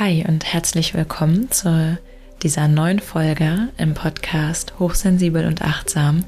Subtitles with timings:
[0.00, 1.96] Hi und herzlich willkommen zu
[2.42, 6.24] dieser neuen Folge im Podcast Hochsensibel und Achtsam,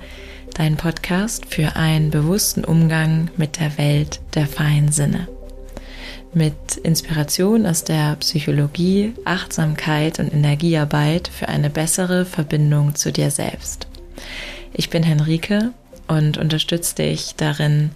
[0.55, 5.27] dein Podcast für einen bewussten Umgang mit der Welt der feinen Sinne.
[6.33, 13.89] Mit Inspiration aus der Psychologie, Achtsamkeit und Energiearbeit für eine bessere Verbindung zu dir selbst.
[14.75, 15.73] Ich bin Henrike
[16.07, 17.91] und unterstütze dich darin,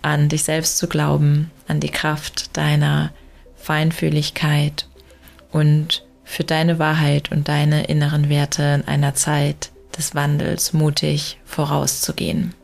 [0.00, 3.12] an dich selbst zu glauben, an die Kraft deiner
[3.58, 4.86] Feinfühligkeit
[5.54, 12.54] und für deine Wahrheit und deine inneren Werte in einer Zeit des Wandels mutig vorauszugehen.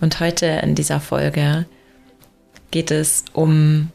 [0.00, 1.66] Und heute in dieser Folge
[2.70, 3.90] geht es um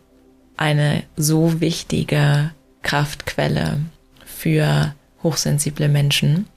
[0.57, 3.79] eine so wichtige Kraftquelle
[4.25, 4.93] für
[5.23, 6.47] hochsensible Menschen.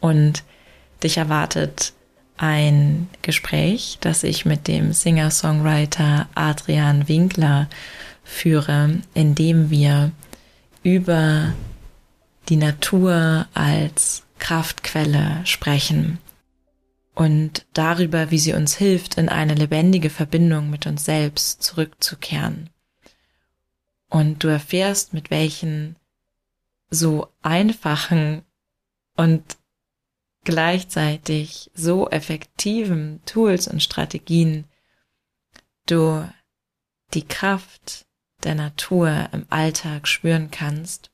[0.00, 0.42] Und
[1.04, 1.92] dich erwartet
[2.36, 7.68] ein Gespräch, das ich mit dem Singer-Songwriter Adrian Winkler
[8.30, 10.12] führe, indem wir
[10.82, 11.52] über
[12.48, 16.18] die Natur als Kraftquelle sprechen
[17.14, 22.70] und darüber, wie sie uns hilft, in eine lebendige Verbindung mit uns selbst zurückzukehren.
[24.08, 25.96] Und du erfährst, mit welchen
[26.88, 28.42] so einfachen
[29.16, 29.42] und
[30.44, 34.64] gleichzeitig so effektiven Tools und Strategien
[35.86, 36.28] du
[37.14, 38.06] die Kraft
[38.44, 41.10] der Natur im Alltag spüren kannst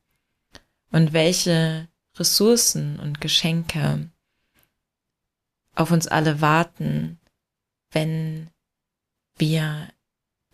[0.90, 4.10] und welche Ressourcen und Geschenke
[5.74, 7.18] auf uns alle warten,
[7.90, 8.48] wenn
[9.36, 9.88] wir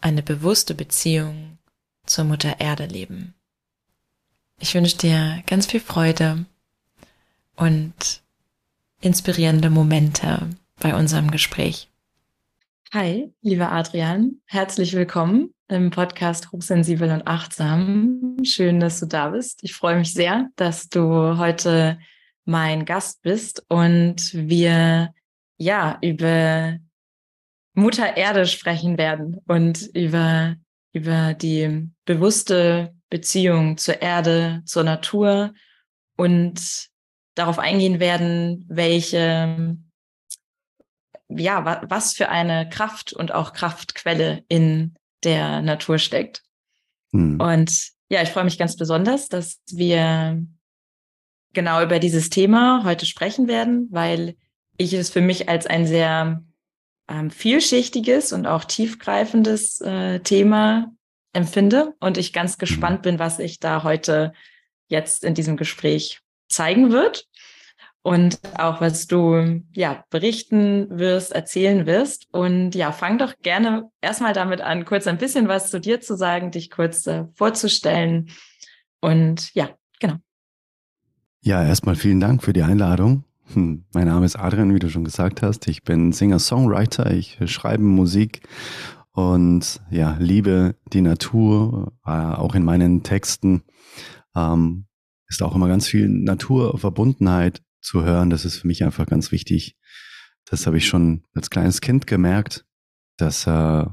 [0.00, 1.58] eine bewusste Beziehung
[2.04, 3.34] zur Mutter Erde leben.
[4.58, 6.44] Ich wünsche dir ganz viel Freude
[7.56, 8.22] und
[9.00, 11.88] inspirierende Momente bei unserem Gespräch.
[12.92, 18.36] Hi, lieber Adrian, herzlich willkommen im Podcast Hochsensibel und Achtsam.
[18.44, 19.60] Schön, dass du da bist.
[19.62, 21.98] Ich freue mich sehr, dass du heute
[22.44, 25.14] mein Gast bist und wir
[25.56, 26.76] ja über
[27.74, 30.56] Mutter Erde sprechen werden und über,
[30.92, 35.54] über die bewusste Beziehung zur Erde, zur Natur
[36.16, 36.90] und
[37.34, 39.78] darauf eingehen werden, welche
[41.34, 46.42] ja, was für eine Kraft und auch Kraftquelle in der Natur steckt.
[47.12, 47.40] Hm.
[47.40, 50.44] Und ja, ich freue mich ganz besonders, dass wir
[51.52, 54.36] genau über dieses Thema heute sprechen werden, weil
[54.76, 56.42] ich es für mich als ein sehr
[57.08, 60.92] ähm, vielschichtiges und auch tiefgreifendes äh, Thema
[61.32, 63.02] empfinde und ich ganz gespannt hm.
[63.02, 64.32] bin, was ich da heute
[64.88, 67.26] jetzt in diesem Gespräch zeigen wird
[68.02, 72.26] und auch was du ja berichten wirst, erzählen wirst.
[72.32, 76.16] Und ja, fang doch gerne erstmal damit an, kurz ein bisschen was zu dir zu
[76.16, 78.30] sagen, dich kurz äh, vorzustellen.
[79.00, 79.70] Und ja,
[80.00, 80.16] genau.
[81.42, 83.24] Ja, erstmal vielen Dank für die Einladung.
[83.52, 85.68] Hm, mein Name ist Adrian, wie du schon gesagt hast.
[85.68, 87.12] Ich bin Singer-Songwriter.
[87.12, 88.42] Ich schreibe Musik
[89.12, 93.62] und ja, liebe die Natur, äh, auch in meinen Texten.
[94.34, 94.86] Ähm,
[95.28, 98.30] ist auch immer ganz viel Naturverbundenheit zu hören.
[98.30, 99.76] Das ist für mich einfach ganz wichtig.
[100.44, 102.64] Das habe ich schon als kleines Kind gemerkt,
[103.16, 103.84] dass äh,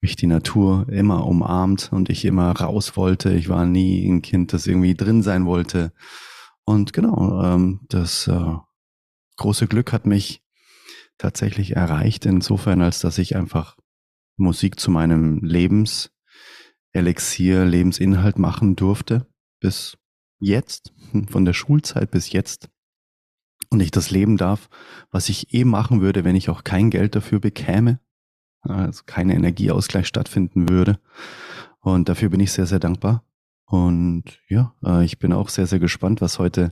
[0.00, 3.32] mich die Natur immer umarmt und ich immer raus wollte.
[3.34, 5.92] Ich war nie ein Kind, das irgendwie drin sein wollte.
[6.64, 8.54] Und genau, ähm, das äh,
[9.36, 10.42] große Glück hat mich
[11.18, 13.76] tatsächlich erreicht, insofern, als dass ich einfach
[14.36, 19.26] Musik zu meinem Lebenselixier, Lebensinhalt machen durfte.
[19.60, 19.96] Bis
[20.38, 20.92] jetzt,
[21.28, 22.68] von der Schulzeit bis jetzt
[23.70, 24.68] und ich das leben darf,
[25.10, 28.00] was ich eh machen würde, wenn ich auch kein Geld dafür bekäme,
[28.62, 30.98] also keine Energieausgleich stattfinden würde.
[31.80, 33.22] Und dafür bin ich sehr, sehr dankbar.
[33.66, 36.70] Und ja, äh, ich bin auch sehr, sehr gespannt, was heute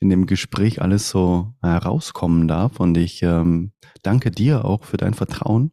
[0.00, 2.78] in dem Gespräch alles so herauskommen darf.
[2.78, 3.72] Und ich ähm,
[4.02, 5.72] danke dir auch für dein Vertrauen,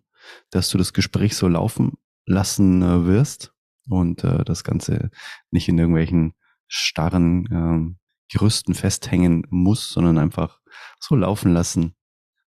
[0.51, 1.93] dass du das Gespräch so laufen
[2.25, 3.53] lassen äh, wirst
[3.89, 5.11] und äh, das Ganze
[5.51, 6.33] nicht in irgendwelchen
[6.67, 7.97] starren ähm,
[8.31, 10.59] Gerüsten festhängen muss, sondern einfach
[10.99, 11.95] so laufen lassen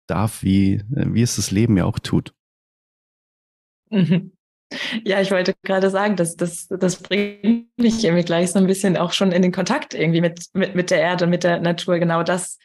[0.07, 2.33] darf, wie, wie es das Leben ja auch tut.
[3.89, 4.31] Mhm.
[5.03, 8.97] Ja, ich wollte gerade sagen, dass das, das bringt mich irgendwie gleich so ein bisschen
[8.97, 11.97] auch schon in den Kontakt irgendwie mit, mit, mit der Erde, mit der Natur.
[11.97, 12.59] Genau das.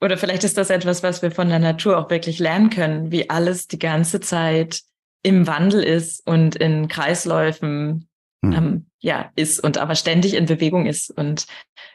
[0.00, 3.30] Oder vielleicht ist das etwas, was wir von der Natur auch wirklich lernen können, wie
[3.30, 4.82] alles die ganze Zeit
[5.22, 8.08] im Wandel ist und in Kreisläufen
[8.44, 8.52] hm.
[8.52, 11.46] ähm, ja ist und aber ständig in Bewegung ist und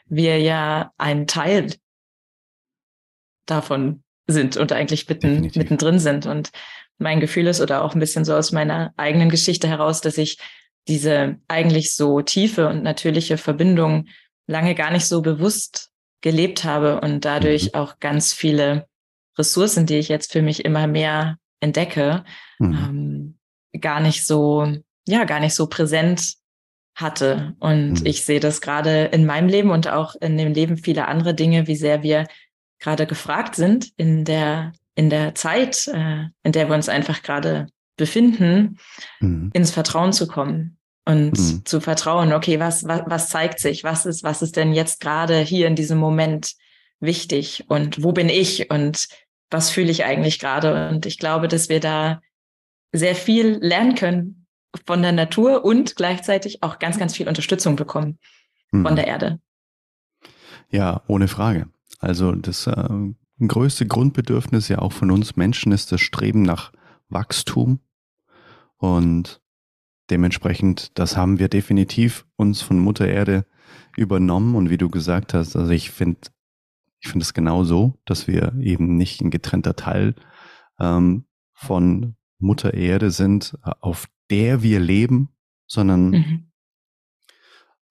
[0.06, 1.74] wir ja ein Teil
[3.46, 6.26] davon sind und eigentlich mitten, mittendrin sind.
[6.26, 6.50] Und
[6.98, 10.38] mein Gefühl ist oder auch ein bisschen so aus meiner eigenen Geschichte heraus, dass ich
[10.86, 14.06] diese eigentlich so tiefe und natürliche Verbindung
[14.46, 15.90] lange gar nicht so bewusst
[16.20, 17.74] gelebt habe und dadurch mhm.
[17.74, 18.86] auch ganz viele
[19.36, 22.24] Ressourcen, die ich jetzt für mich immer mehr entdecke,
[22.60, 23.38] mhm.
[23.74, 24.76] ähm, gar nicht so,
[25.08, 26.39] ja, gar nicht so präsent
[27.00, 27.54] hatte.
[27.58, 28.06] Und mhm.
[28.06, 31.66] ich sehe das gerade in meinem Leben und auch in dem Leben vieler andere Dinge,
[31.66, 32.26] wie sehr wir
[32.78, 37.66] gerade gefragt sind in der, in der Zeit, äh, in der wir uns einfach gerade
[37.96, 38.78] befinden,
[39.20, 39.50] mhm.
[39.52, 41.62] ins Vertrauen zu kommen und mhm.
[41.64, 43.84] zu vertrauen, okay, was, was, was zeigt sich?
[43.84, 46.54] Was ist, was ist denn jetzt gerade hier in diesem Moment
[47.00, 47.64] wichtig?
[47.68, 48.70] Und wo bin ich?
[48.70, 49.08] Und
[49.50, 50.88] was fühle ich eigentlich gerade?
[50.88, 52.20] Und ich glaube, dass wir da
[52.92, 54.39] sehr viel lernen können
[54.86, 58.18] von der Natur und gleichzeitig auch ganz, ganz viel Unterstützung bekommen
[58.70, 58.84] mhm.
[58.84, 59.40] von der Erde.
[60.70, 61.68] Ja, ohne Frage.
[61.98, 62.88] Also das äh,
[63.46, 66.72] größte Grundbedürfnis ja auch von uns Menschen ist das Streben nach
[67.08, 67.80] Wachstum.
[68.76, 69.40] Und
[70.10, 73.44] dementsprechend, das haben wir definitiv uns von Mutter Erde
[73.96, 74.54] übernommen.
[74.54, 76.20] Und wie du gesagt hast, also ich finde,
[77.00, 80.14] ich finde es genau so, dass wir eben nicht ein getrennter Teil
[80.78, 85.30] ähm, von Mutter Erde sind, auf der wir leben,
[85.66, 86.50] sondern mhm.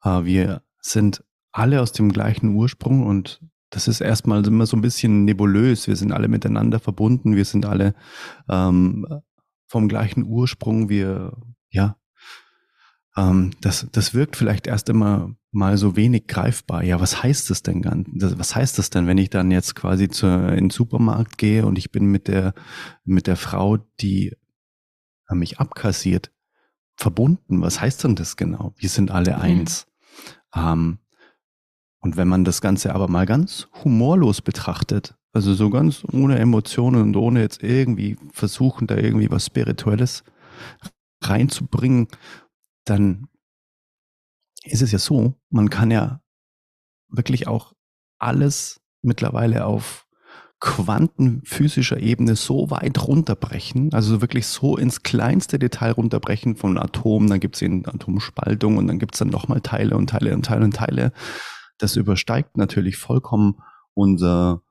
[0.04, 4.82] äh, wir sind alle aus dem gleichen Ursprung und das ist erstmal immer so ein
[4.82, 5.88] bisschen nebulös.
[5.88, 7.94] Wir sind alle miteinander verbunden, wir sind alle
[8.50, 9.06] ähm,
[9.68, 11.38] vom gleichen Ursprung, wir,
[11.70, 11.96] ja,
[13.16, 16.84] ähm, das, das wirkt vielleicht erst immer mal so wenig greifbar.
[16.84, 18.08] Ja, was heißt das denn ganz?
[18.38, 21.78] Was heißt das denn, wenn ich dann jetzt quasi zu, in den Supermarkt gehe und
[21.78, 22.54] ich bin mit der,
[23.04, 24.36] mit der Frau, die
[25.36, 26.32] mich abkassiert,
[26.96, 27.62] verbunden?
[27.62, 28.74] Was heißt denn das genau?
[28.78, 29.42] Wir sind alle mhm.
[29.42, 29.88] eins.
[30.56, 31.00] Ähm,
[32.02, 37.02] und wenn man das Ganze aber mal ganz humorlos betrachtet, also so ganz ohne Emotionen
[37.02, 40.24] und ohne jetzt irgendwie versuchen, da irgendwie was Spirituelles
[41.22, 42.08] reinzubringen,
[42.86, 43.28] dann
[44.64, 46.22] ist es ja so, man kann ja
[47.10, 47.74] wirklich auch
[48.18, 50.08] alles mittlerweile auf
[50.60, 57.40] quantenphysischer Ebene so weit runterbrechen, also wirklich so ins kleinste Detail runterbrechen von Atomen, dann
[57.40, 60.66] gibt es eben Atomspaltung und dann gibt es dann nochmal Teile und Teile und Teile
[60.66, 61.14] und Teile.
[61.78, 63.62] Das übersteigt natürlich vollkommen
[63.94, 64.62] unser,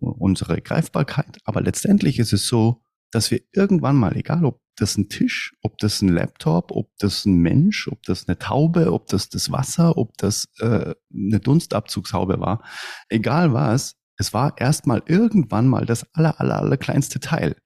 [0.00, 2.82] unsere Greifbarkeit, aber letztendlich ist es so,
[3.12, 7.24] dass wir irgendwann mal, egal ob das ein Tisch, ob das ein Laptop, ob das
[7.24, 12.40] ein Mensch, ob das eine Taube, ob das das Wasser, ob das äh, eine Dunstabzugshaube
[12.40, 12.62] war,
[13.08, 17.56] egal was, es war erstmal irgendwann mal das aller, aller, aller kleinste Teil.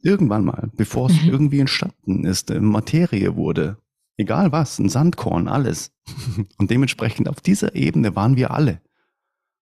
[0.00, 1.28] Irgendwann mal, bevor es mhm.
[1.30, 3.78] irgendwie entstanden ist, äh, Materie wurde.
[4.16, 5.92] Egal was, ein Sandkorn, alles.
[6.58, 8.80] Und dementsprechend auf dieser Ebene waren wir alle.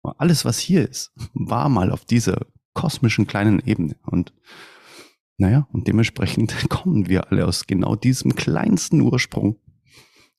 [0.03, 3.97] Alles, was hier ist, war mal auf dieser kosmischen kleinen Ebene.
[4.05, 4.33] Und
[5.39, 9.59] naja, und dementsprechend kommen wir alle aus genau diesem kleinsten Ursprung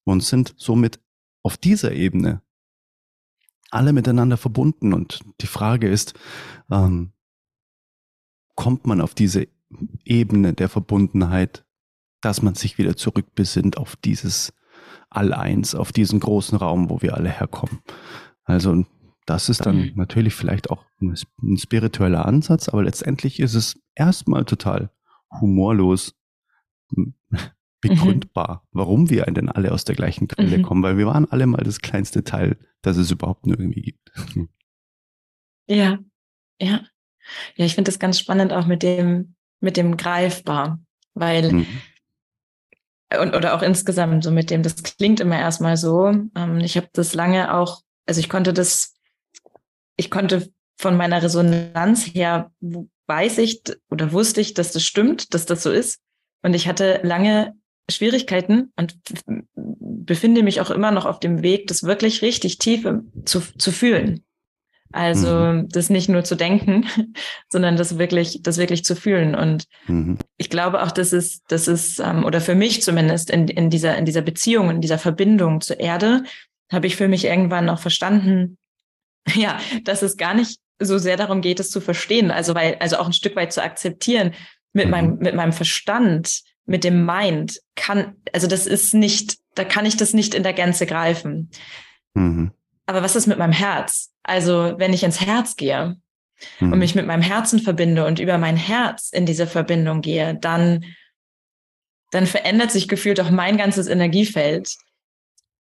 [0.05, 1.01] und sind somit
[1.43, 2.41] auf dieser Ebene
[3.71, 4.93] alle miteinander verbunden.
[4.93, 6.13] Und die Frage ist,
[6.71, 7.11] ähm,
[8.55, 9.47] kommt man auf diese
[10.03, 11.65] Ebene der Verbundenheit,
[12.21, 14.53] dass man sich wieder zurückbesinnt auf dieses
[15.09, 17.79] All-Eins, auf diesen großen Raum, wo wir alle herkommen.
[18.43, 18.85] Also
[19.25, 19.91] das ist dann mhm.
[19.95, 24.89] natürlich vielleicht auch ein spiritueller Ansatz, aber letztendlich ist es erstmal total
[25.29, 26.15] humorlos
[27.81, 28.79] begründbar, mhm.
[28.79, 30.61] warum wir denn alle aus der gleichen Quelle mhm.
[30.63, 34.11] kommen, weil wir waren alle mal das kleinste Teil, das es überhaupt nur irgendwie gibt.
[35.67, 35.99] Ja,
[36.59, 36.81] ja.
[37.55, 40.79] Ja, ich finde das ganz spannend auch mit dem, mit dem Greifbar,
[41.13, 41.67] weil, mhm.
[43.19, 46.07] und, oder auch insgesamt so mit dem, das klingt immer erstmal so.
[46.07, 48.95] Ähm, ich habe das lange auch, also ich konnte das,
[49.97, 52.51] ich konnte von meiner Resonanz her,
[53.07, 55.99] weiß ich oder wusste ich, dass das stimmt, dass das so ist.
[56.43, 57.55] Und ich hatte lange
[57.89, 58.97] Schwierigkeiten und
[59.55, 62.87] befinde mich auch immer noch auf dem Weg, das wirklich richtig tief
[63.25, 64.23] zu, zu fühlen.
[64.91, 65.69] Also mhm.
[65.69, 66.85] das nicht nur zu denken,
[67.49, 69.35] sondern das wirklich, das wirklich zu fühlen.
[69.35, 70.17] Und mhm.
[70.37, 73.97] ich glaube auch, dass es, dass es, ähm, oder für mich zumindest in, in dieser,
[73.97, 76.23] in dieser Beziehung, in dieser Verbindung zur Erde,
[76.71, 78.57] habe ich für mich irgendwann auch verstanden,
[79.33, 82.31] ja, dass es gar nicht so sehr darum geht, es zu verstehen.
[82.31, 84.33] Also weil, also auch ein Stück weit zu akzeptieren
[84.73, 84.91] mit mhm.
[84.91, 89.97] meinem, mit meinem Verstand mit dem Mind kann, also das ist nicht, da kann ich
[89.97, 91.49] das nicht in der Gänze greifen.
[92.13, 92.51] Mhm.
[92.85, 94.11] Aber was ist mit meinem Herz?
[94.23, 95.97] Also wenn ich ins Herz gehe
[96.59, 96.73] mhm.
[96.73, 100.85] und mich mit meinem Herzen verbinde und über mein Herz in diese Verbindung gehe, dann,
[102.11, 104.75] dann verändert sich gefühlt auch mein ganzes Energiefeld.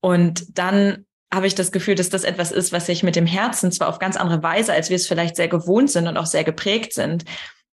[0.01, 3.71] Und dann habe ich das Gefühl, dass das etwas ist, was ich mit dem Herzen
[3.71, 6.43] zwar auf ganz andere Weise, als wir es vielleicht sehr gewohnt sind und auch sehr
[6.43, 7.25] geprägt sind,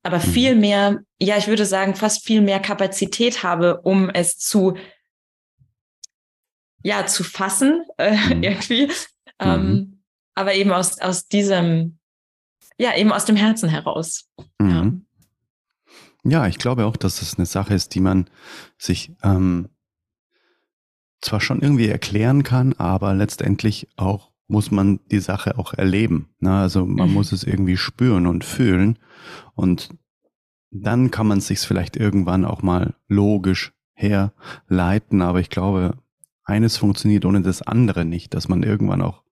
[0.04, 0.22] aber mhm.
[0.22, 4.76] viel mehr, ja, ich würde sagen, fast viel mehr Kapazität habe, um es zu
[6.84, 8.42] ja, zu fassen, äh, mhm.
[8.44, 8.92] irgendwie.
[9.40, 10.02] Ähm, mhm.
[10.36, 11.98] Aber eben aus, aus diesem,
[12.78, 14.30] ja, eben aus dem Herzen heraus.
[14.60, 14.92] Ja.
[16.24, 16.46] ja.
[16.46, 18.28] ich glaube auch, dass das eine Sache ist, die man
[18.78, 19.70] sich ähm,
[21.20, 26.28] zwar schon irgendwie erklären kann, aber letztendlich auch muss man die Sache auch erleben.
[26.38, 26.52] Ne?
[26.52, 27.14] Also man mhm.
[27.14, 29.00] muss es irgendwie spüren und fühlen.
[29.56, 29.88] Und
[30.70, 35.22] dann kann man es sich vielleicht irgendwann auch mal logisch herleiten.
[35.22, 35.98] Aber ich glaube,
[36.44, 39.24] eines funktioniert ohne das andere nicht, dass man irgendwann auch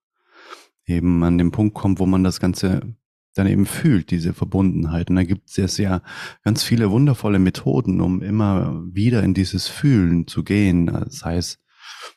[0.87, 2.97] eben an den Punkt kommt, wo man das Ganze
[3.35, 5.09] dann eben fühlt, diese Verbundenheit.
[5.09, 6.03] Und da gibt es ja
[6.43, 10.87] ganz viele wundervolle Methoden, um immer wieder in dieses Fühlen zu gehen.
[10.87, 11.61] Das heißt,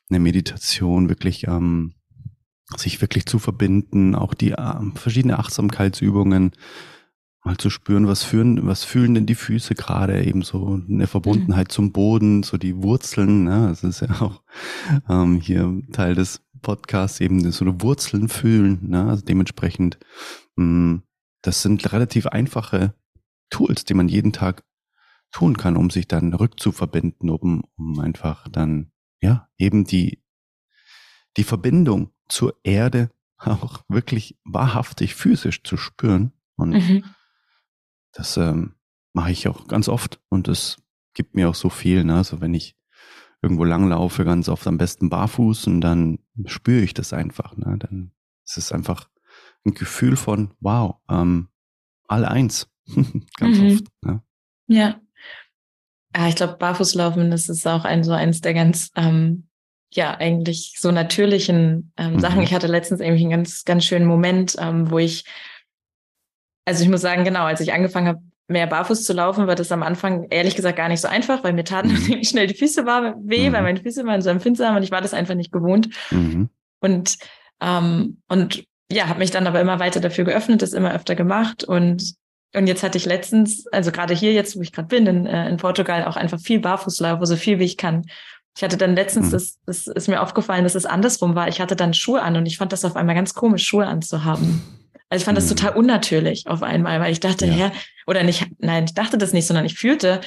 [0.10, 1.94] eine Meditation wirklich ähm,
[2.78, 6.52] sich wirklich zu verbinden, auch die äh, verschiedene Achtsamkeitsübungen,
[7.46, 11.68] mal zu spüren, was fühlen, was fühlen denn die Füße gerade, eben so eine Verbundenheit
[11.68, 11.72] mhm.
[11.72, 13.68] zum Boden, so die Wurzeln, ne?
[13.70, 14.42] das ist ja auch
[15.08, 19.08] ähm, hier Teil des Podcasts, eben so eine Wurzeln fühlen, ne?
[19.08, 20.00] also dementsprechend,
[20.56, 21.04] mh, hm,
[21.44, 22.96] das sind relativ einfache
[23.52, 24.64] Tools, die man jeden Tag
[25.32, 28.92] tun kann, um sich dann rückzuverbinden, um, um einfach dann,
[29.22, 30.24] ja, eben die,
[31.38, 36.32] die Verbindung zur Erde auch wirklich wahrhaftig physisch zu spüren.
[36.56, 37.04] Und mhm.
[38.16, 38.76] Das ähm,
[39.14, 40.78] mache ich auch ganz oft und das
[41.14, 42.04] gibt mir auch so viel.
[42.04, 42.16] Ne?
[42.16, 42.76] Also wenn ich
[43.42, 47.56] irgendwo langlaufe, ganz oft am besten barfuß und dann spüre ich das einfach.
[47.58, 47.78] Ne?
[47.78, 48.12] Dann
[48.46, 49.10] ist es einfach
[49.66, 51.50] ein Gefühl von, wow, ähm,
[52.08, 52.70] all eins.
[53.38, 53.68] ganz mhm.
[53.68, 53.84] oft.
[54.02, 54.24] Ne?
[54.68, 55.02] Ja.
[56.16, 59.45] Ja, ich glaube, Barfußlaufen, das ist auch ein so eins der ganz, ähm,
[59.96, 62.20] ja, eigentlich so natürlichen ähm, mhm.
[62.20, 62.42] Sachen.
[62.42, 65.26] Ich hatte letztens irgendwie einen ganz, ganz schönen Moment, ähm, wo ich
[66.66, 69.72] also ich muss sagen, genau, als ich angefangen habe, mehr barfuß zu laufen, war das
[69.72, 72.24] am Anfang ehrlich gesagt gar nicht so einfach, weil mir taten mhm.
[72.24, 73.54] schnell die Füße war weh, mhm.
[73.54, 75.90] weil meine Füße waren so empfindsam und ich war das einfach nicht gewohnt.
[76.12, 76.50] Mhm.
[76.80, 77.18] Und
[77.62, 81.64] ähm, und ja, habe mich dann aber immer weiter dafür geöffnet, das immer öfter gemacht
[81.64, 82.16] und
[82.54, 85.50] und jetzt hatte ich letztens, also gerade hier jetzt, wo ich gerade bin, in, äh,
[85.50, 88.06] in Portugal, auch einfach viel Barfußlauf, so viel wie ich kann.
[88.56, 89.32] Ich hatte dann letztens, mhm.
[89.32, 91.50] das, das ist mir aufgefallen, dass es andersrum war.
[91.50, 94.62] Ich hatte dann Schuhe an und ich fand das auf einmal ganz komisch, Schuhe anzuhaben.
[95.10, 95.56] Also ich fand das mhm.
[95.56, 97.54] total unnatürlich auf einmal, weil ich dachte, ja.
[97.54, 97.72] ja,
[98.08, 100.22] oder nicht, nein, ich dachte das nicht, sondern ich fühlte,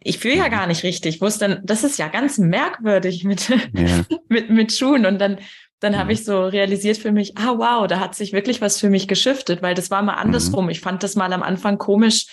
[0.00, 0.50] ich fühle ja mhm.
[0.50, 1.16] gar nicht richtig.
[1.16, 4.04] Ich wusste, das ist ja ganz merkwürdig mit, ja.
[4.28, 5.06] mit, mit Schuhen.
[5.06, 5.38] Und dann,
[5.80, 6.00] dann ja.
[6.00, 9.08] habe ich so realisiert für mich, ah wow, da hat sich wirklich was für mich
[9.08, 10.64] geschiftet, weil das war mal andersrum.
[10.64, 10.70] Mhm.
[10.70, 12.26] Ich fand das mal am Anfang komisch,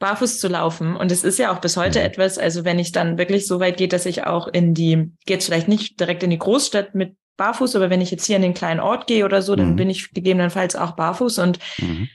[0.00, 0.96] barfuß zu laufen.
[0.96, 2.06] Und es ist ja auch bis heute mhm.
[2.06, 5.44] etwas, also wenn ich dann wirklich so weit geht, dass ich auch in die, geht
[5.44, 8.54] vielleicht nicht direkt in die Großstadt mit barfuß, aber wenn ich jetzt hier in den
[8.54, 9.76] kleinen Ort gehe oder so, dann mhm.
[9.76, 12.08] bin ich gegebenenfalls auch barfuß und mhm.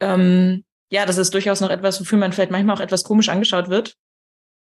[0.00, 3.68] ähm, ja, das ist durchaus noch etwas, wofür man vielleicht manchmal auch etwas komisch angeschaut
[3.68, 3.96] wird.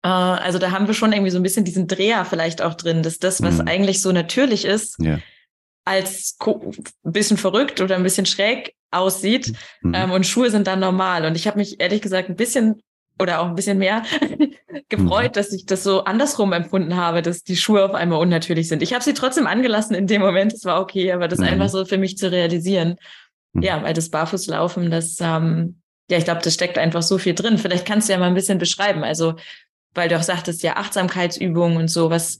[0.02, 3.02] Äh, also da haben wir schon irgendwie so ein bisschen diesen Dreher vielleicht auch drin,
[3.02, 3.68] dass das, was mhm.
[3.68, 5.18] eigentlich so natürlich ist, ja.
[5.84, 9.52] als ein bisschen verrückt oder ein bisschen schräg aussieht
[9.82, 9.94] mhm.
[9.94, 11.24] ähm, und Schuhe sind dann normal.
[11.24, 12.82] Und ich habe mich ehrlich gesagt ein bisschen
[13.18, 14.02] oder auch ein bisschen mehr
[14.88, 15.32] gefreut, mhm.
[15.32, 18.82] dass ich das so andersrum empfunden habe, dass die Schuhe auf einmal unnatürlich sind.
[18.82, 21.46] Ich habe sie trotzdem angelassen in dem Moment, es war okay, aber das mhm.
[21.46, 22.96] einfach so für mich zu realisieren.
[23.54, 23.62] Mhm.
[23.62, 27.58] Ja, weil das Barfußlaufen, das, ähm, ja, ich glaube, das steckt einfach so viel drin.
[27.58, 29.02] Vielleicht kannst du ja mal ein bisschen beschreiben.
[29.02, 29.34] Also,
[29.94, 32.38] weil du auch sagtest, ja, Achtsamkeitsübungen und so, was,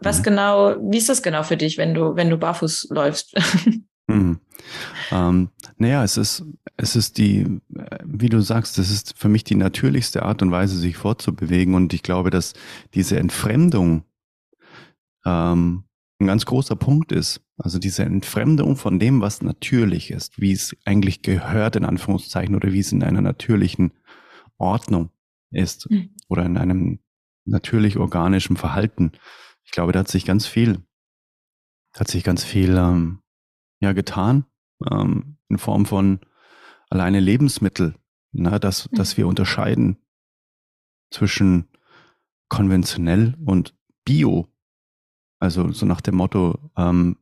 [0.00, 0.22] was mhm.
[0.24, 3.34] genau, wie ist das genau für dich, wenn du, wenn du barfuß läufst?
[4.10, 4.40] Mhm.
[5.10, 6.44] Ähm, naja, es ist,
[6.76, 7.60] es ist die,
[8.04, 11.74] wie du sagst, das ist für mich die natürlichste Art und Weise, sich fortzubewegen.
[11.74, 12.54] Und ich glaube, dass
[12.94, 14.04] diese Entfremdung
[15.24, 15.84] ähm,
[16.20, 17.40] ein ganz großer Punkt ist.
[17.56, 22.72] Also diese Entfremdung von dem, was natürlich ist, wie es eigentlich gehört, in Anführungszeichen, oder
[22.72, 23.92] wie es in einer natürlichen
[24.58, 25.10] Ordnung
[25.50, 26.10] ist mhm.
[26.28, 26.98] oder in einem
[27.44, 29.12] natürlich organischen Verhalten.
[29.64, 30.82] Ich glaube, da hat sich ganz viel,
[31.96, 33.20] hat sich ganz viel ähm,
[33.80, 34.44] ja getan,
[34.90, 36.20] ähm, in Form von
[36.90, 37.94] alleine Lebensmittel,
[38.32, 38.96] na, dass, mhm.
[38.96, 39.98] dass wir unterscheiden
[41.10, 41.68] zwischen
[42.48, 44.48] konventionell und bio.
[45.38, 47.16] Also so nach dem Motto, ähm,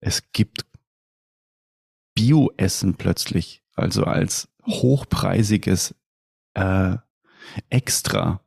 [0.00, 0.66] es gibt
[2.14, 5.94] Bio-Essen plötzlich, also als hochpreisiges
[6.54, 6.96] äh,
[7.68, 8.40] extra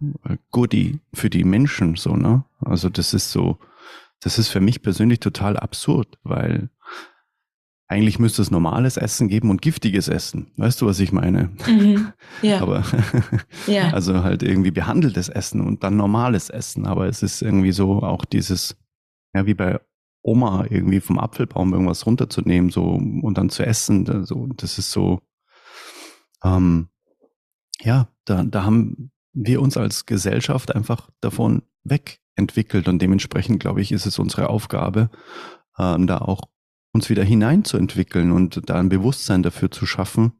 [0.00, 2.44] äh, Goodie für die Menschen, so, ne?
[2.60, 3.58] Also das ist so,
[4.20, 6.70] das ist für mich persönlich total absurd, weil
[7.90, 10.52] eigentlich müsste es normales Essen geben und giftiges Essen.
[10.56, 11.50] Weißt du, was ich meine?
[11.66, 12.12] Mhm.
[12.40, 12.60] Ja.
[12.60, 12.84] Aber
[13.66, 13.88] ja.
[13.92, 16.86] also halt irgendwie behandeltes Essen und dann normales Essen.
[16.86, 18.76] Aber es ist irgendwie so auch dieses,
[19.34, 19.80] ja, wie bei
[20.22, 24.24] Oma irgendwie vom Apfelbaum irgendwas runterzunehmen, so und dann zu essen.
[24.24, 25.20] So, das ist so,
[26.44, 26.90] ähm,
[27.80, 33.80] ja, da, da haben wir uns als Gesellschaft einfach davon weg entwickelt und dementsprechend, glaube
[33.80, 35.10] ich, ist es unsere Aufgabe,
[35.76, 36.49] ähm, da auch
[36.92, 40.32] uns wieder hineinzuentwickeln und da ein Bewusstsein dafür zu schaffen,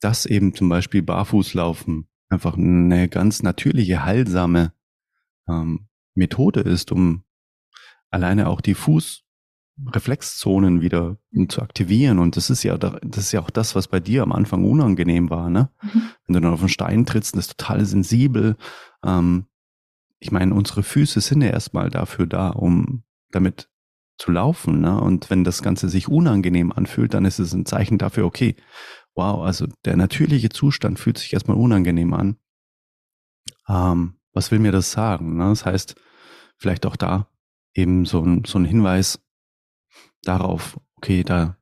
[0.00, 4.72] dass eben zum Beispiel Barfußlaufen einfach eine ganz natürliche, heilsame
[5.48, 7.24] ähm, Methode ist, um
[8.10, 12.18] alleine auch die Fußreflexzonen wieder zu aktivieren.
[12.18, 15.30] Und das ist ja, das ist ja auch das, was bei dir am Anfang unangenehm
[15.30, 15.70] war, ne?
[15.82, 16.02] Mhm.
[16.26, 18.56] Wenn du dann auf einen Stein trittst, das ist total sensibel.
[19.04, 19.46] Ähm,
[20.18, 23.68] ich meine, unsere Füße sind ja erstmal dafür da, um damit
[24.18, 24.80] zu laufen.
[24.80, 25.00] Ne?
[25.00, 28.56] Und wenn das Ganze sich unangenehm anfühlt, dann ist es ein Zeichen dafür, okay,
[29.14, 32.36] wow, also der natürliche Zustand fühlt sich erstmal unangenehm an.
[33.68, 35.36] Ähm, was will mir das sagen?
[35.36, 35.48] Ne?
[35.48, 35.94] Das heißt,
[36.56, 37.28] vielleicht auch da
[37.74, 39.20] eben so ein, so ein Hinweis
[40.22, 41.56] darauf, okay, da,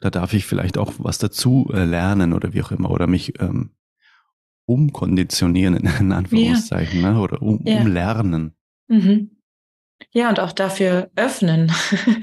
[0.00, 3.40] da darf ich vielleicht auch was dazu äh, lernen oder wie auch immer oder mich
[3.40, 3.70] ähm,
[4.66, 7.12] umkonditionieren in Anführungszeichen ja.
[7.12, 7.20] ne?
[7.20, 7.80] oder um, ja.
[7.80, 8.54] umlernen.
[8.88, 9.39] Mhm.
[10.12, 11.72] Ja, und auch dafür öffnen.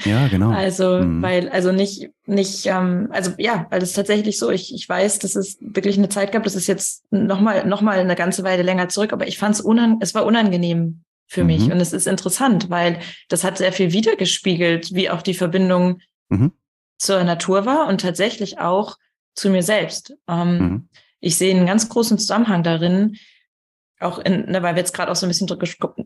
[0.04, 0.50] Ja, genau.
[0.54, 1.22] also, mhm.
[1.22, 5.36] weil, also nicht, nicht, ähm, also ja, weil es tatsächlich so, ich, ich weiß, dass
[5.36, 8.90] es wirklich eine Zeit gab, das ist jetzt nochmal noch mal eine ganze Weile länger
[8.90, 11.48] zurück, aber ich fand es unan es war unangenehm für mhm.
[11.48, 11.72] mich.
[11.72, 16.52] Und es ist interessant, weil das hat sehr viel wiedergespiegelt, wie auch die Verbindung mhm.
[16.98, 18.98] zur Natur war und tatsächlich auch
[19.34, 20.14] zu mir selbst.
[20.28, 20.90] Ähm, mhm.
[21.22, 23.16] Ich sehe einen ganz großen Zusammenhang darin,
[24.00, 25.48] auch in, ne, weil wir jetzt gerade auch so ein bisschen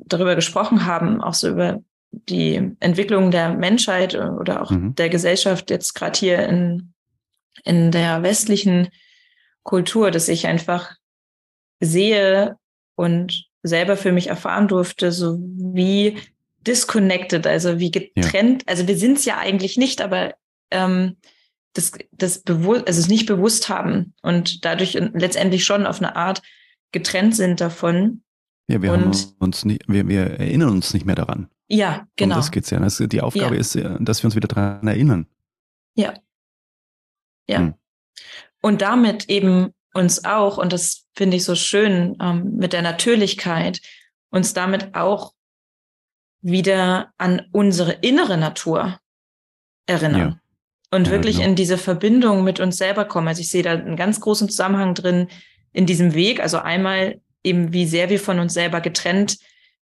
[0.05, 1.81] darüber gesprochen haben, auch so über
[2.11, 4.95] die Entwicklung der Menschheit oder auch mhm.
[4.95, 6.93] der Gesellschaft jetzt gerade hier in,
[7.63, 8.89] in der westlichen
[9.63, 10.95] Kultur, dass ich einfach
[11.79, 12.57] sehe
[12.95, 16.17] und selber für mich erfahren durfte, so wie
[16.65, 18.67] disconnected, also wie getrennt, ja.
[18.67, 20.35] also wir sind es ja eigentlich nicht, aber
[20.69, 21.17] ähm,
[21.73, 26.41] das, das bewusst, also es nicht bewusst haben und dadurch letztendlich schon auf eine Art
[26.91, 28.23] getrennt sind davon.
[28.67, 31.49] Ja, wir, und, haben uns nicht, wir, wir erinnern uns nicht mehr daran.
[31.67, 32.35] Ja, genau.
[32.35, 32.79] Um das geht's ja.
[32.79, 33.61] Das, die Aufgabe ja.
[33.61, 35.25] ist, dass wir uns wieder daran erinnern.
[35.95, 36.13] Ja.
[37.47, 37.59] Ja.
[37.59, 37.73] Hm.
[38.61, 43.81] Und damit eben uns auch, und das finde ich so schön ähm, mit der Natürlichkeit,
[44.29, 45.33] uns damit auch
[46.41, 48.99] wieder an unsere innere Natur
[49.85, 50.19] erinnern.
[50.19, 50.39] Ja.
[50.97, 51.49] Und ja, wirklich genau.
[51.49, 53.27] in diese Verbindung mit uns selber kommen.
[53.27, 55.27] Also ich sehe da einen ganz großen Zusammenhang drin
[55.73, 56.39] in diesem Weg.
[56.39, 59.37] Also einmal eben, wie sehr wir von uns selber getrennt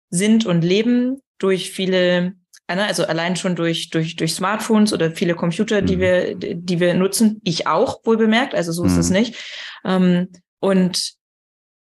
[0.10, 2.34] sind und leben durch viele,
[2.68, 6.02] ne, also allein schon durch, durch, durch Smartphones oder viele Computer, die mhm.
[6.02, 7.42] wir, die wir nutzen.
[7.44, 8.90] Ich auch, wohl bemerkt, also so mhm.
[8.90, 9.16] ist es mhm.
[9.16, 9.36] nicht.
[9.86, 11.14] Ähm, und,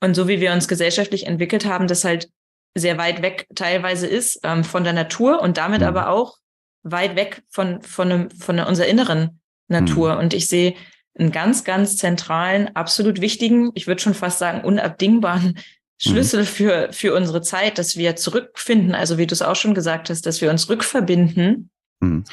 [0.01, 2.29] und so wie wir uns gesellschaftlich entwickelt haben, das halt
[2.77, 5.87] sehr weit weg teilweise ist ähm, von der Natur und damit mhm.
[5.87, 6.39] aber auch
[6.83, 10.15] weit weg von, von, einem, von unserer inneren Natur.
[10.15, 10.21] Mhm.
[10.21, 10.75] Und ich sehe
[11.19, 15.59] einen ganz, ganz zentralen, absolut wichtigen, ich würde schon fast sagen, unabdingbaren
[15.97, 16.47] Schlüssel mhm.
[16.47, 20.27] für, für unsere Zeit, dass wir zurückfinden, also wie du es auch schon gesagt hast,
[20.27, 22.25] dass wir uns rückverbinden mhm.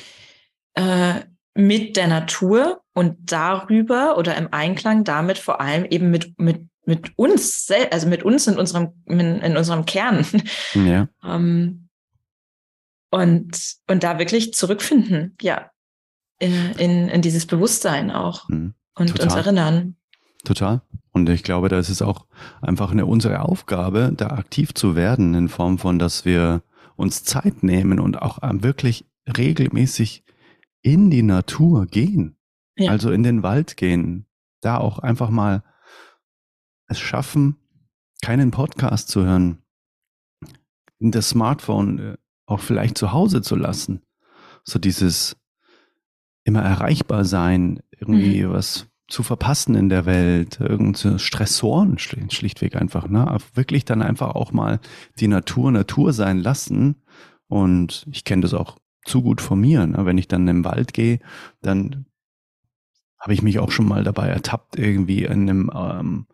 [0.73, 1.21] äh,
[1.53, 7.17] mit der Natur und darüber oder im Einklang damit vor allem eben mit, mit, mit
[7.17, 10.25] uns, also mit uns in unserem, in, in unserem Kern.
[10.73, 11.07] Ja.
[11.23, 11.87] ähm,
[13.11, 15.70] und, und da wirklich zurückfinden, ja,
[16.41, 18.73] in, in, in dieses Bewusstsein auch mhm.
[18.95, 19.25] und Total.
[19.25, 19.95] uns erinnern.
[20.43, 20.82] Total.
[21.12, 22.25] Und ich glaube, da ist es auch
[22.62, 26.63] einfach eine unsere Aufgabe, da aktiv zu werden, in Form von, dass wir
[26.95, 29.06] uns Zeit nehmen und auch wirklich
[29.38, 30.23] regelmäßig
[30.82, 32.38] in die Natur gehen.
[32.75, 32.91] Ja.
[32.91, 34.25] Also in den Wald gehen.
[34.62, 35.63] Da auch einfach mal
[36.88, 37.58] es schaffen,
[38.23, 39.63] keinen Podcast zu hören,
[40.99, 44.01] das Smartphone äh, auch vielleicht zu Hause zu lassen.
[44.63, 45.40] So dieses
[46.43, 48.51] immer erreichbar sein, irgendwie mhm.
[48.51, 53.38] was zu verpassen in der Welt, irgendeine Stressoren schlichtweg einfach, ne?
[53.54, 54.80] Wirklich dann einfach auch mal
[55.19, 56.95] die Natur Natur sein lassen.
[57.47, 59.86] Und ich kenne das auch zu gut von mir.
[59.86, 60.06] Ne?
[60.06, 61.19] Wenn ich dann im Wald gehe,
[61.62, 62.06] dann
[63.19, 66.27] habe ich mich auch schon mal dabei ertappt, irgendwie in einem ähm,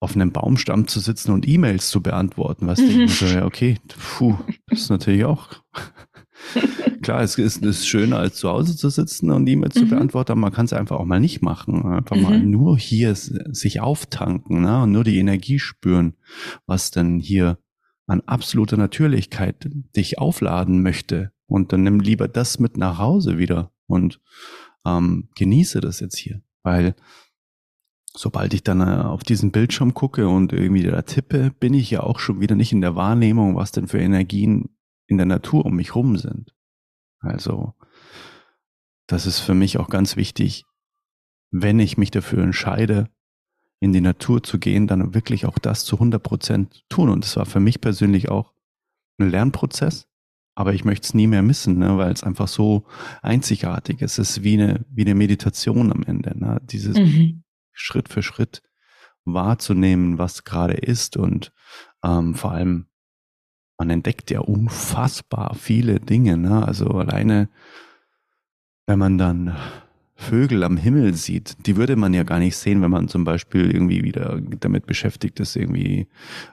[0.00, 2.66] auf einem Baumstamm zu sitzen und E-Mails zu beantworten.
[2.66, 3.78] Was denke ich so, ja, okay,
[4.16, 5.48] puh, das ist natürlich auch
[7.02, 9.80] Klar, es ist, ist schöner, als zu Hause zu sitzen und E-Mails mhm.
[9.80, 11.84] zu beantworten, aber man kann es einfach auch mal nicht machen.
[11.84, 12.22] Einfach mhm.
[12.22, 14.82] mal nur hier sich auftanken ne?
[14.82, 16.14] und nur die Energie spüren,
[16.66, 17.58] was denn hier
[18.06, 21.32] an absoluter Natürlichkeit dich aufladen möchte.
[21.46, 24.20] Und dann nimm lieber das mit nach Hause wieder und
[24.84, 26.42] ähm, genieße das jetzt hier.
[26.62, 26.94] Weil
[28.12, 32.02] sobald ich dann äh, auf diesen Bildschirm gucke und irgendwie da tippe, bin ich ja
[32.02, 34.70] auch schon wieder nicht in der Wahrnehmung, was denn für Energien
[35.10, 36.54] in der Natur um mich rum sind.
[37.18, 37.74] Also,
[39.06, 40.64] das ist für mich auch ganz wichtig,
[41.50, 43.08] wenn ich mich dafür entscheide,
[43.80, 47.08] in die Natur zu gehen, dann wirklich auch das zu 100 Prozent tun.
[47.08, 48.54] Und das war für mich persönlich auch
[49.18, 50.06] ein Lernprozess,
[50.54, 52.86] aber ich möchte es nie mehr missen, ne, weil es einfach so
[53.20, 54.18] einzigartig ist.
[54.18, 56.60] Es ist wie eine, wie eine Meditation am Ende, ne?
[56.62, 57.42] dieses mhm.
[57.72, 58.62] Schritt für Schritt
[59.24, 61.52] wahrzunehmen, was gerade ist und
[62.04, 62.89] ähm, vor allem
[63.80, 66.36] man entdeckt ja unfassbar viele Dinge.
[66.36, 66.66] Ne?
[66.66, 67.48] Also alleine,
[68.86, 69.56] wenn man dann
[70.14, 73.70] Vögel am Himmel sieht, die würde man ja gar nicht sehen, wenn man zum Beispiel
[73.70, 76.08] irgendwie wieder damit beschäftigt ist, irgendwie,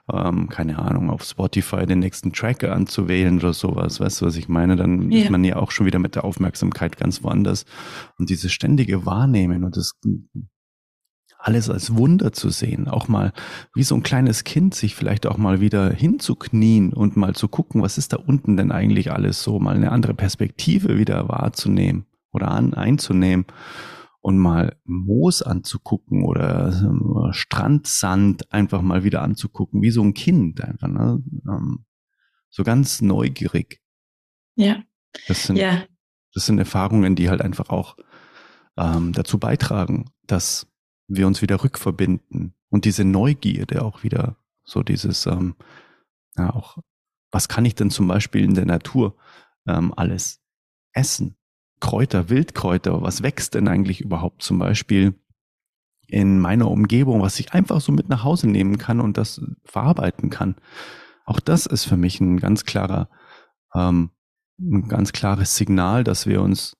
[0.09, 3.99] ähm, keine Ahnung, auf Spotify den nächsten Tracker anzuwählen oder sowas.
[3.99, 4.77] Weißt du, was ich meine?
[4.77, 5.23] Dann ja.
[5.23, 7.65] ist man ja auch schon wieder mit der Aufmerksamkeit ganz woanders.
[8.17, 9.99] Und dieses ständige Wahrnehmen und das
[11.39, 13.31] alles als Wunder zu sehen, auch mal
[13.73, 17.81] wie so ein kleines Kind sich vielleicht auch mal wieder hinzuknien und mal zu gucken,
[17.81, 22.49] was ist da unten denn eigentlich alles so, mal eine andere Perspektive wieder wahrzunehmen oder
[22.49, 23.45] an, einzunehmen
[24.19, 30.61] und mal Moos anzugucken oder äh, Strandsand einfach mal wieder anzugucken, wie so ein Kind
[30.61, 31.23] einfach, ne?
[31.47, 31.85] Ähm,
[32.49, 33.79] so ganz neugierig.
[34.55, 34.83] Ja.
[35.27, 35.83] Das sind, ja.
[36.33, 37.97] das sind Erfahrungen, die halt einfach auch
[38.77, 40.66] ähm, dazu beitragen, dass
[41.07, 45.55] wir uns wieder rückverbinden und diese Neugierde auch wieder, so dieses, ähm,
[46.37, 46.77] ja, auch,
[47.31, 49.15] was kann ich denn zum Beispiel in der Natur
[49.65, 50.41] ähm, alles
[50.93, 51.35] essen?
[51.79, 55.13] Kräuter, Wildkräuter, was wächst denn eigentlich überhaupt zum Beispiel
[56.07, 60.29] in meiner Umgebung, was ich einfach so mit nach Hause nehmen kann und das verarbeiten
[60.29, 60.55] kann?
[61.25, 63.09] Auch das ist für mich ein ganz klarer,
[63.75, 64.11] ähm,
[64.59, 66.77] ein ganz klares Signal, dass wir uns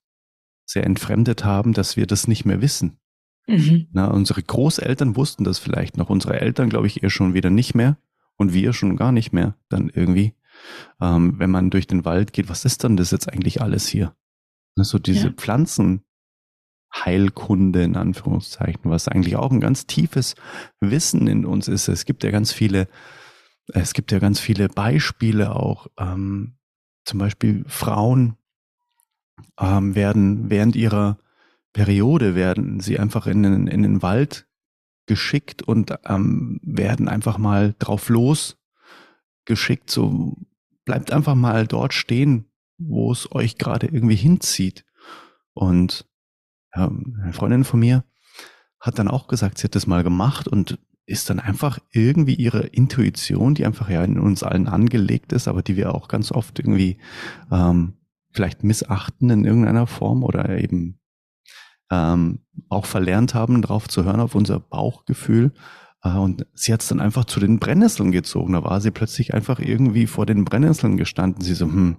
[0.64, 2.98] sehr entfremdet haben, dass wir das nicht mehr wissen.
[3.48, 3.88] Mhm.
[3.92, 7.74] Na, unsere Großeltern wussten das vielleicht noch, unsere Eltern glaube ich eher schon wieder nicht
[7.74, 7.96] mehr
[8.36, 10.34] und wir schon gar nicht mehr dann irgendwie.
[11.00, 14.14] Ähm, wenn man durch den Wald geht, was ist dann das jetzt eigentlich alles hier?
[14.76, 15.32] So diese ja.
[15.32, 20.34] Pflanzenheilkunde in Anführungszeichen, was eigentlich auch ein ganz tiefes
[20.80, 21.88] Wissen in uns ist.
[21.88, 22.86] Es gibt ja ganz viele,
[23.68, 26.58] es gibt ja ganz viele Beispiele auch, ähm,
[27.04, 28.36] zum Beispiel Frauen
[29.58, 31.16] ähm, werden während ihrer
[31.72, 34.46] Periode werden sie einfach in den, in den Wald
[35.06, 38.58] geschickt und ähm, werden einfach mal drauf los
[39.44, 39.90] geschickt.
[39.90, 40.36] So
[40.84, 42.46] bleibt einfach mal dort stehen,
[42.78, 44.84] wo es euch gerade irgendwie hinzieht.
[45.54, 46.06] Und
[46.74, 48.04] ja, eine Freundin von mir
[48.80, 52.60] hat dann auch gesagt, sie hat das mal gemacht und ist dann einfach irgendwie ihre
[52.66, 56.58] Intuition, die einfach ja in uns allen angelegt ist, aber die wir auch ganz oft
[56.58, 56.98] irgendwie
[57.50, 57.94] ähm,
[58.30, 61.00] vielleicht missachten in irgendeiner Form oder eben
[61.90, 65.52] ähm, auch verlernt haben, drauf zu hören, auf unser Bauchgefühl.
[66.02, 68.52] Äh, und sie hat es dann einfach zu den Brennnesseln gezogen.
[68.52, 71.42] Da war sie plötzlich einfach irgendwie vor den Brennnesseln gestanden.
[71.42, 71.96] Sie so, hm,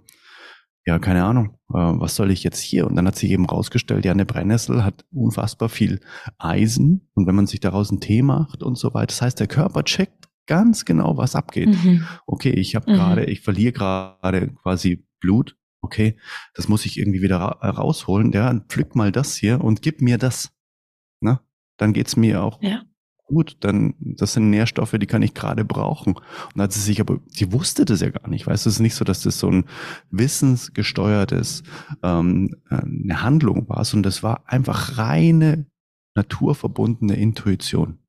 [0.86, 2.88] ja, keine Ahnung, äh, was soll ich jetzt hier?
[2.88, 6.00] Und dann hat sich eben rausgestellt, ja, eine Brennnessel hat unfassbar viel
[6.38, 7.10] Eisen.
[7.14, 9.84] Und wenn man sich daraus einen Tee macht und so weiter, das heißt, der Körper
[9.84, 11.70] checkt ganz genau, was abgeht.
[11.70, 12.06] Mhm.
[12.26, 12.96] Okay, ich habe mhm.
[12.96, 16.18] gerade, ich verliere gerade quasi Blut okay,
[16.54, 20.02] das muss ich irgendwie wieder ra äh, rausholen, ja, pflück mal das hier und gib
[20.02, 20.52] mir das.
[21.22, 21.40] Ne?
[21.78, 22.84] Dann geht's mir auch ja.
[23.26, 23.58] gut.
[23.62, 26.16] Dann, das sind Nährstoffe, die kann ich gerade brauchen.
[26.54, 28.82] Und hat sie sich aber, sie wusste das ja gar nicht, weißt du, es ist
[28.82, 29.66] nicht so, dass das so ein
[30.12, 31.64] wissensgesteuertes,
[32.04, 35.66] ähm, äh, eine Handlung war, sondern das war einfach reine
[36.16, 38.00] naturverbundene Intuition.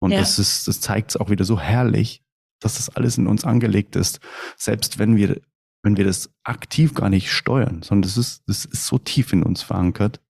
[0.00, 0.18] Und ja.
[0.18, 2.24] das ist, das zeigt es auch wieder so herrlich,
[2.60, 4.20] dass das alles in uns angelegt ist.
[4.56, 5.40] Selbst wenn wir
[5.82, 9.42] wenn wir das aktiv gar nicht steuern, sondern das ist, das ist so tief in
[9.42, 10.20] uns verankert.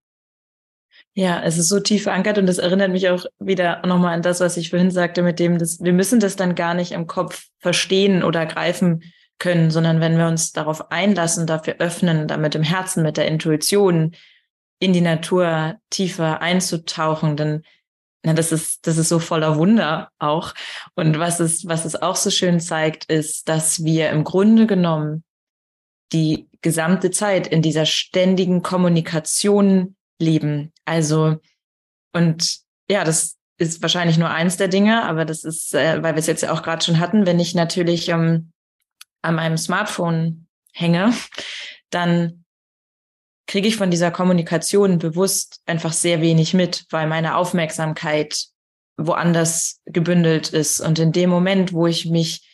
[1.14, 4.40] Ja, es ist so tief verankert und das erinnert mich auch wieder nochmal an das,
[4.40, 7.48] was ich vorhin sagte, mit dem, dass wir müssen das dann gar nicht im Kopf
[7.58, 9.02] verstehen oder greifen
[9.38, 14.14] können, sondern wenn wir uns darauf einlassen, dafür öffnen, damit im Herzen, mit der Intuition
[14.78, 17.62] in die Natur tiefer einzutauchen, dann
[18.22, 20.52] na, das ist, das ist so voller Wunder auch.
[20.94, 25.24] Und was es, was es auch so schön zeigt, ist, dass wir im Grunde genommen
[26.12, 30.72] die gesamte Zeit in dieser ständigen Kommunikation leben.
[30.84, 31.38] Also,
[32.12, 36.20] und ja, das ist wahrscheinlich nur eins der Dinge, aber das ist, äh, weil wir
[36.20, 38.52] es jetzt ja auch gerade schon hatten, wenn ich natürlich ähm,
[39.22, 41.12] an meinem Smartphone hänge,
[41.90, 42.44] dann
[43.46, 48.46] kriege ich von dieser Kommunikation bewusst einfach sehr wenig mit, weil meine Aufmerksamkeit
[48.96, 50.80] woanders gebündelt ist.
[50.80, 52.49] Und in dem Moment, wo ich mich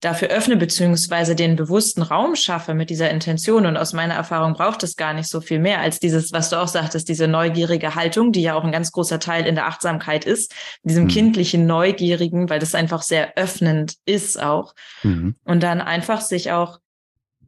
[0.00, 3.66] dafür öffne, beziehungsweise den bewussten Raum schaffe mit dieser Intention.
[3.66, 6.56] Und aus meiner Erfahrung braucht es gar nicht so viel mehr als dieses, was du
[6.56, 10.24] auch sagtest, diese neugierige Haltung, die ja auch ein ganz großer Teil in der Achtsamkeit
[10.24, 11.08] ist, diesem mhm.
[11.08, 14.74] kindlichen Neugierigen, weil das einfach sehr öffnend ist auch.
[15.02, 15.36] Mhm.
[15.44, 16.78] Und dann einfach sich auch,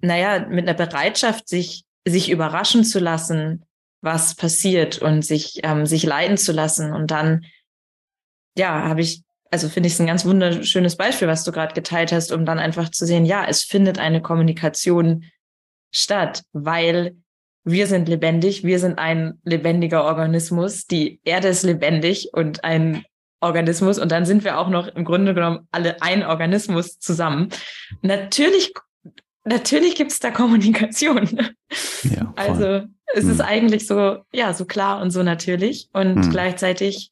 [0.02, 3.64] naja, mit einer Bereitschaft, sich, sich überraschen zu lassen,
[4.02, 6.92] was passiert und sich, ähm, sich leiten zu lassen.
[6.92, 7.46] Und dann,
[8.58, 12.10] ja, habe ich also finde ich es ein ganz wunderschönes Beispiel, was du gerade geteilt
[12.10, 15.24] hast, um dann einfach zu sehen, ja, es findet eine Kommunikation
[15.90, 17.16] statt, weil
[17.62, 23.04] wir sind lebendig, wir sind ein lebendiger Organismus, die Erde ist lebendig und ein
[23.40, 27.50] Organismus und dann sind wir auch noch im Grunde genommen alle ein Organismus zusammen.
[28.00, 28.72] Natürlich,
[29.44, 31.52] natürlich gibt es da Kommunikation.
[32.04, 33.30] Ja, also es hm.
[33.30, 36.30] ist eigentlich so, ja, so klar und so natürlich und hm.
[36.30, 37.10] gleichzeitig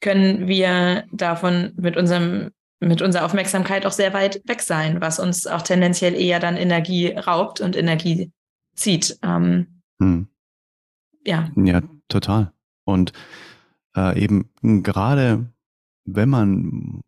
[0.00, 2.50] können wir davon mit unserem
[2.82, 7.08] mit unserer Aufmerksamkeit auch sehr weit weg sein, was uns auch tendenziell eher dann Energie
[7.08, 8.32] raubt und Energie
[8.74, 9.18] zieht.
[9.22, 10.28] Ähm, hm.
[11.26, 11.50] Ja.
[11.56, 12.52] Ja, total.
[12.84, 13.12] Und
[13.94, 15.52] äh, eben gerade
[16.04, 17.02] wenn man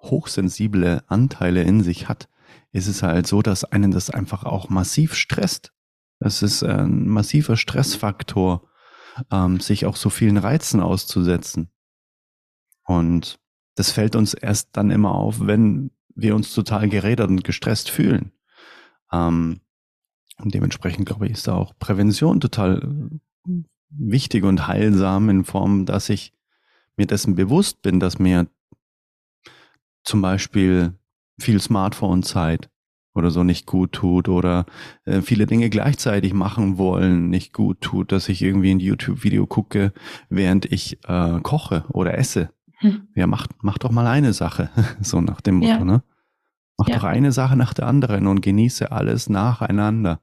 [0.00, 2.28] hochsensible Anteile in sich hat,
[2.72, 5.72] ist es halt so, dass einen das einfach auch massiv stresst.
[6.20, 8.68] Das ist ein massiver Stressfaktor,
[9.30, 11.70] ähm, sich auch so vielen Reizen auszusetzen.
[12.88, 13.38] Und
[13.74, 18.32] das fällt uns erst dann immer auf, wenn wir uns total gerädert und gestresst fühlen.
[19.12, 19.60] Ähm,
[20.38, 23.10] und dementsprechend, glaube ich, ist da auch Prävention total
[23.90, 26.32] wichtig und heilsam in Form, dass ich
[26.96, 28.46] mir dessen bewusst bin, dass mir
[30.02, 30.94] zum Beispiel
[31.38, 32.70] viel Smartphone-Zeit
[33.14, 34.64] oder so nicht gut tut oder
[35.04, 39.92] äh, viele Dinge gleichzeitig machen wollen nicht gut tut, dass ich irgendwie ein YouTube-Video gucke,
[40.30, 43.08] während ich äh, koche oder esse hm.
[43.14, 45.84] Ja, mach, mach doch mal eine Sache, so nach dem Motto, ja.
[45.84, 46.02] ne?
[46.76, 46.96] Mach ja.
[46.96, 50.20] doch eine Sache nach der anderen und genieße alles nacheinander.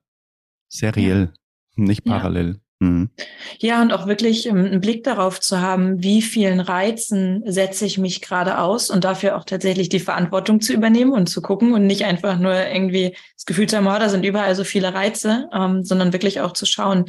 [0.70, 1.34] Seriell,
[1.76, 1.84] ja.
[1.84, 2.62] nicht parallel.
[2.80, 3.10] Mhm.
[3.60, 7.98] Ja, und auch wirklich ähm, einen Blick darauf zu haben, wie vielen Reizen setze ich
[7.98, 11.88] mich gerade aus und dafür auch tatsächlich die Verantwortung zu übernehmen und zu gucken und
[11.88, 15.50] nicht einfach nur irgendwie das Gefühl zu haben, oh, da sind überall so viele Reize,
[15.54, 17.06] ähm, sondern wirklich auch zu schauen,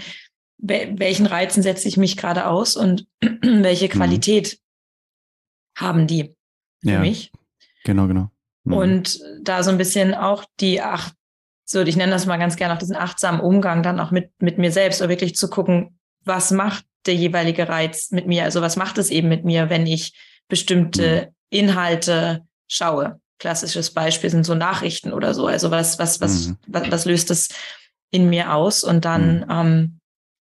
[0.58, 3.06] welchen Reizen setze ich mich gerade aus und
[3.42, 3.90] welche mhm.
[3.90, 4.58] Qualität
[5.76, 6.34] haben die
[6.82, 7.30] für ja, mich.
[7.84, 8.30] Genau, genau.
[8.64, 8.72] Mhm.
[8.72, 11.14] Und da so ein bisschen auch die acht,
[11.64, 14.58] so ich nenne das mal ganz gerne auch diesen achtsamen Umgang dann auch mit, mit
[14.58, 18.44] mir selbst, oder wirklich zu gucken, was macht der jeweilige Reiz mit mir?
[18.44, 20.14] Also was macht es eben mit mir, wenn ich
[20.48, 21.58] bestimmte mhm.
[21.58, 23.20] Inhalte schaue?
[23.38, 25.46] Klassisches Beispiel sind so Nachrichten oder so.
[25.46, 26.56] Also was, was, was, mhm.
[26.66, 27.48] was, was löst es
[28.10, 28.82] in mir aus?
[28.82, 29.46] Und dann mhm.
[29.50, 30.00] ähm,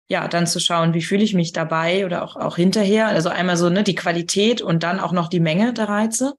[0.09, 3.07] ja, dann zu schauen, wie fühle ich mich dabei oder auch, auch hinterher.
[3.07, 6.33] Also einmal so, ne, die Qualität und dann auch noch die Menge der Reize.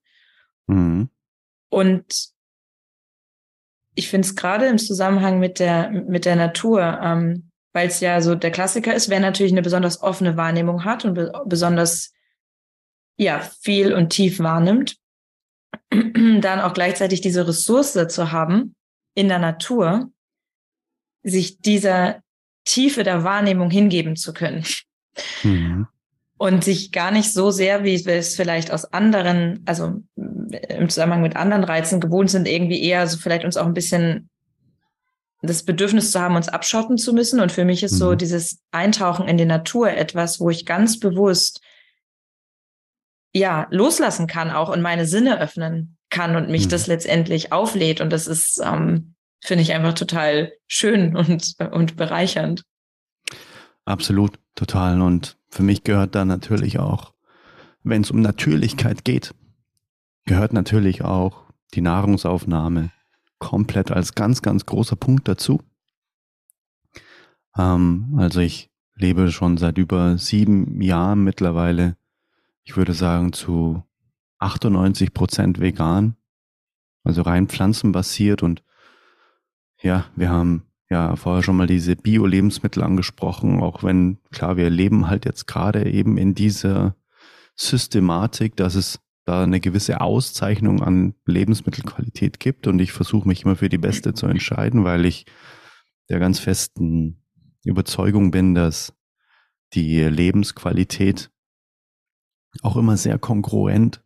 [0.67, 1.09] Mhm.
[1.69, 2.31] Und
[3.95, 8.21] ich finde es gerade im Zusammenhang mit der, mit der Natur, ähm, weil es ja
[8.21, 12.13] so der Klassiker ist, wer natürlich eine besonders offene Wahrnehmung hat und be besonders
[13.17, 14.97] ja, viel und tief wahrnimmt,
[15.91, 18.75] dann auch gleichzeitig diese Ressource zu haben
[19.13, 20.11] in der Natur,
[21.23, 22.21] sich dieser
[22.65, 24.63] Tiefe der Wahrnehmung hingeben zu können.
[25.43, 25.87] Mhm.
[26.37, 31.21] Und sich gar nicht so sehr, wie wir es vielleicht aus anderen, also im Zusammenhang
[31.21, 34.29] mit anderen Reizen gewohnt sind, irgendwie eher so vielleicht uns auch ein bisschen
[35.43, 37.39] das Bedürfnis zu haben, uns abschotten zu müssen.
[37.39, 37.97] Und für mich ist mhm.
[37.97, 41.61] so dieses Eintauchen in die Natur etwas, wo ich ganz bewusst
[43.33, 46.69] ja loslassen kann auch und meine Sinne öffnen kann und mich mhm.
[46.69, 48.01] das letztendlich auflädt.
[48.01, 52.63] Und das ist ähm, finde ich einfach total schön und, und bereichernd.
[53.85, 55.01] Absolut, total.
[55.01, 57.13] Und für mich gehört da natürlich auch,
[57.83, 59.33] wenn es um Natürlichkeit geht,
[60.25, 62.91] gehört natürlich auch die Nahrungsaufnahme
[63.39, 65.61] komplett als ganz, ganz großer Punkt dazu.
[67.57, 71.97] Ähm, also ich lebe schon seit über sieben Jahren mittlerweile,
[72.63, 73.83] ich würde sagen zu
[74.37, 76.15] 98 Prozent vegan,
[77.03, 78.63] also rein pflanzenbasiert und
[79.81, 85.07] ja, wir haben ja vorher schon mal diese Bio-Lebensmittel angesprochen, auch wenn, klar, wir leben
[85.07, 86.95] halt jetzt gerade eben in dieser
[87.55, 93.55] Systematik, dass es da eine gewisse Auszeichnung an Lebensmittelqualität gibt und ich versuche mich immer
[93.55, 95.25] für die beste zu entscheiden, weil ich
[96.09, 97.23] der ganz festen
[97.63, 98.93] Überzeugung bin, dass
[99.73, 101.31] die Lebensqualität
[102.63, 104.03] auch immer sehr kongruent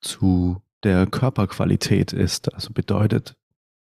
[0.00, 2.52] zu der Körperqualität ist.
[2.52, 3.36] Also bedeutet,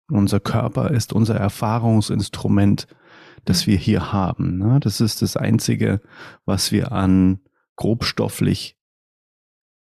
[0.09, 2.87] unser Körper ist unser Erfahrungsinstrument,
[3.45, 4.57] das wir hier haben.
[4.57, 4.79] Ne?
[4.79, 6.01] Das ist das Einzige,
[6.45, 7.39] was wir an
[7.75, 8.77] grobstofflich,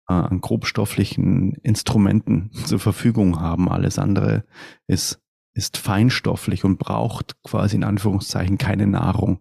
[0.08, 3.70] äh, an grobstofflichen Instrumenten zur Verfügung haben.
[3.70, 4.46] Alles andere
[4.88, 5.22] ist,
[5.54, 9.40] ist feinstofflich und braucht quasi in Anführungszeichen keine Nahrung.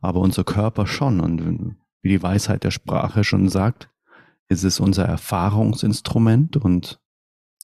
[0.00, 1.20] Aber unser Körper schon.
[1.20, 3.90] Und wie die Weisheit der Sprache schon sagt,
[4.48, 7.00] ist es unser Erfahrungsinstrument und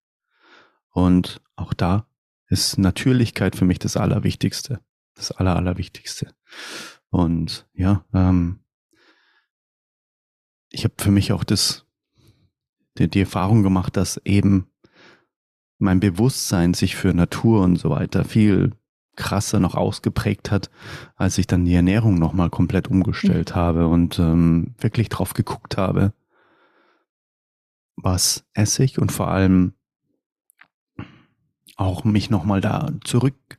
[0.90, 2.06] Und auch da
[2.48, 4.80] ist Natürlichkeit für mich das Allerwichtigste.
[5.14, 6.34] Das Aller, Allerwichtigste.
[7.11, 8.61] Und ja, ähm,
[10.70, 11.87] ich habe für mich auch das,
[12.98, 14.70] die, die Erfahrung gemacht, dass eben
[15.78, 18.72] mein Bewusstsein sich für Natur und so weiter viel
[19.18, 20.70] krasser noch ausgeprägt hat,
[21.16, 23.54] als ich dann die Ernährung nochmal komplett umgestellt mhm.
[23.54, 26.14] habe und ähm, wirklich drauf geguckt habe,
[27.96, 29.74] was esse ich und vor allem
[31.76, 33.59] auch mich nochmal da zurück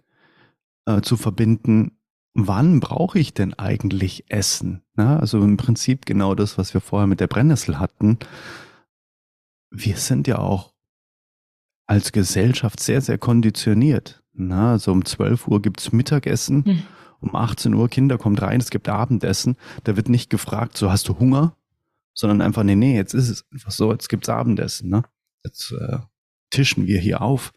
[0.86, 1.98] äh, zu verbinden,
[2.34, 4.82] wann brauche ich denn eigentlich Essen?
[4.95, 8.17] Na, also im Prinzip genau das, was wir vorher mit der Brennnessel hatten.
[9.72, 10.74] Wir sind ja auch
[11.86, 14.24] als Gesellschaft sehr, sehr konditioniert.
[14.39, 16.84] Na, also um 12 Uhr gibt's Mittagessen, hm.
[17.19, 19.58] um 18 Uhr Kinder kommt rein, es gibt Abendessen.
[19.84, 21.58] Da wird nicht gefragt, so hast du Hunger,
[22.13, 24.89] sondern einfach, nee, nee, jetzt ist es einfach so, jetzt gibt's Abendessen.
[24.89, 25.04] Ne?
[25.43, 25.97] Jetzt äh,
[26.52, 27.52] tischen wir hier auf.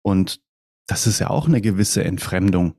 [0.00, 0.40] Und
[0.86, 2.74] das ist ja auch eine gewisse Entfremdung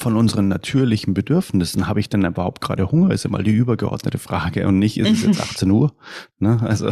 [0.00, 1.86] von unseren natürlichen Bedürfnissen.
[1.86, 3.12] Habe ich denn überhaupt gerade Hunger?
[3.12, 5.94] Ist immer die übergeordnete Frage und nicht, ist es jetzt 18 Uhr?
[6.40, 6.60] Ne?
[6.62, 6.90] Also,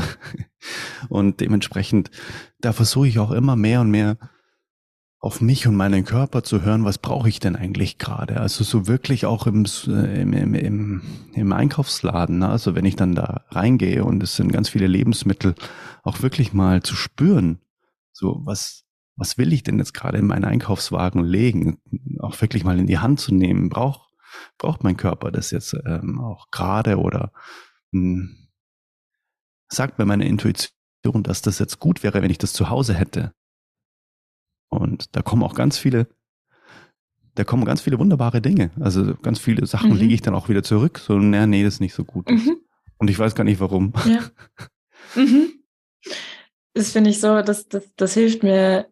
[1.08, 2.12] und dementsprechend,
[2.60, 4.18] da versuche ich auch immer mehr und mehr
[5.22, 8.40] auf mich und meinen Körper zu hören, was brauche ich denn eigentlich gerade?
[8.40, 12.48] Also so wirklich auch im, im, im, im Einkaufsladen, ne?
[12.48, 15.54] also wenn ich dann da reingehe und es sind ganz viele Lebensmittel,
[16.02, 17.60] auch wirklich mal zu spüren,
[18.12, 21.78] so was, was will ich denn jetzt gerade in meinen Einkaufswagen legen?
[22.18, 23.68] Auch wirklich mal in die Hand zu nehmen.
[23.68, 24.10] Braucht,
[24.58, 27.32] braucht mein Körper das jetzt ähm, auch gerade oder
[27.92, 28.48] mh, hm,
[29.68, 33.32] sagt mir meine Intuition, dass das jetzt gut wäre, wenn ich das zu Hause hätte?
[34.72, 36.06] Und da kommen auch ganz viele,
[37.34, 38.70] da kommen ganz viele wunderbare Dinge.
[38.80, 39.96] Also ganz viele Sachen mhm.
[39.96, 40.98] lege ich dann auch wieder zurück.
[40.98, 42.30] So, naja, nee, das ist nicht so gut.
[42.30, 42.56] Mhm.
[42.96, 43.92] Und ich weiß gar nicht warum.
[44.06, 44.20] Ja.
[45.14, 45.52] Mhm.
[46.72, 48.86] Das finde ich so, das, das, das hilft mir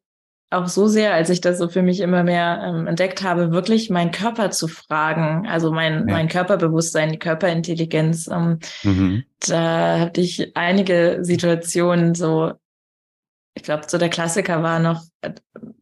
[0.51, 3.89] auch so sehr, als ich das so für mich immer mehr ähm, entdeckt habe, wirklich
[3.89, 6.15] meinen Körper zu fragen, also mein, ja.
[6.15, 8.29] mein Körperbewusstsein, die Körperintelligenz.
[8.29, 9.25] Ähm, mhm.
[9.47, 12.53] Da hatte ich einige Situationen so,
[13.55, 15.33] ich glaube, so der Klassiker war noch äh,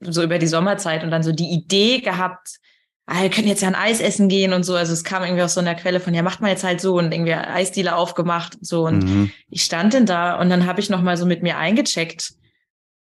[0.00, 2.59] so über die Sommerzeit und dann so die Idee gehabt,
[3.07, 4.74] ah, wir können jetzt ja ein Eis essen gehen und so.
[4.74, 6.98] Also es kam irgendwie aus so einer Quelle von, ja, macht man jetzt halt so
[6.98, 9.33] und irgendwie Eisdiele aufgemacht so und mhm.
[9.50, 12.33] ich stand denn da und dann habe ich noch mal so mit mir eingecheckt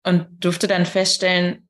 [0.04, 1.65] und durfte dann feststellen,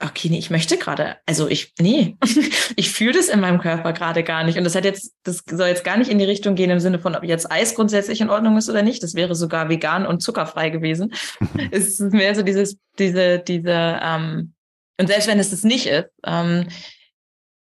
[0.00, 2.16] okay, nee, ich möchte gerade, also ich, nee,
[2.76, 4.56] ich fühle das in meinem Körper gerade gar nicht.
[4.56, 6.98] Und das hat jetzt, das soll jetzt gar nicht in die Richtung gehen im Sinne
[6.98, 9.02] von, ob jetzt Eis grundsätzlich in Ordnung ist oder nicht.
[9.02, 11.12] Das wäre sogar vegan und zuckerfrei gewesen.
[11.72, 14.54] es ist mehr so dieses, diese, diese, ähm,
[15.00, 16.68] und selbst wenn es das nicht ist, ähm,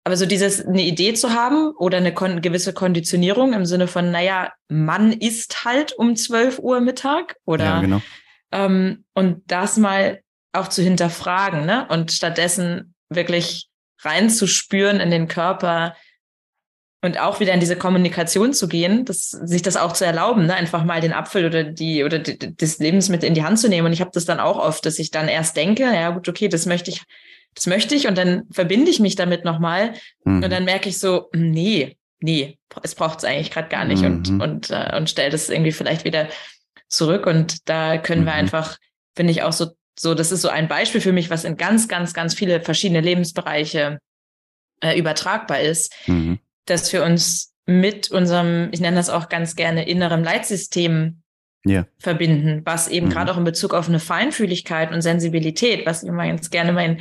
[0.03, 4.09] aber so dieses, eine Idee zu haben oder eine kon gewisse Konditionierung im Sinne von,
[4.09, 8.01] naja, man isst halt um 12 Uhr Mittag oder ja, genau.
[8.51, 10.21] Ähm, und das mal
[10.53, 11.87] auch zu hinterfragen, ne?
[11.89, 13.67] Und stattdessen wirklich
[13.99, 15.95] reinzuspüren in den Körper
[17.03, 20.53] und auch wieder in diese Kommunikation zu gehen, das, sich das auch zu erlauben, ne?
[20.53, 23.87] einfach mal den Apfel oder die oder die, das Lebensmittel in die Hand zu nehmen.
[23.87, 26.47] Und ich habe das dann auch oft, dass ich dann erst denke, ja gut, okay,
[26.47, 27.01] das möchte ich,
[27.55, 29.93] das möchte ich, und dann verbinde ich mich damit nochmal
[30.25, 30.43] mhm.
[30.43, 34.07] und dann merke ich so, nee, nee, es braucht es eigentlich gerade gar nicht mhm.
[34.07, 36.27] und und äh, und stell das irgendwie vielleicht wieder
[36.87, 37.25] zurück.
[37.25, 38.25] Und da können mhm.
[38.27, 38.77] wir einfach,
[39.15, 41.87] finde ich, auch so, so, das ist so ein Beispiel für mich, was in ganz,
[41.87, 43.99] ganz, ganz viele verschiedene Lebensbereiche
[44.81, 46.39] äh, übertragbar ist, mhm.
[46.65, 51.21] dass wir uns mit unserem, ich nenne das auch ganz gerne, innerem Leitsystem
[51.67, 51.85] yeah.
[51.99, 53.11] verbinden, was eben mhm.
[53.11, 56.99] gerade auch in Bezug auf eine Feinfühligkeit und Sensibilität, was ich immer ganz gerne mein,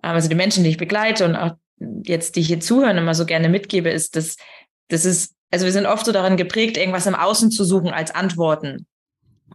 [0.00, 1.56] also die Menschen, die ich begleite und auch
[2.04, 4.36] jetzt, die hier zuhören, immer so gerne mitgebe, ist, dass
[4.86, 8.14] das ist, also wir sind oft so daran geprägt, irgendwas im Außen zu suchen als
[8.14, 8.86] Antworten.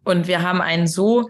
[0.04, 1.30] Und wir haben ein so,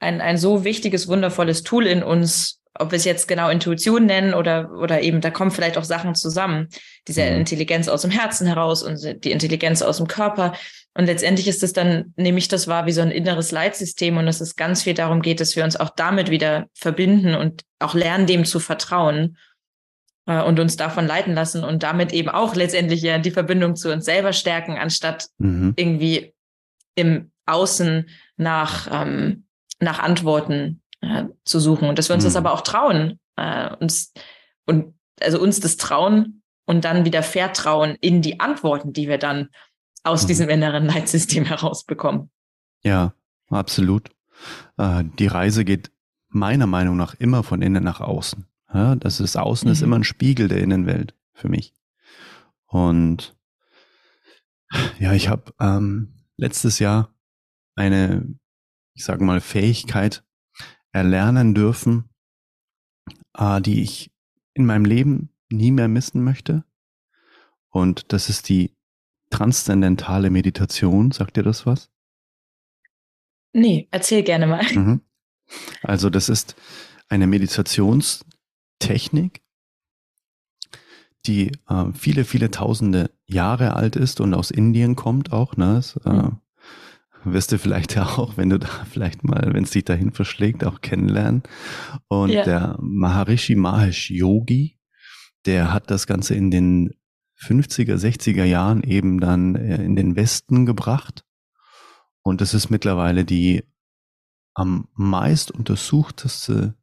[0.00, 4.34] ein, ein so wichtiges, wundervolles Tool in uns, ob wir es jetzt genau Intuition nennen
[4.34, 6.68] oder, oder eben, da kommen vielleicht auch Sachen zusammen.
[7.08, 7.38] Diese mhm.
[7.38, 10.54] Intelligenz aus dem Herzen heraus und die Intelligenz aus dem Körper.
[10.94, 14.26] Und letztendlich ist es dann, nehme ich das wahr, wie so ein inneres Leitsystem und
[14.26, 17.94] dass es ganz viel darum geht, dass wir uns auch damit wieder verbinden und auch
[17.94, 19.36] lernen, dem zu vertrauen
[20.26, 23.92] äh, und uns davon leiten lassen und damit eben auch letztendlich ja die Verbindung zu
[23.92, 25.74] uns selber stärken, anstatt mhm.
[25.76, 26.34] irgendwie
[26.94, 29.46] im außen nach, ähm,
[29.80, 32.28] nach Antworten äh, zu suchen und dass wir uns mhm.
[32.28, 34.12] das aber auch trauen, äh, uns
[34.66, 39.48] und also uns das trauen und dann wieder vertrauen in die Antworten, die wir dann
[40.04, 40.28] aus mhm.
[40.28, 42.30] diesem inneren Leitsystem herausbekommen.
[42.82, 43.14] Ja,
[43.48, 44.10] absolut.
[44.76, 45.90] Äh, die Reise geht
[46.28, 48.46] meiner Meinung nach immer von innen nach außen.
[48.72, 49.72] Ja, das ist Außen mhm.
[49.72, 51.72] ist immer ein Spiegel der Innenwelt für mich.
[52.66, 53.34] Und
[54.98, 57.14] ja, ich habe ähm, letztes Jahr
[57.74, 58.26] eine,
[58.98, 60.24] ich sage mal, Fähigkeit
[60.90, 62.10] erlernen dürfen,
[63.34, 64.10] äh, die ich
[64.54, 66.64] in meinem Leben nie mehr missen möchte.
[67.70, 68.74] Und das ist die
[69.30, 71.12] transzendentale Meditation.
[71.12, 71.92] Sagt dir das was?
[73.52, 74.64] Nee, erzähl gerne mal.
[74.74, 75.02] Mhm.
[75.82, 76.56] Also das ist
[77.08, 79.42] eine Meditationstechnik,
[81.24, 85.56] die äh, viele, viele tausende Jahre alt ist und aus Indien kommt auch.
[85.56, 85.74] Ne?
[85.74, 86.40] Das, äh, mhm.
[87.24, 90.64] Wirst du vielleicht ja auch, wenn du da vielleicht mal, wenn es dich dahin verschlägt,
[90.64, 91.42] auch kennenlernen.
[92.08, 92.44] Und ja.
[92.44, 94.78] der Maharishi Mahesh Yogi,
[95.46, 96.94] der hat das Ganze in den
[97.40, 101.24] 50er, 60er Jahren eben dann äh, in den Westen gebracht.
[102.22, 103.64] Und das ist mittlerweile die
[104.54, 106.74] am meist untersuchteste,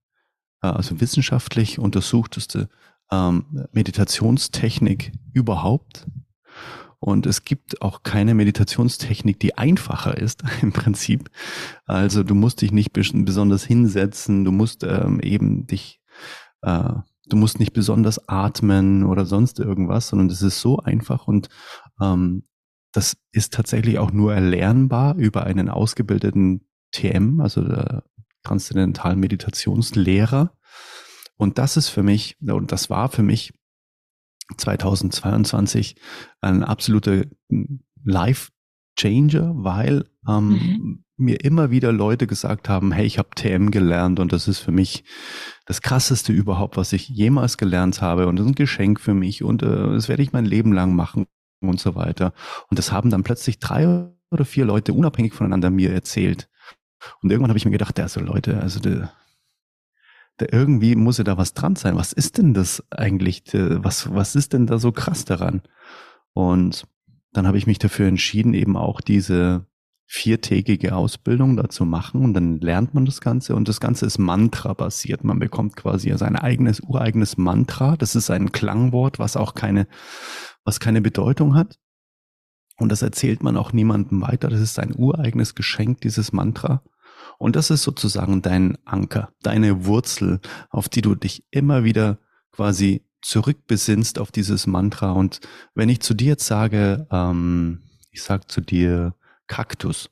[0.61, 2.69] äh, also wissenschaftlich untersuchteste
[3.11, 6.07] ähm, Meditationstechnik überhaupt.
[7.05, 11.29] Und es gibt auch keine Meditationstechnik, die einfacher ist im Prinzip.
[11.85, 16.01] Also du musst dich nicht besonders hinsetzen, du musst ähm, eben dich,
[16.63, 16.93] äh,
[17.27, 21.49] du musst nicht besonders atmen oder sonst irgendwas, sondern es ist so einfach und
[22.01, 22.47] ähm,
[22.91, 28.03] das ist tatsächlich auch nur erlernbar über einen ausgebildeten TM, also der
[28.41, 30.57] Transzendentalen Meditationslehrer.
[31.37, 33.53] Und das ist für mich, und das war für mich
[34.57, 35.95] 2022
[36.41, 37.23] ein absoluter
[38.03, 38.51] Life
[38.97, 41.03] Changer, weil ähm, mhm.
[41.17, 44.71] mir immer wieder Leute gesagt haben, hey, ich habe TM gelernt und das ist für
[44.71, 45.03] mich
[45.65, 49.43] das krasseste überhaupt, was ich jemals gelernt habe und das ist ein Geschenk für mich
[49.43, 51.25] und äh, das werde ich mein Leben lang machen
[51.61, 52.33] und so weiter.
[52.69, 56.49] Und das haben dann plötzlich drei oder vier Leute unabhängig voneinander mir erzählt.
[57.21, 58.79] Und irgendwann habe ich mir gedacht, also Leute, also
[60.37, 61.95] da irgendwie muss ja da was dran sein.
[61.95, 63.43] Was ist denn das eigentlich?
[63.53, 65.61] Was, was ist denn da so krass daran?
[66.33, 66.87] Und
[67.31, 69.65] dann habe ich mich dafür entschieden, eben auch diese
[70.07, 75.23] viertägige Ausbildung dazu machen und dann lernt man das Ganze und das Ganze ist Mantra-basiert.
[75.23, 77.97] Man bekommt quasi sein eigenes, ureigenes Mantra.
[77.97, 79.87] Das ist ein Klangwort, was auch keine,
[80.63, 81.79] was keine Bedeutung hat.
[82.77, 84.49] Und das erzählt man auch niemandem weiter.
[84.49, 86.83] Das ist ein ureigenes Geschenk, dieses Mantra.
[87.37, 92.19] Und das ist sozusagen dein Anker, deine Wurzel, auf die du dich immer wieder
[92.51, 95.11] quasi zurückbesinnst auf dieses Mantra.
[95.11, 95.39] Und
[95.73, 99.15] wenn ich zu dir jetzt sage, ähm, ich sag zu dir
[99.47, 100.09] Kaktus,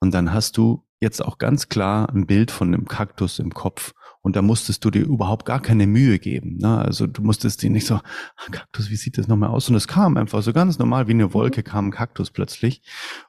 [0.00, 3.92] und dann hast du jetzt auch ganz klar ein Bild von einem Kaktus im Kopf.
[4.22, 6.58] Und da musstest du dir überhaupt gar keine Mühe geben.
[6.58, 6.78] Ne?
[6.78, 9.68] Also du musstest dir nicht so, ah, Kaktus, wie sieht das nochmal aus?
[9.70, 11.34] Und es kam einfach so ganz normal wie eine mhm.
[11.34, 12.82] Wolke kam ein Kaktus plötzlich.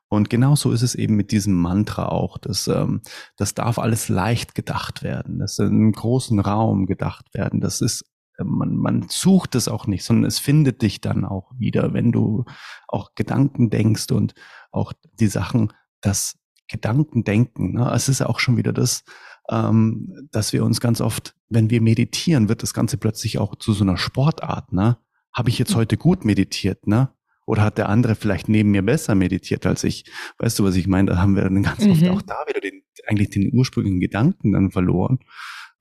[0.09, 2.37] Und genauso ist es eben mit diesem Mantra auch.
[2.37, 3.01] Das, ähm,
[3.37, 5.39] das darf alles leicht gedacht werden.
[5.39, 7.61] Das in einem großen Raum gedacht werden.
[7.61, 8.03] Das ist
[8.37, 12.11] äh, man, man sucht es auch nicht, sondern es findet dich dann auch wieder, wenn
[12.11, 12.43] du
[12.89, 14.33] auch Gedanken denkst und
[14.71, 15.71] auch die Sachen,
[16.01, 16.37] das
[16.67, 17.73] Gedanken denken.
[17.73, 17.91] Ne?
[17.93, 19.03] Es ist auch schon wieder das,
[19.51, 23.73] ähm, dass wir uns ganz oft, wenn wir meditieren, wird das Ganze plötzlich auch zu
[23.73, 24.71] so einer Sportart.
[24.73, 24.97] Ne?
[25.33, 25.77] Habe ich jetzt hm.
[25.77, 26.87] heute gut meditiert?
[26.87, 27.09] Ne?
[27.45, 30.05] Oder hat der andere vielleicht neben mir besser meditiert als ich?
[30.37, 31.11] Weißt du, was ich meine?
[31.11, 31.91] Da haben wir dann ganz mhm.
[31.91, 35.19] oft auch da wieder den, eigentlich den ursprünglichen Gedanken dann verloren.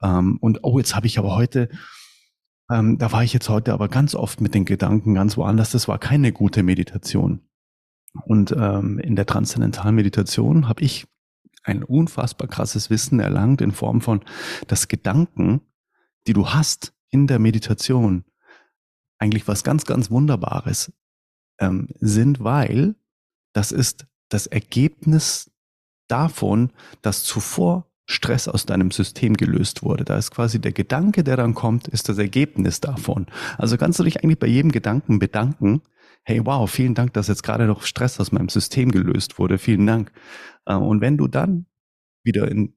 [0.01, 1.69] Ähm, und oh, jetzt habe ich aber heute,
[2.69, 5.71] ähm, da war ich jetzt heute aber ganz oft mit den Gedanken ganz woanders.
[5.71, 7.41] Das war keine gute Meditation.
[8.25, 11.05] Und ähm, in der transzendentalen Meditation habe ich
[11.63, 14.21] ein unfassbar krasses Wissen erlangt in Form von,
[14.67, 15.61] dass Gedanken,
[16.27, 18.23] die du hast in der Meditation,
[19.19, 20.91] eigentlich was ganz, ganz Wunderbares
[21.59, 22.95] ähm, sind, weil
[23.53, 25.51] das ist das Ergebnis
[26.07, 30.03] davon, dass zuvor Stress aus deinem System gelöst wurde.
[30.03, 33.27] Da ist quasi der Gedanke, der dann kommt, ist das Ergebnis davon.
[33.57, 35.81] Also kannst du dich eigentlich bei jedem Gedanken bedanken.
[36.23, 39.57] Hey, wow, vielen Dank, dass jetzt gerade noch Stress aus meinem System gelöst wurde.
[39.57, 40.11] Vielen Dank.
[40.65, 41.65] Äh, und wenn du dann
[42.23, 42.75] wieder in,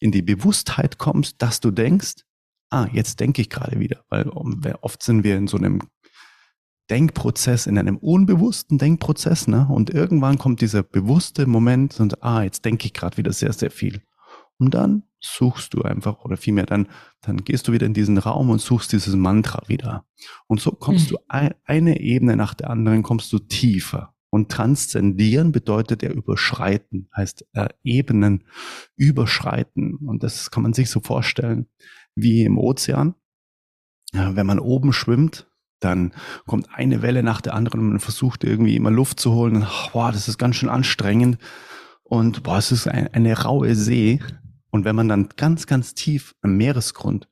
[0.00, 2.24] in die Bewusstheit kommst, dass du denkst,
[2.70, 5.82] ah, jetzt denke ich gerade wieder, weil oft sind wir in so einem
[6.88, 9.66] Denkprozess, in einem unbewussten Denkprozess, ne?
[9.68, 13.70] Und irgendwann kommt dieser bewusste Moment und ah, jetzt denke ich gerade wieder sehr, sehr
[13.70, 14.02] viel.
[14.58, 16.88] Und dann suchst du einfach, oder vielmehr dann,
[17.20, 20.06] dann gehst du wieder in diesen Raum und suchst dieses Mantra wieder.
[20.46, 21.14] Und so kommst mhm.
[21.14, 27.08] du ein, eine Ebene nach der anderen, kommst du tiefer Und transzendieren bedeutet ja überschreiten,
[27.14, 28.44] heißt äh, Ebenen
[28.96, 29.96] überschreiten.
[29.96, 31.66] Und das kann man sich so vorstellen
[32.14, 33.14] wie im Ozean.
[34.12, 35.50] Ja, wenn man oben schwimmt,
[35.80, 36.14] dann
[36.46, 39.56] kommt eine Welle nach der anderen und man versucht irgendwie immer Luft zu holen.
[39.56, 41.38] Und, boah, das ist ganz schön anstrengend.
[42.02, 44.20] Und boah, es ist ein, eine raue See.
[44.70, 47.28] Und wenn man dann ganz, ganz tief am Meeresgrund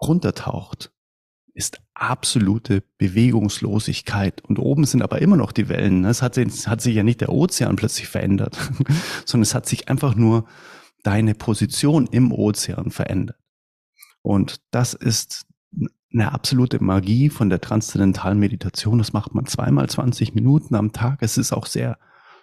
[0.00, 0.92] runtertaucht,
[1.54, 4.42] ist absolute Bewegungslosigkeit.
[4.42, 6.04] Und oben sind aber immer noch die Wellen.
[6.04, 8.58] Es hat, hat sich ja nicht der Ozean plötzlich verändert,
[9.24, 10.46] sondern es hat sich einfach nur
[11.04, 13.38] deine Position im Ozean verändert.
[14.22, 15.46] Und das ist
[16.12, 18.98] eine absolute Magie von der transzendentalen Meditation.
[18.98, 21.18] Das macht man zweimal 20 Minuten am Tag.
[21.20, 21.98] Es ist auch sehr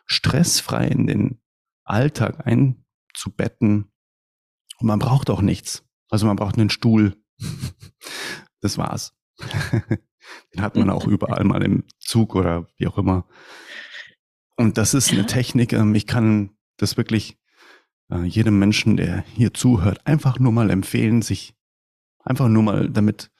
[0.06, 1.42] stressfrei in den
[1.84, 3.91] Alltag einzubetten.
[4.82, 5.84] Und man braucht auch nichts.
[6.10, 7.16] Also man braucht einen Stuhl.
[8.60, 9.16] Das war's.
[10.54, 13.26] Den hat man auch überall mal im Zug oder wie auch immer.
[14.56, 17.40] Und das ist eine Technik, ähm, ich kann das wirklich
[18.12, 21.56] äh, jedem Menschen, der hier zuhört, einfach nur mal empfehlen, sich
[22.20, 23.32] einfach nur mal damit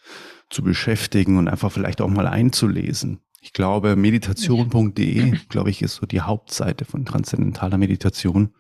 [0.50, 3.20] zu beschäftigen und einfach vielleicht auch mal einzulesen.
[3.42, 8.56] Ich glaube, meditation.de, glaube ich, ist so die Hauptseite von transzendentaler Meditation.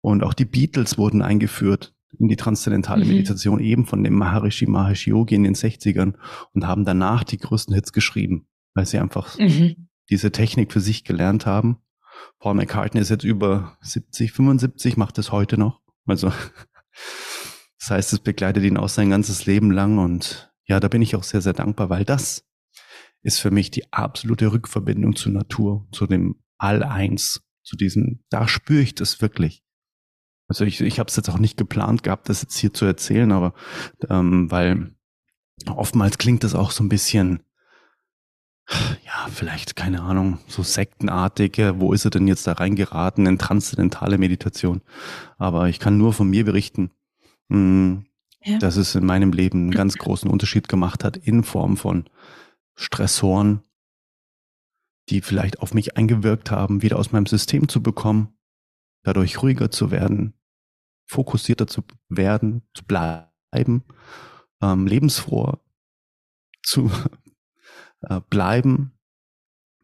[0.00, 3.12] Und auch die Beatles wurden eingeführt in die transzendentale mhm.
[3.12, 6.14] Meditation eben von dem Maharishi Mahesh Yogi in den 60ern
[6.52, 9.88] und haben danach die größten Hits geschrieben, weil sie einfach mhm.
[10.10, 11.78] diese Technik für sich gelernt haben.
[12.38, 15.80] Paul McCartney ist jetzt über 70, 75, macht es heute noch.
[16.06, 16.28] Also,
[17.78, 21.16] das heißt, es begleitet ihn auch sein ganzes Leben lang und ja, da bin ich
[21.16, 22.44] auch sehr, sehr dankbar, weil das
[23.22, 28.82] ist für mich die absolute Rückverbindung zur Natur, zu dem All-Eins, zu diesem, da spüre
[28.82, 29.62] ich das wirklich.
[30.50, 33.30] Also ich, ich habe es jetzt auch nicht geplant gehabt, das jetzt hier zu erzählen,
[33.30, 33.54] aber
[34.08, 34.96] ähm, weil
[35.68, 37.44] oftmals klingt das auch so ein bisschen,
[38.68, 44.18] ja, vielleicht, keine Ahnung, so sektenartige, wo ist er denn jetzt da reingeraten in transzendentale
[44.18, 44.82] Meditation?
[45.38, 46.90] Aber ich kann nur von mir berichten,
[47.46, 48.06] mh, hm,
[48.42, 48.58] ja.
[48.58, 52.06] dass es in meinem Leben einen ganz großen Unterschied gemacht hat in Form von
[52.74, 53.62] Stressoren,
[55.10, 58.36] die vielleicht auf mich eingewirkt haben, wieder aus meinem System zu bekommen,
[59.04, 60.34] dadurch ruhiger zu werden,
[61.10, 63.82] fokussierter zu werden, zu bleiben,
[64.62, 65.58] ähm, lebensfroher
[66.62, 66.88] zu
[68.02, 68.92] äh, bleiben.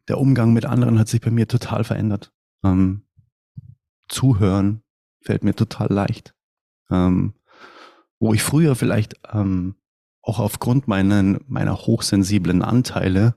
[0.06, 2.32] Der Umgang mit anderen hat sich bei mir total verändert.
[2.64, 3.02] Ähm,
[4.08, 4.82] zuhören
[5.20, 6.32] fällt mir total leicht.
[6.90, 7.34] Ähm,
[8.20, 9.74] wo ich früher vielleicht ähm,
[10.22, 13.34] auch aufgrund meinen, meiner hochsensiblen Anteile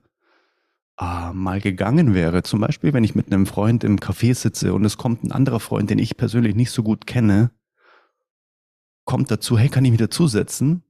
[0.99, 2.43] äh, mal gegangen wäre.
[2.43, 5.59] Zum Beispiel, wenn ich mit einem Freund im Café sitze und es kommt ein anderer
[5.59, 7.49] Freund, den ich persönlich nicht so gut kenne,
[9.05, 10.83] kommt dazu, hey, kann ich mich dazusetzen?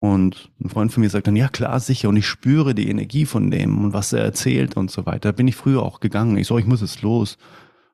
[0.00, 2.08] Und ein Freund von mir sagt dann, ja klar, sicher.
[2.08, 5.30] Und ich spüre die Energie von dem und was er erzählt und so weiter.
[5.30, 6.38] Da bin ich früher auch gegangen.
[6.38, 7.36] Ich so, ich muss jetzt los.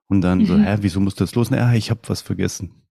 [0.06, 0.46] Und dann mhm.
[0.46, 1.50] so, hä, wieso musst du jetzt los?
[1.50, 2.82] Naja, ich habe was vergessen.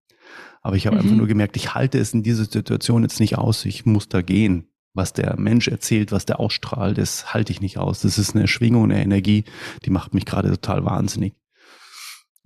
[0.62, 1.04] Aber ich habe mhm.
[1.04, 3.64] einfach nur gemerkt, ich halte es in dieser Situation jetzt nicht aus.
[3.64, 4.68] Ich muss da gehen.
[4.94, 8.02] Was der Mensch erzählt, was der ausstrahlt, das halte ich nicht aus.
[8.02, 9.44] Das ist eine Schwingung, eine Energie,
[9.84, 11.36] die macht mich gerade total wahnsinnig.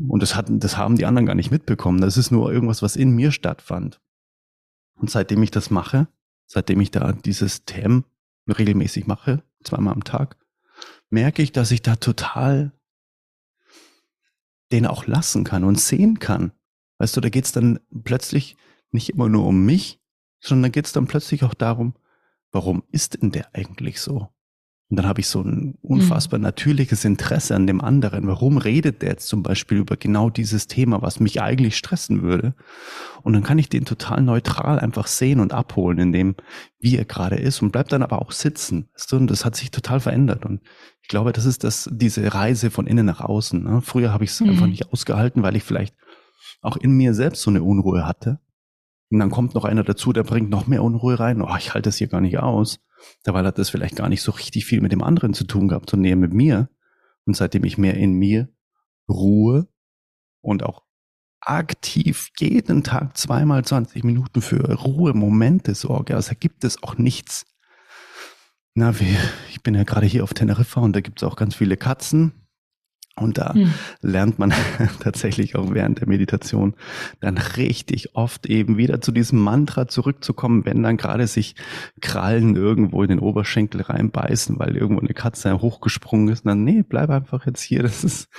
[0.08, 2.00] Und das hatten, das haben die anderen gar nicht mitbekommen.
[2.00, 4.00] Das ist nur irgendwas, was in mir stattfand.
[4.96, 6.08] Und seitdem ich das mache,
[6.46, 8.04] seitdem ich da dieses TM
[8.48, 10.38] regelmäßig mache, zweimal am Tag,
[11.10, 12.72] merke ich, dass ich da total
[14.72, 16.52] den auch lassen kann und sehen kann.
[16.98, 18.56] Weißt du, da geht's dann plötzlich
[18.92, 20.00] nicht immer nur um mich,
[20.40, 21.96] sondern da geht's dann plötzlich auch darum,
[22.52, 24.30] warum ist denn der eigentlich so?
[24.90, 26.46] Und dann habe ich so ein unfassbar mhm.
[26.46, 28.26] natürliches Interesse an dem anderen.
[28.28, 32.56] Warum redet der jetzt zum Beispiel über genau dieses Thema, was mich eigentlich stressen würde?
[33.22, 36.36] Und dann kann ich den total neutral einfach sehen und abholen, in dem,
[36.80, 38.90] wie er gerade ist und bleibt dann aber auch sitzen.
[38.96, 39.18] Weißt du?
[39.18, 40.44] Und das hat sich total verändert.
[40.44, 40.62] Und
[41.04, 43.64] ich glaube, das ist das, diese Reise von innen nach außen.
[43.64, 43.82] Ne?
[43.82, 44.50] Früher habe ich es mhm.
[44.50, 45.94] einfach nicht ausgehalten, weil ich vielleicht
[46.62, 48.40] auch in mir selbst so eine Unruhe hatte.
[49.12, 51.42] Und dann kommt noch einer dazu, der bringt noch mehr Unruhe rein.
[51.42, 52.80] Oh, ich halte das hier gar nicht aus.
[53.24, 55.90] Dabei hat das vielleicht gar nicht so richtig viel mit dem anderen zu tun gehabt,
[55.90, 56.70] sondern eher mit mir.
[57.26, 58.50] Und seitdem ich mehr in mir
[59.08, 59.68] ruhe
[60.42, 60.84] und auch
[61.42, 67.46] aktiv jeden Tag zweimal 20 Minuten für Ruhemomente sorge, also gibt es auch nichts.
[68.76, 69.18] Na, wie,
[69.50, 72.39] ich bin ja gerade hier auf Teneriffa und da gibt es auch ganz viele Katzen.
[73.20, 73.74] Und da hm.
[74.02, 74.54] lernt man
[75.00, 76.76] tatsächlich auch während der Meditation
[77.20, 81.56] dann richtig oft eben wieder zu diesem Mantra zurückzukommen, wenn dann gerade sich
[82.02, 86.46] Krallen irgendwo in den Oberschenkel reinbeißen, weil irgendwo eine Katze hochgesprungen ist.
[86.46, 87.84] Und dann, nee, bleib einfach jetzt hier.
[87.84, 88.30] Das ist,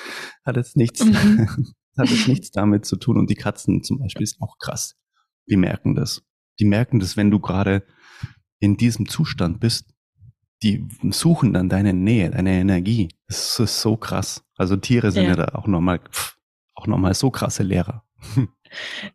[0.44, 1.46] hat jetzt nichts, mhm.
[1.98, 3.18] hat jetzt nichts damit zu tun.
[3.18, 4.96] Und die Katzen zum Beispiel ist auch krass.
[5.48, 6.22] Die merken das.
[6.58, 7.84] Die merken das, wenn du gerade
[8.58, 9.94] in diesem Zustand bist,
[10.62, 13.08] die suchen dann deine Nähe, deine Energie.
[13.28, 14.44] Das ist so krass.
[14.56, 16.00] Also Tiere sind ja, ja da auch nochmal,
[16.74, 18.04] auch nochmal so krasse Lehrer.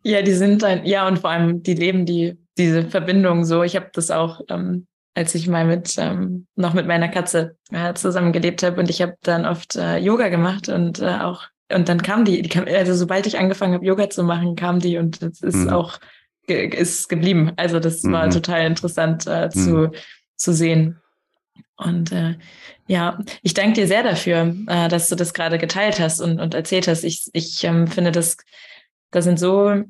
[0.02, 3.62] Ja, die sind ein, ja, und vor allem, die leben die, diese Verbindung so.
[3.62, 7.94] Ich habe das auch, ähm, als ich mal mit, ähm, noch mit meiner Katze äh,
[7.94, 11.88] zusammen gelebt habe und ich habe dann oft äh, Yoga gemacht und äh, auch, und
[11.88, 14.98] dann kam die, die kam, also sobald ich angefangen habe, Yoga zu machen, kam die
[14.98, 15.70] und das ist mhm.
[15.70, 15.98] auch,
[16.46, 17.52] ge ist geblieben.
[17.56, 18.12] Also das mhm.
[18.12, 19.92] war total interessant äh, zu, mhm.
[20.36, 21.00] zu sehen.
[21.76, 22.36] Und äh,
[22.86, 26.54] ja, ich danke dir sehr dafür, äh, dass du das gerade geteilt hast und, und
[26.54, 27.04] erzählt hast.
[27.04, 28.36] Ich, ich ähm, finde, das,
[29.10, 29.82] das sind so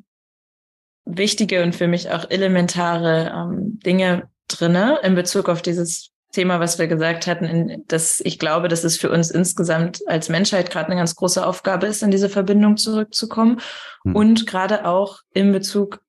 [1.05, 6.78] wichtige und für mich auch elementare ähm, Dinge drinne in Bezug auf dieses Thema, was
[6.78, 10.87] wir gesagt hatten, in, dass ich glaube, dass es für uns insgesamt als Menschheit gerade
[10.87, 13.61] eine ganz große Aufgabe ist, in diese Verbindung zurückzukommen
[14.05, 14.16] mhm.
[14.16, 16.01] und gerade auch in Bezug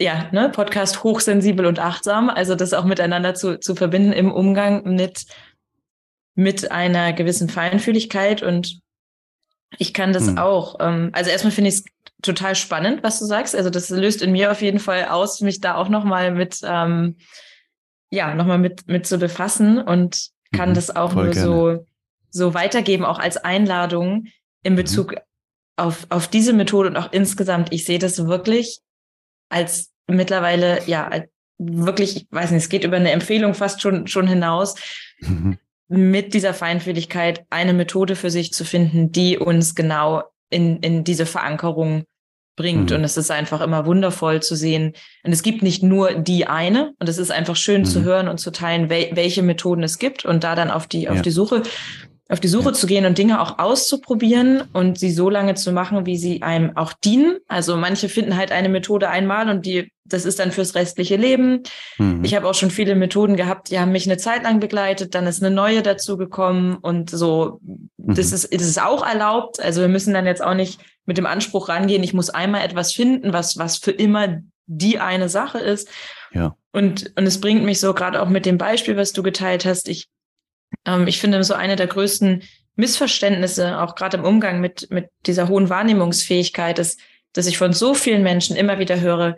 [0.00, 4.84] ja, ne, Podcast hochsensibel und achtsam, also das auch miteinander zu, zu verbinden im Umgang
[4.94, 5.26] mit,
[6.34, 8.80] mit einer gewissen Feinfühligkeit und
[9.76, 10.38] ich kann das hm.
[10.38, 10.76] auch.
[10.80, 11.84] Ähm, also erstmal finde ich es
[12.22, 13.54] total spannend, was du sagst.
[13.54, 17.16] Also das löst in mir auf jeden Fall aus, mich da auch nochmal mit, ähm,
[18.10, 21.40] ja, nochmal mit, mit zu befassen und kann mhm, das auch nur gerne.
[21.40, 21.86] so,
[22.30, 24.28] so weitergeben, auch als Einladung
[24.62, 24.76] in mhm.
[24.76, 25.18] Bezug mhm.
[25.76, 27.72] auf, auf diese Methode und auch insgesamt.
[27.72, 28.80] Ich sehe das wirklich
[29.48, 31.10] als mittlerweile, ja,
[31.58, 34.76] wirklich, ich weiß nicht, es geht über eine Empfehlung fast schon, schon hinaus,
[35.20, 35.58] mhm.
[35.88, 41.26] mit dieser Feinfühligkeit eine Methode für sich zu finden, die uns genau in, in diese
[41.26, 42.04] Verankerung
[42.58, 42.90] bringt.
[42.90, 42.96] Mhm.
[42.96, 44.92] Und es ist einfach immer wundervoll zu sehen.
[45.22, 46.92] Und es gibt nicht nur die eine.
[46.98, 47.86] Und es ist einfach schön mhm.
[47.86, 51.02] zu hören und zu teilen, wel welche Methoden es gibt und da dann auf die,
[51.02, 51.12] ja.
[51.12, 51.62] auf die Suche
[52.28, 52.72] auf die Suche ja.
[52.74, 56.76] zu gehen und Dinge auch auszuprobieren und sie so lange zu machen, wie sie einem
[56.76, 57.38] auch dienen.
[57.48, 61.62] Also manche finden halt eine Methode einmal und die, das ist dann fürs restliche Leben.
[61.96, 62.22] Mhm.
[62.22, 65.26] Ich habe auch schon viele Methoden gehabt, die haben mich eine Zeit lang begleitet, dann
[65.26, 68.14] ist eine neue dazu gekommen und so, mhm.
[68.14, 69.58] das ist, das ist auch erlaubt.
[69.60, 72.92] Also wir müssen dann jetzt auch nicht mit dem Anspruch rangehen, ich muss einmal etwas
[72.92, 75.88] finden, was, was für immer die eine Sache ist.
[76.32, 76.54] Ja.
[76.72, 79.88] Und, und es bringt mich so gerade auch mit dem Beispiel, was du geteilt hast.
[79.88, 80.08] Ich
[80.84, 82.42] ähm, ich finde, so eine der größten
[82.76, 87.00] Missverständnisse, auch gerade im Umgang mit, mit dieser hohen Wahrnehmungsfähigkeit, ist,
[87.32, 89.36] dass ich von so vielen Menschen immer wieder höre,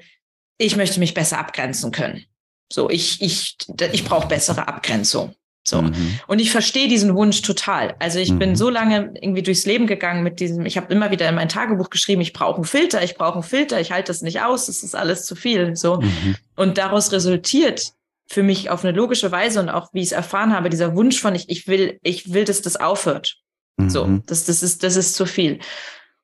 [0.59, 2.25] ich möchte mich besser abgrenzen können.
[2.73, 3.57] So, ich, ich,
[3.93, 5.35] ich brauche bessere Abgrenzung.
[5.67, 5.83] So.
[5.83, 6.21] Mhm.
[6.27, 7.95] Und ich verstehe diesen Wunsch total.
[7.99, 8.39] Also ich mhm.
[8.39, 11.49] bin so lange irgendwie durchs Leben gegangen mit diesem, ich habe immer wieder in mein
[11.49, 14.67] Tagebuch geschrieben, ich brauche einen Filter, ich brauche einen Filter, ich halte das nicht aus,
[14.67, 15.77] das ist alles zu viel.
[15.77, 16.01] So.
[16.01, 16.37] Mhm.
[16.57, 17.93] Und daraus resultiert
[18.31, 21.21] für mich auf eine logische Weise und auch wie ich es erfahren habe, dieser Wunsch
[21.21, 23.37] von ich, ich will, ich will, dass das aufhört.
[23.77, 23.91] Mhm.
[23.91, 25.59] So, das, das ist, das ist zu viel.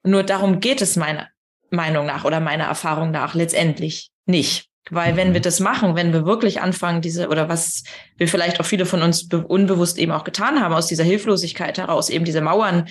[0.05, 1.29] Nur darum geht es meiner
[1.71, 4.69] Meinung nach oder meiner Erfahrung nach letztendlich nicht.
[4.89, 5.17] Weil mhm.
[5.17, 7.83] wenn wir das machen, wenn wir wirklich anfangen, diese, oder was
[8.17, 12.09] wir vielleicht auch viele von uns unbewusst eben auch getan haben, aus dieser Hilflosigkeit heraus,
[12.09, 12.87] eben diese Mauern,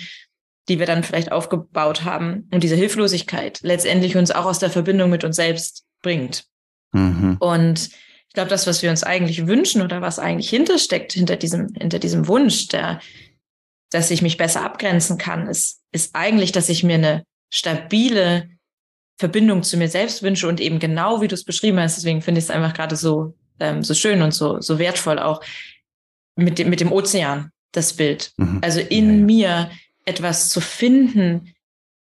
[0.68, 5.08] die wir dann vielleicht aufgebaut haben und diese Hilflosigkeit letztendlich uns auch aus der Verbindung
[5.08, 6.44] mit uns selbst bringt.
[6.92, 7.38] Mhm.
[7.40, 7.88] Und
[8.36, 12.28] glaube, das, was wir uns eigentlich wünschen oder was eigentlich hintersteckt, hinter diesem, hinter diesem
[12.28, 13.00] Wunsch, der,
[13.90, 18.50] dass ich mich besser abgrenzen kann, ist, ist eigentlich, dass ich mir eine stabile
[19.18, 21.96] Verbindung zu mir selbst wünsche und eben genau wie du es beschrieben hast.
[21.96, 25.42] Deswegen finde ich es einfach gerade so, ähm, so schön und so, so wertvoll auch
[26.36, 28.32] mit dem, mit dem Ozean, das Bild.
[28.36, 28.58] Mhm.
[28.60, 29.24] Also in ja, ja.
[29.24, 29.70] mir
[30.04, 31.54] etwas zu finden,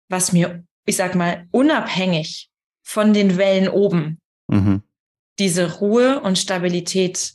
[0.09, 2.49] was mir, ich sag mal, unabhängig
[2.83, 4.83] von den Wellen oben mhm
[5.39, 7.33] diese Ruhe und Stabilität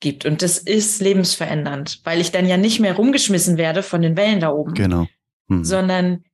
[0.00, 0.24] gibt.
[0.24, 4.40] Und das ist lebensverändernd, weil ich dann ja nicht mehr rumgeschmissen werde von den Wellen
[4.40, 4.74] da oben.
[4.74, 5.06] Genau.
[5.48, 5.64] Hm.
[5.64, 6.24] Sondern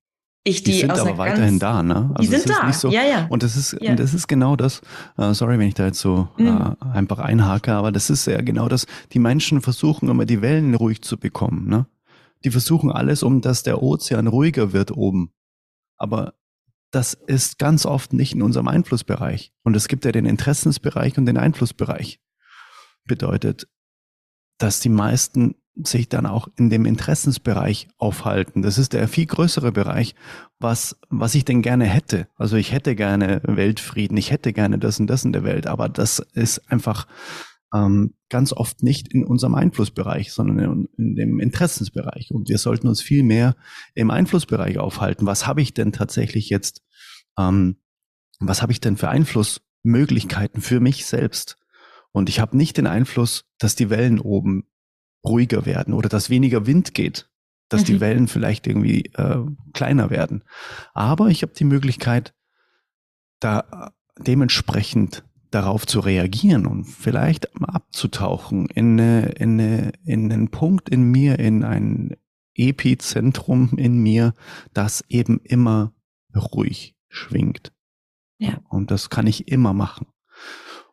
[0.46, 2.10] ich die, die sind aber weiterhin da, ne?
[2.14, 3.26] Also die sind da, so, ja, ja.
[3.30, 3.94] Und das ist, ja.
[3.94, 4.82] das ist genau das,
[5.16, 6.48] uh, sorry, wenn ich da jetzt so mhm.
[6.48, 10.74] uh, einfach einhake, aber das ist ja genau das, die Menschen versuchen immer die Wellen
[10.74, 11.86] ruhig zu bekommen, ne?
[12.44, 15.32] Die versuchen alles, um dass der Ozean ruhiger wird oben.
[15.96, 16.34] Aber
[16.94, 19.52] das ist ganz oft nicht in unserem Einflussbereich.
[19.64, 22.20] Und es gibt ja den Interessensbereich und den Einflussbereich.
[23.04, 23.66] Bedeutet,
[24.58, 28.62] dass die meisten sich dann auch in dem Interessensbereich aufhalten.
[28.62, 30.14] Das ist der viel größere Bereich,
[30.60, 32.28] was, was ich denn gerne hätte.
[32.36, 35.88] Also ich hätte gerne Weltfrieden, ich hätte gerne das und das in der Welt, aber
[35.88, 37.08] das ist einfach
[37.74, 42.30] ähm, ganz oft nicht in unserem Einflussbereich, sondern in, in, dem Interessensbereich.
[42.30, 43.56] Und wir sollten uns viel mehr
[43.94, 45.26] im Einflussbereich aufhalten.
[45.26, 46.82] Was habe ich denn tatsächlich jetzt,
[47.36, 47.76] ähm,
[48.38, 51.58] was habe ich denn für Einflussmöglichkeiten für mich selbst?
[52.12, 54.68] Und ich habe nicht den Einfluss, dass die Wellen oben
[55.24, 57.28] ruhiger werden oder dass weniger Wind geht,
[57.68, 57.86] dass mhm.
[57.86, 60.44] die Wellen vielleicht irgendwie äh, kleiner werden.
[60.92, 62.34] Aber ich habe die Möglichkeit,
[63.40, 70.88] da dementsprechend darauf zu reagieren und vielleicht abzutauchen in, eine, in, eine, in einen Punkt
[70.88, 72.16] in mir, in ein
[72.54, 74.34] Epizentrum in mir,
[74.72, 75.92] das eben immer
[76.34, 77.72] ruhig schwingt.
[78.38, 78.60] Ja.
[78.68, 80.06] Und das kann ich immer machen.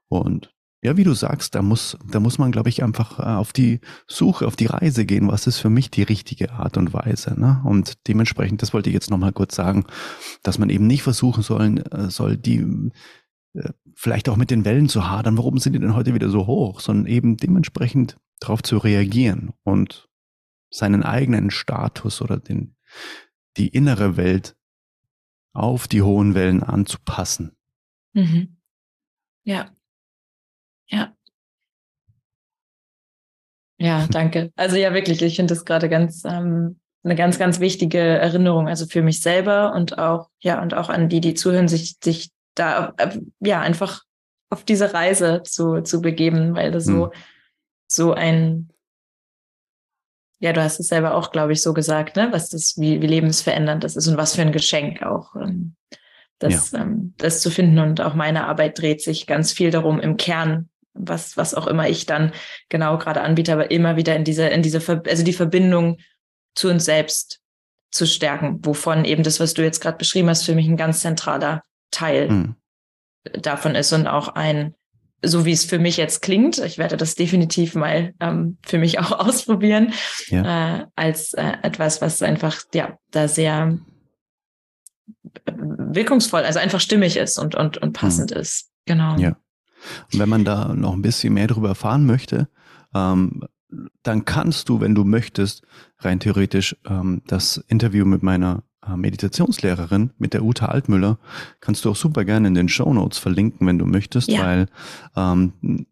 [0.08, 0.54] Und
[0.84, 3.82] ja, wie du sagst, da muss, da muss man, glaube ich, einfach äh, auf die
[4.08, 5.28] Suche, auf die Reise gehen.
[5.28, 7.40] Was ist für mich die richtige Art und Weise?
[7.40, 7.62] Ne?
[7.66, 9.86] Und dementsprechend, das wollte ich jetzt nochmal kurz sagen,
[10.42, 12.92] dass man eben nicht versuchen sollen, äh, soll die
[13.96, 15.38] vielleicht auch mit den Wellen zu hadern.
[15.38, 16.80] Warum sind die denn heute wieder so hoch?
[16.80, 20.10] Sondern eben dementsprechend darauf zu reagieren und
[20.70, 22.76] seinen eigenen Status oder den,
[23.58, 24.56] die innere Welt
[25.54, 27.58] auf die hohen Wellen anzupassen.
[28.14, 28.58] Mhm.
[29.44, 29.76] Ja.
[30.88, 31.16] Ja.
[33.78, 34.52] Ja, danke.
[34.56, 38.86] Also ja, wirklich, ich finde das gerade ganz ähm, eine ganz, ganz wichtige Erinnerung, also
[38.86, 42.94] für mich selber und auch, ja, und auch an die, die zuhören, sich, sich da
[42.98, 44.04] äh, ja einfach
[44.50, 47.20] auf diese Reise zu, zu begeben, weil das so, hm.
[47.88, 48.70] so ein,
[50.40, 53.08] ja, du hast es selber auch, glaube ich, so gesagt, ne, was das, wie, wie
[53.08, 55.36] lebensverändernd das ist und was für ein Geschenk auch.
[55.36, 55.76] Ähm,
[56.40, 56.82] das, ja.
[56.82, 57.80] ähm, das zu finden.
[57.80, 61.88] Und auch meine Arbeit dreht sich ganz viel darum, im Kern was, was auch immer
[61.88, 62.34] ich dann
[62.70, 66.00] genau gerade anbiete, aber immer wieder in diese, in diese, Ver also die Verbindung
[66.56, 67.40] zu uns selbst
[67.92, 71.02] zu stärken, wovon eben das, was du jetzt gerade beschrieben hast, für mich ein ganz
[71.02, 72.56] zentraler Teil mhm.
[73.42, 74.74] davon ist und auch ein,
[75.24, 79.00] so wie es für mich jetzt klingt, ich werde das definitiv mal ähm, für mich
[79.00, 79.94] auch ausprobieren,
[80.28, 80.80] ja.
[80.80, 83.78] äh, als äh, etwas, was einfach, ja, da sehr
[85.46, 88.38] wirkungsvoll, also einfach stimmig ist und, und, und passend mhm.
[88.38, 88.72] ist.
[88.86, 89.18] Genau.
[89.18, 89.38] Ja.
[90.12, 92.48] Und wenn man da noch ein bisschen mehr darüber erfahren möchte,
[92.94, 93.44] ähm,
[94.04, 95.64] dann kannst du, wenn du möchtest,
[96.00, 101.20] rein theoretisch ähm, das Interview mit meiner Meditationslehrerin, mit der Uta Altmüller,
[101.60, 104.44] kannst du auch super gerne in den Show Notes verlinken, wenn du möchtest, ja.
[104.44, 104.68] weil
[105.16, 105.86] ähm,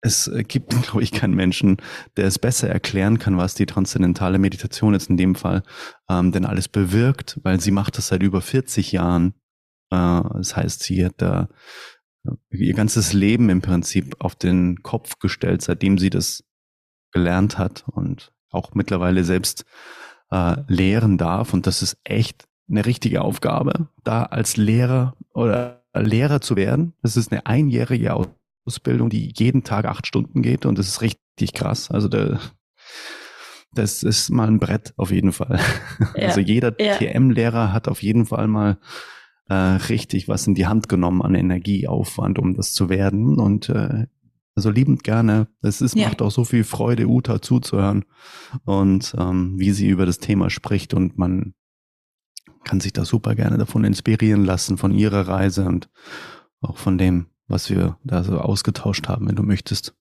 [0.00, 1.78] es gibt, glaube ich, keinen Menschen,
[2.16, 5.62] der es besser erklären kann, was die transzendentale Meditation jetzt in dem Fall
[6.08, 9.34] ähm, denn alles bewirkt, weil sie macht das seit über 40 Jahren.
[9.90, 11.48] Äh, das heißt, sie hat da
[12.50, 16.44] ihr ganzes Leben im Prinzip auf den Kopf gestellt, seitdem sie das
[17.12, 19.64] gelernt hat und auch mittlerweile selbst
[20.30, 21.52] äh, lehren darf.
[21.54, 26.94] Und das ist echt eine richtige Aufgabe, da als Lehrer oder Lehrer zu werden.
[27.02, 28.14] Das ist eine einjährige
[28.66, 31.90] Ausbildung, die jeden Tag acht Stunden geht und das ist richtig krass.
[31.90, 32.38] Also der,
[33.72, 35.60] das ist mal ein Brett auf jeden Fall.
[36.16, 36.96] Ja, also jeder ja.
[36.96, 38.78] TM-Lehrer hat auf jeden Fall mal
[39.48, 43.38] äh, richtig was in die Hand genommen an Energieaufwand, um das zu werden.
[43.38, 44.06] Und äh,
[44.58, 45.46] also liebend gerne.
[45.62, 46.08] Es ist, ja.
[46.08, 48.04] macht auch so viel Freude, Uta zuzuhören
[48.64, 51.54] und ähm, wie sie über das Thema spricht und man
[52.64, 55.88] kann sich da super gerne davon inspirieren lassen, von ihrer Reise und
[56.60, 59.94] auch von dem, was wir da so ausgetauscht haben, wenn du möchtest.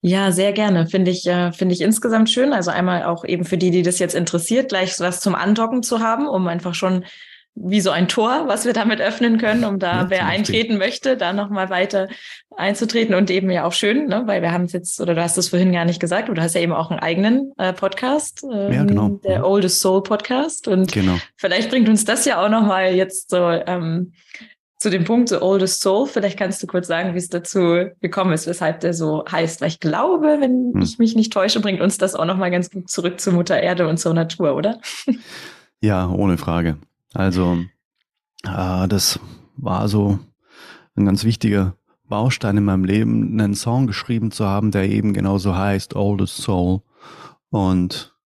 [0.00, 0.86] Ja, sehr gerne.
[0.86, 2.54] Finde ich, äh, finde ich insgesamt schön.
[2.54, 6.00] Also einmal auch eben für die, die das jetzt interessiert, gleich was zum Andocken zu
[6.00, 7.04] haben, um einfach schon
[7.60, 11.16] wie so ein Tor, was wir damit öffnen können, um da, ja, wer eintreten möchte,
[11.16, 12.08] da nochmal weiter
[12.56, 15.38] einzutreten und eben ja auch schön, ne, weil wir haben es jetzt, oder du hast
[15.38, 18.72] es vorhin gar nicht gesagt, du hast ja eben auch einen eigenen äh, Podcast, ähm,
[18.72, 19.20] ja, genau.
[19.24, 19.46] der.
[19.46, 21.18] Oldest Soul Podcast und genau.
[21.36, 24.12] vielleicht bringt uns das ja auch nochmal jetzt so ähm,
[24.78, 28.32] zu dem Punkt, so Oldest Soul, vielleicht kannst du kurz sagen, wie es dazu gekommen
[28.32, 30.82] ist, weshalb der so heißt, weil ich glaube, wenn hm.
[30.82, 33.88] ich mich nicht täusche, bringt uns das auch nochmal ganz gut zurück zu Mutter Erde
[33.88, 34.80] und zur Natur, oder?
[35.80, 36.76] Ja, ohne Frage.
[37.14, 37.58] Also
[38.44, 39.20] äh, das
[39.56, 40.18] war so
[40.96, 45.54] ein ganz wichtiger Baustein in meinem Leben, einen Song geschrieben zu haben, der eben genauso
[45.54, 46.80] heißt, Oldest Soul.
[47.50, 48.16] Und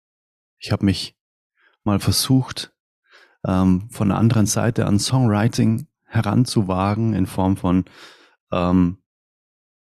[0.59, 1.17] ich habe mich
[1.85, 2.73] mal versucht,
[3.45, 7.85] ähm, von der anderen Seite an Songwriting heranzuwagen in Form von
[8.53, 8.99] ähm,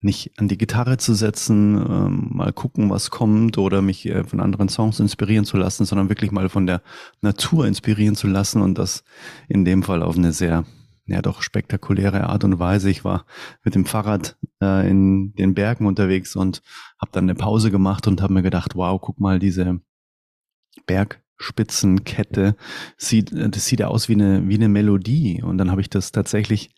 [0.04, 4.40] nicht an die Gitarre zu setzen, ähm, mal gucken, was kommt oder mich äh, von
[4.40, 6.82] anderen Songs inspirieren zu lassen, sondern wirklich mal von der
[7.22, 9.04] Natur inspirieren zu lassen und das
[9.48, 10.66] in dem Fall auf eine sehr,
[11.06, 12.90] ja doch spektakuläre Art und Weise.
[12.90, 13.26] Ich war
[13.64, 16.62] mit dem Fahrrad äh, in den Bergen unterwegs und
[17.00, 19.80] habe dann eine Pause gemacht und habe mir gedacht, wow, guck mal, diese
[20.86, 22.58] Bergspitzenkette
[22.98, 25.42] sieht, das sieht ja aus wie eine, wie eine Melodie.
[25.42, 26.72] Und dann habe ich das tatsächlich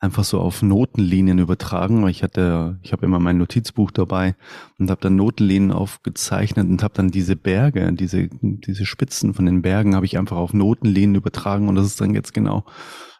[0.00, 2.06] einfach so auf Notenlinien übertragen.
[2.08, 4.36] Ich hatte, ich habe immer mein Notizbuch dabei
[4.78, 9.62] und habe dann Notenlinien aufgezeichnet und habe dann diese Berge, diese diese Spitzen von den
[9.62, 12.64] Bergen habe ich einfach auf Notenlinien übertragen und das ist dann jetzt genau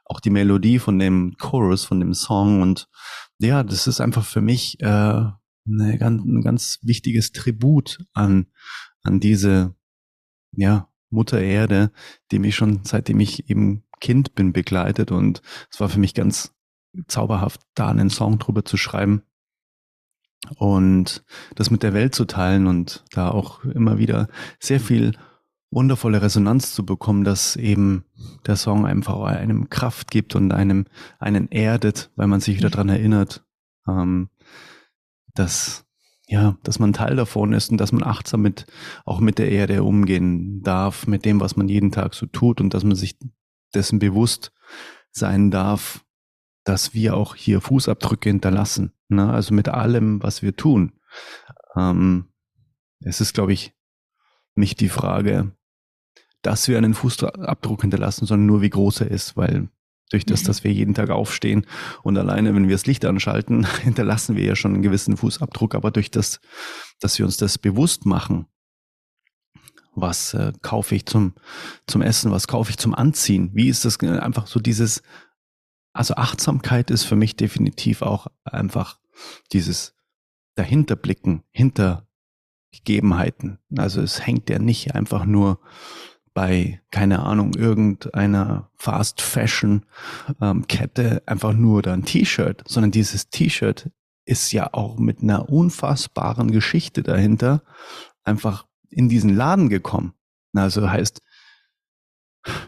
[0.04, 2.88] auch die Melodie von dem Chorus von dem Song und
[3.40, 8.46] ja, das ist einfach für mich äh, eine ganz, ein ganz wichtiges Tribut an
[9.02, 9.74] an diese
[10.52, 11.90] ja Mutter Erde,
[12.30, 16.54] die mich schon seitdem ich eben Kind bin begleitet und es war für mich ganz
[17.06, 19.22] zauberhaft, da einen Song drüber zu schreiben
[20.56, 21.24] und
[21.54, 24.28] das mit der Welt zu teilen und da auch immer wieder
[24.60, 25.12] sehr viel
[25.70, 28.04] wundervolle Resonanz zu bekommen, dass eben
[28.46, 30.86] der Song einfach einem Kraft gibt und einem
[31.18, 33.44] einen erdet, weil man sich wieder dran erinnert,
[33.86, 34.30] ähm,
[35.34, 35.84] dass
[36.30, 38.66] ja, dass man Teil davon ist und dass man achtsam mit
[39.06, 42.74] auch mit der Erde umgehen darf, mit dem, was man jeden Tag so tut und
[42.74, 43.16] dass man sich
[43.74, 44.52] dessen bewusst
[45.10, 46.04] sein darf,
[46.68, 48.92] dass wir auch hier Fußabdrücke hinterlassen.
[49.08, 49.32] Ne?
[49.32, 50.92] Also mit allem, was wir tun.
[51.74, 52.26] Ähm,
[53.00, 53.72] es ist, glaube ich,
[54.54, 55.52] nicht die Frage,
[56.42, 59.70] dass wir einen Fußabdruck hinterlassen, sondern nur wie groß er ist, weil
[60.10, 60.46] durch das, mhm.
[60.46, 61.66] dass wir jeden Tag aufstehen
[62.02, 65.90] und alleine, wenn wir das Licht anschalten, hinterlassen wir ja schon einen gewissen Fußabdruck, aber
[65.90, 66.38] durch das,
[67.00, 68.44] dass wir uns das bewusst machen,
[69.94, 71.34] was äh, kaufe ich zum,
[71.86, 75.02] zum Essen, was kaufe ich zum Anziehen, wie ist das äh, einfach so dieses
[75.92, 78.98] also Achtsamkeit ist für mich definitiv auch einfach
[79.52, 79.94] dieses
[80.54, 82.08] dahinterblicken, hinter
[82.72, 83.58] Gegebenheiten.
[83.76, 85.60] Also es hängt ja nicht einfach nur
[86.34, 89.86] bei, keine Ahnung, irgendeiner Fast Fashion
[90.40, 93.90] ähm, Kette einfach nur da ein T-Shirt, sondern dieses T-Shirt
[94.24, 97.62] ist ja auch mit einer unfassbaren Geschichte dahinter
[98.24, 100.12] einfach in diesen Laden gekommen.
[100.54, 101.22] Also heißt,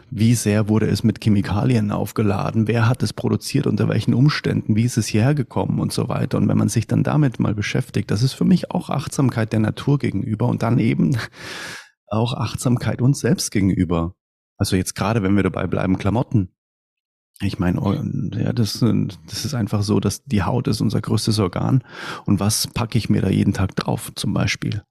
[0.09, 2.67] wie sehr wurde es mit Chemikalien aufgeladen?
[2.67, 3.67] Wer hat es produziert?
[3.67, 4.75] Unter welchen Umständen?
[4.75, 6.37] Wie ist es hierher gekommen und so weiter?
[6.37, 9.61] Und wenn man sich dann damit mal beschäftigt, das ist für mich auch Achtsamkeit der
[9.61, 11.17] Natur gegenüber und dann eben
[12.07, 14.15] auch Achtsamkeit uns selbst gegenüber.
[14.57, 16.49] Also jetzt gerade, wenn wir dabei bleiben, Klamotten.
[17.41, 21.39] Ich meine, oh, ja, das, das ist einfach so, dass die Haut ist unser größtes
[21.39, 21.83] Organ.
[22.25, 24.83] Und was packe ich mir da jeden Tag drauf, zum Beispiel?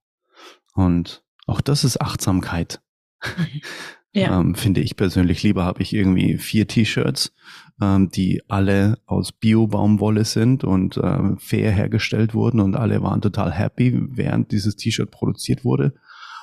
[0.75, 2.81] Und auch das ist Achtsamkeit.
[4.13, 4.41] Ja.
[4.41, 7.33] Ähm, finde ich persönlich lieber habe ich irgendwie vier T-Shirts,
[7.81, 13.53] ähm, die alle aus Bio-Baumwolle sind und äh, fair hergestellt wurden und alle waren total
[13.53, 15.95] happy, während dieses T-Shirt produziert wurde.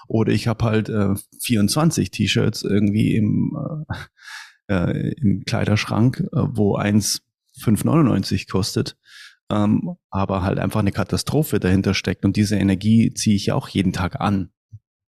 [0.08, 3.58] Oder ich habe halt äh, 24 T-Shirts irgendwie im,
[4.70, 7.22] äh, äh, im Kleiderschrank, äh, wo eins
[7.60, 8.98] 5,99 kostet.
[9.50, 13.68] Ähm, aber halt einfach eine Katastrophe dahinter steckt und diese Energie ziehe ich ja auch
[13.70, 14.52] jeden Tag an.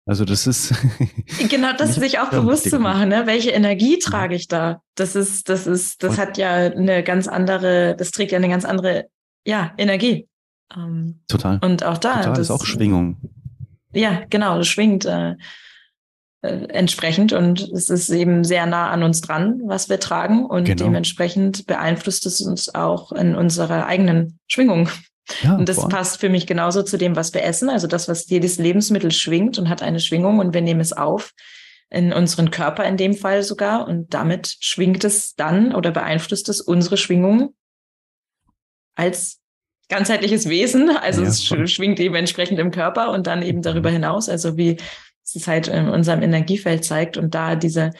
[0.09, 0.75] Also das ist
[1.51, 3.27] genau das sich auch bewusst zu machen, ne?
[3.27, 4.81] Welche Energie trage ich da?
[4.95, 8.65] Das ist, das ist, das hat ja eine ganz andere, das trägt ja eine ganz
[8.65, 9.09] andere,
[9.45, 10.27] ja, Energie.
[10.75, 11.59] Ähm, total.
[11.63, 12.17] Und auch da.
[12.17, 13.19] Total das ist auch Schwingung.
[13.93, 15.35] Ja, genau, das schwingt äh,
[16.41, 20.65] äh, entsprechend und es ist eben sehr nah an uns dran, was wir tragen und
[20.65, 20.85] genau.
[20.85, 24.89] dementsprechend beeinflusst es uns auch in unserer eigenen Schwingung.
[25.43, 25.89] Ja, und das boah.
[25.89, 27.69] passt für mich genauso zu dem, was wir essen.
[27.69, 31.35] Also das, was jedes Lebensmittel schwingt und hat eine Schwingung und wir nehmen es auf
[31.91, 36.61] in unseren Körper in dem Fall sogar und damit schwingt es dann oder beeinflusst es
[36.61, 37.55] unsere Schwingung
[38.95, 39.41] als
[39.89, 40.91] ganzheitliches Wesen.
[40.91, 43.95] Also ja, es schwingt eben entsprechend im Körper und dann eben darüber mhm.
[43.95, 44.29] hinaus.
[44.29, 44.77] Also wie
[45.25, 47.91] es halt in unserem Energiefeld zeigt und da diese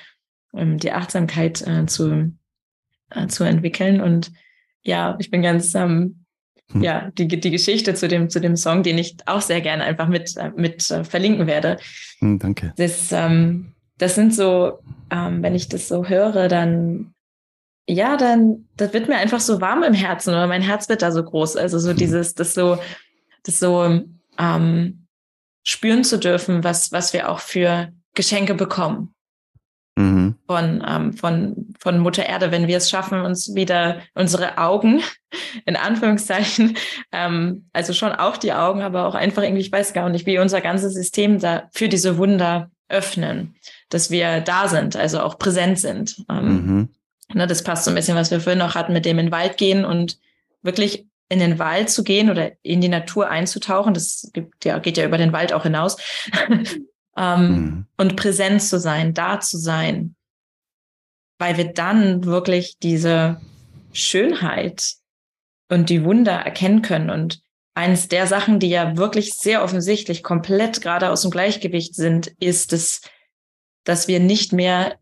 [0.55, 2.33] ähm, die Achtsamkeit äh, zu
[3.11, 4.33] äh, zu entwickeln und
[4.83, 6.18] ja, ich bin ganz ähm,
[6.73, 6.83] hm.
[6.83, 10.09] ja, die, die Geschichte zu dem, zu dem Song, den ich auch sehr gerne einfach
[10.09, 11.79] mit, äh, mit äh, verlinken werde.
[12.19, 12.75] Hm, danke.
[12.77, 14.79] Das, ähm, das sind so,
[15.11, 17.15] ähm, wenn ich das so höre, dann,
[17.89, 21.11] ja, dann, das wird mir einfach so warm im Herzen oder mein Herz wird da
[21.11, 21.57] so groß.
[21.57, 21.97] Also so hm.
[21.97, 22.79] dieses, das so,
[23.45, 24.03] das so,
[24.39, 25.07] ähm,
[25.65, 29.15] spüren zu dürfen, was, was wir auch für Geschenke bekommen
[30.29, 30.35] mhm.
[30.47, 35.03] von, ähm, von, von Mutter Erde, wenn wir es schaffen, uns wieder unsere Augen,
[35.67, 36.77] in Anführungszeichen,
[37.13, 40.39] ähm, also schon auch die Augen, aber auch einfach irgendwie, ich weiß gar nicht, wie
[40.39, 43.55] unser ganzes System da für diese Wunder öffnen,
[43.91, 46.25] dass wir da sind, also auch präsent sind.
[46.31, 46.89] Ähm, mhm.
[47.35, 49.33] ne, das passt so ein bisschen, was wir vorhin noch hatten, mit dem in den
[49.33, 50.19] Wald gehen und
[50.63, 53.93] wirklich in den Wald zu gehen oder in die Natur einzutauchen.
[53.93, 55.99] Das gibt, ja, geht ja über den Wald auch hinaus.
[57.19, 57.87] ähm, mhm.
[57.97, 60.15] und präsent zu sein, da zu sein,
[61.39, 63.41] weil wir dann wirklich diese
[63.93, 64.95] Schönheit
[65.69, 67.11] und die Wunder erkennen können.
[67.11, 67.41] Und
[67.75, 72.73] eines der Sachen, die ja wirklich sehr offensichtlich komplett gerade aus dem Gleichgewicht sind, ist
[72.73, 73.03] es,
[73.85, 74.97] dass wir nicht mehr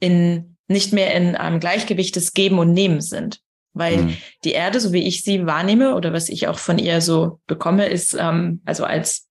[0.00, 3.40] in, nicht mehr in einem Gleichgewicht des Geben und Nehmen sind.
[3.72, 4.16] Weil mhm.
[4.42, 7.86] die Erde, so wie ich sie wahrnehme oder was ich auch von ihr so bekomme,
[7.86, 9.28] ist ähm, also als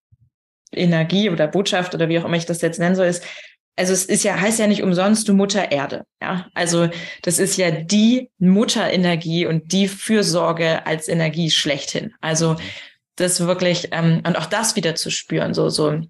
[0.72, 3.24] Energie oder Botschaft oder wie auch immer ich das jetzt nennen soll, ist,
[3.78, 6.06] also es ist ja, heißt ja nicht umsonst du Mutter Erde.
[6.22, 6.90] Ja, also
[7.24, 12.14] das ist ja die Mutterenergie und die Fürsorge als Energie schlechthin.
[12.22, 12.56] Also
[13.16, 16.02] das wirklich, ähm, und auch das wieder zu spüren, so, so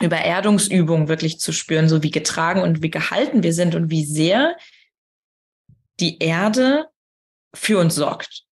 [0.00, 4.04] über Erdungsübungen wirklich zu spüren, so wie getragen und wie gehalten wir sind und wie
[4.04, 4.56] sehr
[5.98, 6.86] die Erde
[7.52, 8.44] für uns sorgt.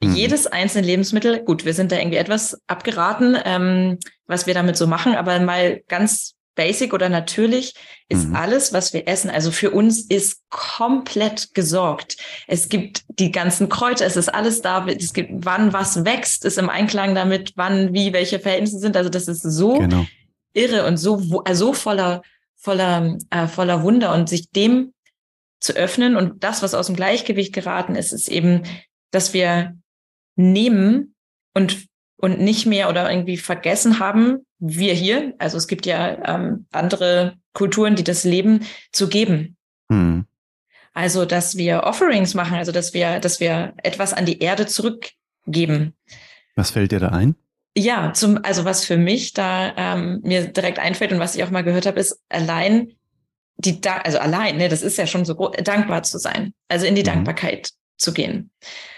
[0.00, 0.14] Mhm.
[0.14, 4.86] Jedes einzelne Lebensmittel, gut, wir sind da irgendwie etwas abgeraten, ähm, was wir damit so
[4.86, 7.74] machen, aber mal ganz basic oder natürlich
[8.08, 8.36] ist mhm.
[8.36, 12.16] alles, was wir essen, also für uns ist komplett gesorgt.
[12.46, 16.58] Es gibt die ganzen Kräuter, es ist alles da, es gibt, wann was wächst, ist
[16.58, 18.96] im Einklang damit, wann, wie, welche Verhältnisse sind.
[18.96, 20.06] Also das ist so genau.
[20.52, 22.22] irre und so, äh, so voller,
[22.56, 24.92] voller, äh, voller Wunder und sich dem
[25.60, 28.62] zu öffnen und das, was aus dem Gleichgewicht geraten ist, ist eben,
[29.12, 29.76] dass wir
[30.36, 31.14] nehmen
[31.54, 31.86] und
[32.22, 37.34] und nicht mehr oder irgendwie vergessen haben, wir hier, also es gibt ja ähm, andere
[37.52, 38.60] Kulturen, die das leben,
[38.92, 39.56] zu geben.
[39.90, 40.24] Hm.
[40.94, 45.94] Also, dass wir Offerings machen, also dass wir, dass wir etwas an die Erde zurückgeben.
[46.54, 47.34] Was fällt dir da ein?
[47.76, 51.50] Ja, zum, also was für mich da ähm, mir direkt einfällt und was ich auch
[51.50, 52.92] mal gehört habe, ist allein
[53.56, 57.02] die, also allein, ne, das ist ja schon so dankbar zu sein, also in die
[57.02, 57.06] mhm.
[57.06, 58.50] Dankbarkeit zu gehen.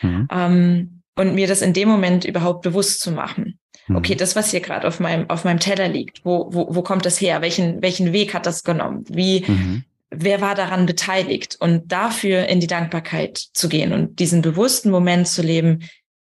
[0.03, 0.29] Mhm.
[0.31, 3.59] Ähm, und mir das in dem Moment überhaupt bewusst zu machen.
[3.87, 3.97] Mhm.
[3.97, 7.07] Okay, das, was hier gerade auf meinem, auf meinem Teller liegt, wo, wo, wo kommt
[7.07, 7.43] das her?
[7.43, 9.05] Welchen, welchen Weg hat das genommen?
[9.09, 9.85] Wie, mhm.
[10.11, 11.57] wer war daran beteiligt?
[11.61, 15.89] Und dafür in die Dankbarkeit zu gehen und diesen bewussten Moment zu leben,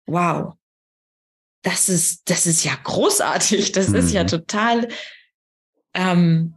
[0.06, 0.54] wow,
[1.62, 3.72] das ist, das ist ja großartig.
[3.72, 3.94] Das mhm.
[3.96, 4.28] ist ja mhm.
[4.28, 4.88] total,
[5.94, 6.54] ähm,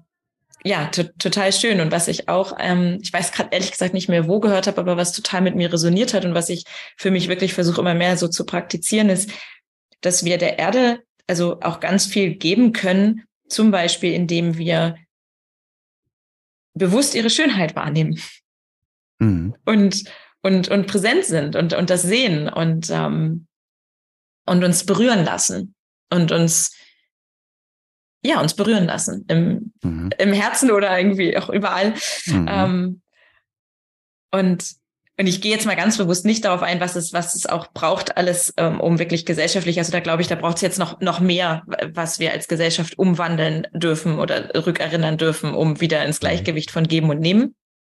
[0.66, 1.80] ja, total schön.
[1.80, 4.82] Und was ich auch, ähm, ich weiß gerade ehrlich gesagt nicht mehr, wo gehört habe,
[4.82, 6.66] aber was total mit mir resoniert hat und was ich
[6.97, 9.30] für mich wirklich versuche immer mehr so zu praktizieren, ist,
[10.01, 14.95] dass wir der Erde also auch ganz viel geben können, zum Beispiel indem wir
[16.74, 18.20] bewusst ihre Schönheit wahrnehmen
[19.20, 19.55] mhm.
[19.66, 20.03] und,
[20.41, 23.45] und, und präsent sind und, und das sehen und, ähm,
[24.47, 25.76] und uns berühren lassen
[26.09, 26.72] und uns
[28.26, 29.26] ja, uns berühren lassen.
[29.28, 30.09] Im, mhm.
[30.17, 31.93] im Herzen oder irgendwie auch überall.
[32.26, 32.47] Mhm.
[32.49, 33.01] Ähm,
[34.32, 34.65] und,
[35.17, 37.71] und ich gehe jetzt mal ganz bewusst nicht darauf ein, was es, was es auch
[37.73, 40.99] braucht, alles, ähm, um wirklich gesellschaftlich, also da glaube ich, da braucht es jetzt noch,
[40.99, 41.63] noch mehr,
[41.93, 46.26] was wir als Gesellschaft umwandeln dürfen oder rückerinnern dürfen, um wieder ins mhm.
[46.26, 47.55] Gleichgewicht von Geben und Nehmen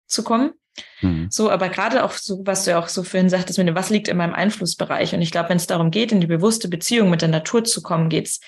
[0.07, 0.53] zu kommen.
[1.01, 1.29] Mhm.
[1.31, 3.91] So, aber gerade auch so, was du ja auch so vorhin sagtest, mit dem, was
[3.91, 5.15] liegt in meinem Einflussbereich?
[5.15, 7.83] Und ich glaube, wenn es darum geht, in die bewusste Beziehung mit der Natur zu
[7.83, 8.41] kommen, geht es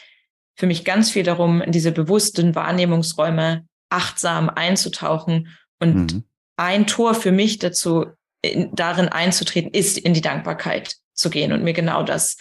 [0.58, 5.56] für mich ganz viel darum, in diese bewussten Wahrnehmungsräume achtsam einzutauchen.
[5.80, 6.24] Und mhm.
[6.56, 8.06] ein Tor für mich dazu,
[8.42, 12.36] in, darin einzutreten, ist in die Dankbarkeit zu gehen und mir genau das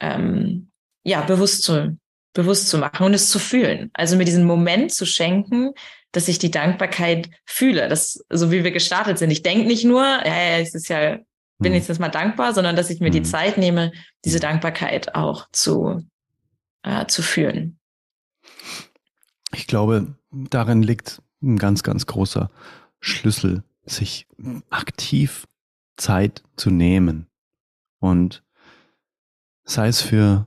[0.00, 0.70] ähm,
[1.04, 1.98] ja bewusst zu
[2.32, 3.90] bewusst zu machen und es zu fühlen.
[3.94, 5.72] Also mir diesen Moment zu schenken,
[6.12, 7.88] dass ich die Dankbarkeit fühle.
[7.88, 9.32] Das, so wie wir gestartet sind.
[9.32, 11.18] Ich denke nicht nur, ja, es ist ja,
[11.58, 11.78] bin mhm.
[11.78, 13.24] ich jetzt mal dankbar, sondern dass ich mir die mhm.
[13.24, 13.90] Zeit nehme,
[14.24, 16.04] diese Dankbarkeit auch zu,
[16.82, 17.78] äh, zu fühlen.
[19.52, 22.50] Ich glaube, darin liegt ein ganz, ganz großer
[23.00, 24.26] Schlüssel, sich
[24.70, 25.46] aktiv
[25.96, 27.26] Zeit zu nehmen
[27.98, 28.44] und
[29.64, 30.46] sei es für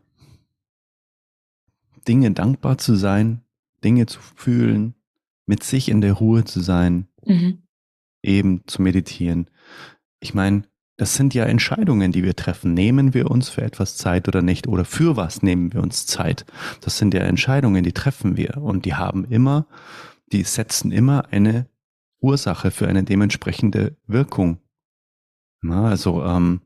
[2.07, 3.41] Dinge dankbar zu sein,
[3.83, 4.95] Dinge zu fühlen,
[5.45, 7.63] mit sich in der Ruhe zu sein, mhm.
[8.23, 9.49] eben zu meditieren.
[10.19, 10.63] Ich meine,
[11.01, 12.75] das sind ja Entscheidungen, die wir treffen.
[12.75, 14.67] Nehmen wir uns für etwas Zeit oder nicht?
[14.67, 16.45] Oder für was nehmen wir uns Zeit?
[16.81, 18.57] Das sind ja Entscheidungen, die treffen wir.
[18.57, 19.65] Und die haben immer,
[20.31, 21.65] die setzen immer eine
[22.19, 24.59] Ursache für eine dementsprechende Wirkung.
[25.63, 26.61] Na, also ähm,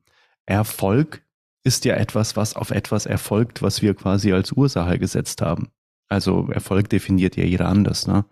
[0.45, 1.23] Erfolg
[1.63, 5.69] ist ja etwas, was auf etwas erfolgt, was wir quasi als Ursache gesetzt haben.
[6.09, 8.05] Also Erfolg definiert ja jeder anders.
[8.05, 8.25] Ne?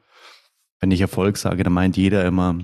[0.81, 2.59] Wenn ich Erfolg sage, dann meint jeder immer,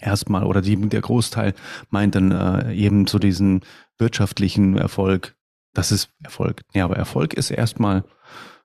[0.00, 1.54] erstmal oder die, der Großteil
[1.90, 3.62] meint dann äh, eben so diesen
[3.98, 5.36] wirtschaftlichen Erfolg.
[5.74, 6.62] Das ist Erfolg.
[6.74, 8.04] Ja, aber Erfolg ist erstmal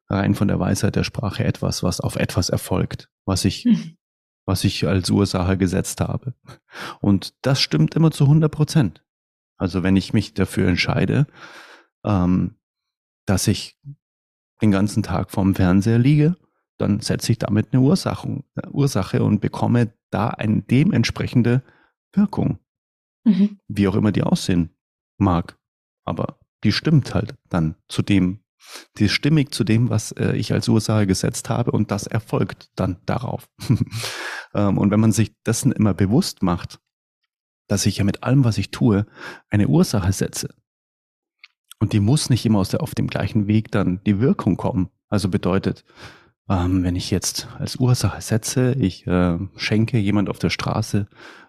[0.09, 3.97] rein von der Weisheit der Sprache etwas, was auf etwas erfolgt, was ich, hm.
[4.45, 6.33] was ich als Ursache gesetzt habe.
[7.01, 9.03] Und das stimmt immer zu 100 Prozent.
[9.57, 11.27] Also wenn ich mich dafür entscheide,
[12.03, 12.55] ähm,
[13.25, 13.77] dass ich
[14.61, 16.35] den ganzen Tag vorm Fernseher liege,
[16.77, 21.63] dann setze ich damit eine Ursache, Ursache und bekomme da eine dementsprechende
[22.13, 22.59] Wirkung.
[23.23, 23.59] Mhm.
[23.67, 24.69] Wie auch immer die aussehen
[25.17, 25.57] mag.
[26.05, 28.43] Aber die stimmt halt dann zu dem,
[28.97, 32.69] die ist stimmig zu dem, was äh, ich als Ursache gesetzt habe und das erfolgt
[32.75, 33.49] dann darauf.
[34.53, 36.79] ähm, und wenn man sich dessen immer bewusst macht,
[37.67, 39.05] dass ich ja mit allem, was ich tue,
[39.49, 40.53] eine Ursache setze.
[41.79, 44.89] Und die muss nicht immer aus der, auf dem gleichen Weg dann die Wirkung kommen.
[45.09, 45.83] Also bedeutet,
[46.49, 51.07] ähm, wenn ich jetzt als Ursache setze, ich äh, schenke jemand auf der Straße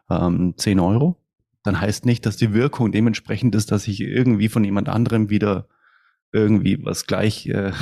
[0.08, 1.20] ähm, 10 Euro,
[1.62, 5.68] dann heißt nicht, dass die Wirkung dementsprechend ist, dass ich irgendwie von jemand anderem wieder
[6.32, 7.72] irgendwie was gleich äh,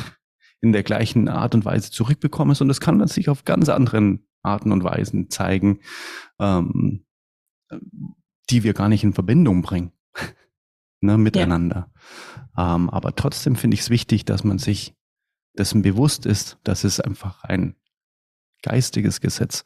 [0.60, 4.72] in der gleichen Art und Weise zurückbekomme, sondern es kann sich auf ganz anderen Arten
[4.72, 5.80] und Weisen zeigen,
[6.38, 7.04] ähm,
[8.50, 9.92] die wir gar nicht in Verbindung bringen.
[11.00, 11.90] ne, miteinander.
[12.56, 12.76] Ja.
[12.76, 14.94] Ähm, aber trotzdem finde ich es wichtig, dass man sich
[15.58, 17.76] dessen bewusst ist, dass es einfach ein
[18.62, 19.64] geistiges Gesetz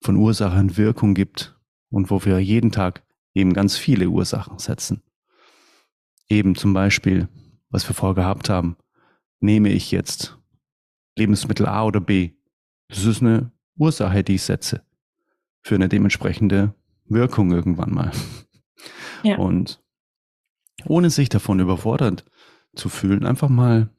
[0.00, 1.58] von Ursache und Wirkung gibt
[1.90, 3.02] und wo wir jeden Tag
[3.34, 5.02] eben ganz viele Ursachen setzen.
[6.28, 7.28] Eben zum Beispiel,
[7.68, 8.76] was wir vorgehabt haben,
[9.40, 10.38] nehme ich jetzt
[11.16, 12.32] Lebensmittel A oder B.
[12.88, 14.82] Das ist eine Ursache, die ich setze
[15.62, 16.74] für eine dementsprechende
[17.06, 18.12] Wirkung irgendwann mal.
[19.22, 19.36] Ja.
[19.36, 19.82] Und
[20.86, 22.24] ohne sich davon überfordert
[22.74, 23.90] zu fühlen, einfach mal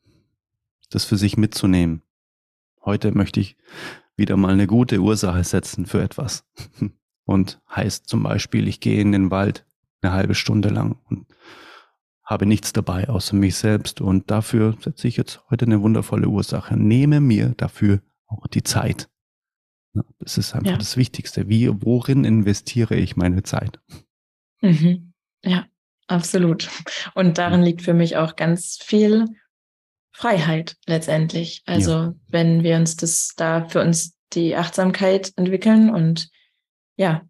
[0.91, 2.03] das für sich mitzunehmen.
[2.83, 3.57] Heute möchte ich
[4.15, 6.45] wieder mal eine gute Ursache setzen für etwas.
[7.25, 9.65] Und heißt zum Beispiel, ich gehe in den Wald
[10.01, 11.27] eine halbe Stunde lang und
[12.23, 14.01] habe nichts dabei außer mich selbst.
[14.01, 16.75] Und dafür setze ich jetzt heute eine wundervolle Ursache.
[16.75, 19.07] Nehme mir dafür auch die Zeit.
[20.19, 20.77] Das ist einfach ja.
[20.77, 21.49] das Wichtigste.
[21.49, 23.79] Wie, worin investiere ich meine Zeit?
[24.61, 25.13] Mhm.
[25.43, 25.65] Ja,
[26.07, 26.69] absolut.
[27.13, 29.27] Und darin liegt für mich auch ganz viel
[30.21, 31.63] Freiheit letztendlich.
[31.65, 32.13] Also ja.
[32.27, 36.29] wenn wir uns das da für uns die Achtsamkeit entwickeln und
[36.95, 37.21] ja,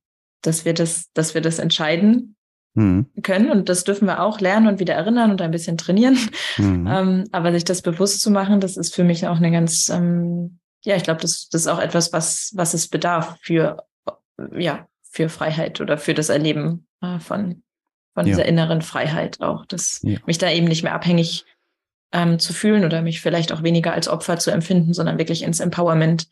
[0.42, 2.36] dass wir das, dass wir das entscheiden
[2.74, 3.08] mhm.
[3.24, 6.18] können und das dürfen wir auch lernen und wieder erinnern und ein bisschen trainieren.
[6.58, 6.88] Mhm.
[6.92, 10.60] Ähm, aber sich das bewusst zu machen, das ist für mich auch eine ganz, ähm,
[10.84, 13.86] ja, ich glaube, das, das ist auch etwas, was, was es bedarf für,
[14.58, 17.64] ja, für Freiheit oder für das Erleben äh, von,
[18.14, 18.34] von ja.
[18.34, 20.18] dieser inneren Freiheit auch, dass ja.
[20.26, 21.46] mich da eben nicht mehr abhängig
[22.12, 25.60] ähm, zu fühlen oder mich vielleicht auch weniger als Opfer zu empfinden, sondern wirklich ins
[25.60, 26.28] Empowerment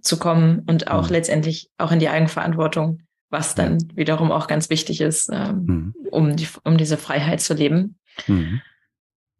[0.00, 1.12] zu kommen und auch mhm.
[1.12, 3.96] letztendlich auch in die Eigenverantwortung, was dann ja.
[3.96, 5.94] wiederum auch ganz wichtig ist, ähm, mhm.
[6.10, 7.98] um, die, um diese Freiheit zu leben.
[8.26, 8.60] Mhm.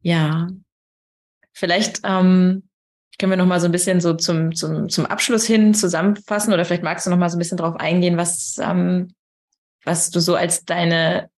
[0.00, 0.48] Ja,
[1.52, 2.68] vielleicht ähm,
[3.18, 6.64] können wir noch mal so ein bisschen so zum, zum, zum Abschluss hin zusammenfassen oder
[6.64, 9.08] vielleicht magst du noch mal so ein bisschen drauf eingehen, was, ähm,
[9.84, 11.28] was du so als deine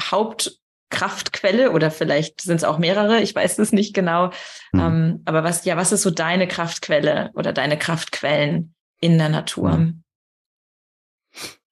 [0.00, 0.58] Haupt
[0.90, 4.30] Kraftquelle oder vielleicht sind es auch mehrere, ich weiß es nicht genau.
[4.72, 4.80] Mhm.
[4.80, 9.76] Ähm, aber was, ja, was ist so deine Kraftquelle oder deine Kraftquellen in der Natur?
[9.76, 10.04] Mhm.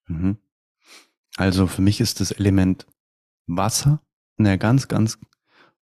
[0.06, 0.36] mhm.
[1.36, 2.86] Also für mich ist das Element
[3.46, 4.00] Wasser
[4.38, 5.18] eine ganz, ganz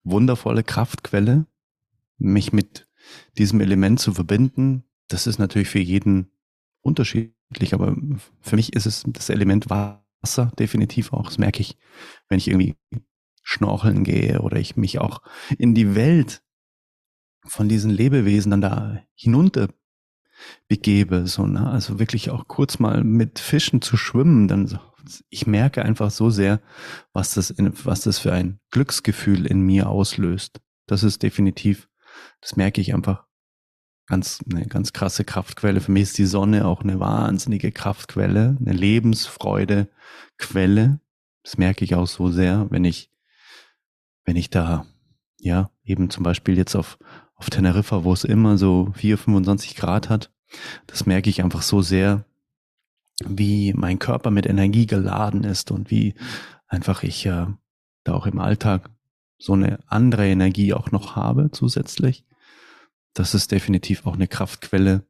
[0.03, 1.47] wundervolle Kraftquelle.
[2.19, 2.89] Mich mit
[3.37, 6.31] diesem Element zu verbinden, das ist natürlich für jeden
[6.81, 7.97] unterschiedlich, aber
[8.41, 11.27] für mich ist es das Element Wasser definitiv auch.
[11.27, 11.77] Das merke ich,
[12.29, 12.77] wenn ich irgendwie
[13.43, 15.23] schnorcheln gehe oder ich mich auch
[15.59, 16.43] in die Welt
[17.45, 19.69] von diesen Lebewesen dann da hinunter
[20.69, 21.71] begebe, so, ne?
[21.71, 24.79] also wirklich auch kurz mal mit Fischen zu schwimmen, dann so,
[25.29, 26.61] ich merke einfach so sehr,
[27.13, 30.61] was das, in, was das für ein Glücksgefühl in mir auslöst.
[30.87, 31.89] Das ist definitiv,
[32.41, 33.27] das merke ich einfach
[34.07, 35.81] ganz, eine ganz krasse Kraftquelle.
[35.81, 41.01] Für mich ist die Sonne auch eine wahnsinnige Kraftquelle, eine Lebensfreudequelle.
[41.43, 43.12] Das merke ich auch so sehr, wenn ich
[44.25, 44.87] wenn ich da,
[45.39, 46.99] ja, eben zum Beispiel jetzt auf,
[47.35, 50.33] auf Teneriffa, wo es immer so 4, 25 Grad hat,
[50.87, 52.25] das merke ich einfach so sehr,
[53.25, 56.15] wie mein Körper mit Energie geladen ist und wie
[56.67, 57.47] einfach ich äh,
[58.05, 58.91] da auch im Alltag
[59.39, 62.25] so eine andere Energie auch noch habe zusätzlich.
[63.15, 65.05] Das ist definitiv auch eine Kraftquelle.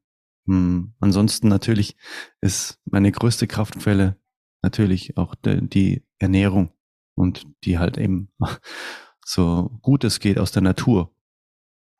[0.46, 0.94] Hm.
[1.00, 1.96] Ansonsten natürlich
[2.40, 4.16] ist meine größte Kraftquelle
[4.62, 6.72] natürlich auch de, die Ernährung
[7.14, 8.30] und die halt eben
[9.24, 11.14] so gut es geht aus der Natur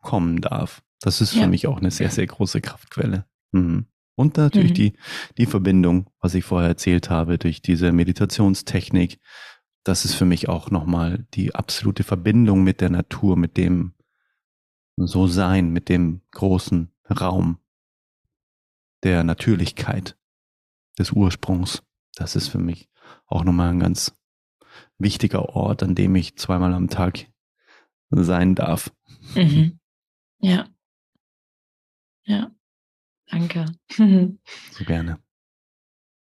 [0.00, 0.82] kommen darf.
[1.00, 1.42] Das ist ja.
[1.42, 3.26] für mich auch eine sehr, sehr große Kraftquelle.
[3.52, 3.86] Mhm.
[4.14, 4.74] Und natürlich mhm.
[4.74, 4.92] die,
[5.38, 9.18] die Verbindung, was ich vorher erzählt habe, durch diese Meditationstechnik.
[9.84, 13.94] Das ist für mich auch nochmal die absolute Verbindung mit der Natur, mit dem
[14.96, 17.58] so sein, mit dem großen Raum
[19.02, 20.16] der Natürlichkeit,
[20.98, 21.82] des Ursprungs.
[22.14, 22.88] Das ist für mich
[23.26, 24.14] auch nochmal ein ganz
[25.02, 27.26] wichtiger Ort, an dem ich zweimal am Tag
[28.10, 28.92] sein darf.
[29.34, 29.78] Mhm.
[30.44, 30.66] Ja.
[32.24, 32.50] Ja.
[33.30, 33.66] Danke.
[33.96, 35.20] so gerne.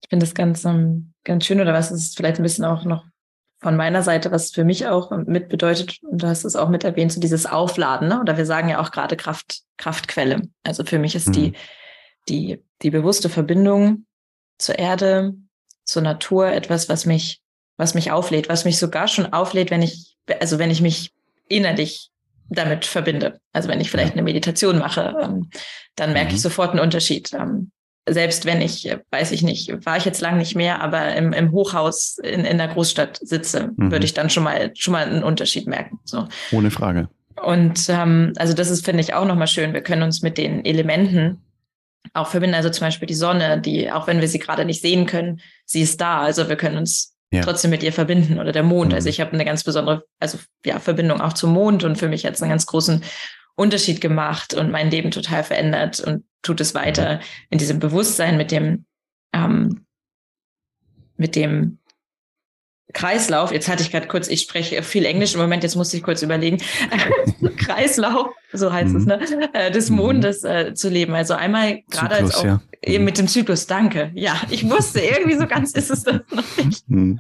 [0.03, 2.85] Ich finde das ganz, um, ähm, ganz schön, oder was ist vielleicht ein bisschen auch
[2.85, 3.07] noch
[3.61, 6.85] von meiner Seite, was für mich auch mit bedeutet, und du hast es auch mit
[6.85, 8.21] erwähnt, so dieses Aufladen, ne?
[8.21, 10.49] oder wir sagen ja auch gerade Kraft, Kraftquelle.
[10.65, 11.33] Also für mich ist mhm.
[11.33, 11.53] die,
[12.29, 14.07] die, die bewusste Verbindung
[14.59, 15.35] zur Erde,
[15.85, 17.41] zur Natur etwas, was mich
[17.79, 21.13] was mich auflädt, was mich sogar schon auflädt, wenn ich, also wenn ich mich
[21.49, 22.11] innerlich
[22.51, 23.41] damit verbinde.
[23.53, 25.49] Also wenn ich vielleicht eine Meditation mache, ähm,
[25.97, 26.37] dann merke mhm.
[26.37, 27.33] ich sofort einen Unterschied.
[27.33, 27.71] Ähm,
[28.09, 31.53] selbst wenn ich, weiß ich nicht, war ich jetzt lang nicht mehr, aber im, im
[31.53, 33.91] Hochhaus in, in der Großstadt sitze, mhm.
[33.91, 36.01] würde ich dann schon mal schon mal einen Unterschied merken.
[36.05, 36.27] So.
[36.53, 37.09] Ohne Frage.
[37.43, 39.73] Und ähm, also das ist, finde ich, auch nochmal schön.
[39.73, 41.43] Wir können uns mit den Elementen
[42.15, 42.57] auch verbinden.
[42.57, 45.83] Also zum Beispiel die Sonne, die, auch wenn wir sie gerade nicht sehen können, sie
[45.83, 46.21] ist da.
[46.21, 47.43] Also wir können uns ja.
[47.43, 48.93] trotzdem mit ihr verbinden oder der Mond.
[48.93, 48.97] Also mhm.
[48.97, 52.25] Also ich habe eine ganz besondere, also ja, Verbindung auch zum Mond und für mich
[52.25, 53.03] hat es einen ganz großen
[53.55, 57.21] Unterschied gemacht und mein Leben total verändert und tut es weiter mhm.
[57.51, 58.87] in diesem Bewusstsein mit dem,
[59.33, 59.85] ähm,
[61.17, 61.78] mit dem
[62.95, 66.03] Kreislauf, jetzt hatte ich gerade kurz, ich spreche viel Englisch im Moment, jetzt musste ich
[66.03, 66.59] kurz überlegen,
[67.59, 68.97] Kreislauf, so heißt mhm.
[68.97, 69.97] es, ne, äh, des mhm.
[69.97, 71.15] Mondes äh, zu leben.
[71.15, 72.61] Also einmal gerade als auch ja.
[72.83, 74.11] eben mit dem Zyklus, danke.
[74.15, 76.85] Ja, ich wusste, irgendwie so ganz ist es das noch nicht.
[76.89, 77.19] Mhm.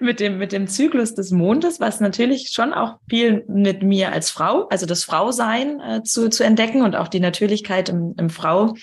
[0.00, 4.30] mit dem, mit dem Zyklus des Mondes, was natürlich schon auch viel mit mir als
[4.30, 8.74] Frau, also das Frausein äh, zu, zu entdecken und auch die Natürlichkeit im, im Frau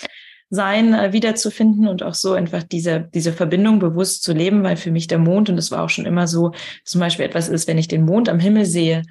[0.54, 4.92] sein äh, wiederzufinden und auch so einfach diese, diese Verbindung bewusst zu leben, weil für
[4.92, 6.52] mich der Mond, und das war auch schon immer so,
[6.86, 9.02] zum Beispiel etwas ist, wenn ich den Mond am Himmel sehe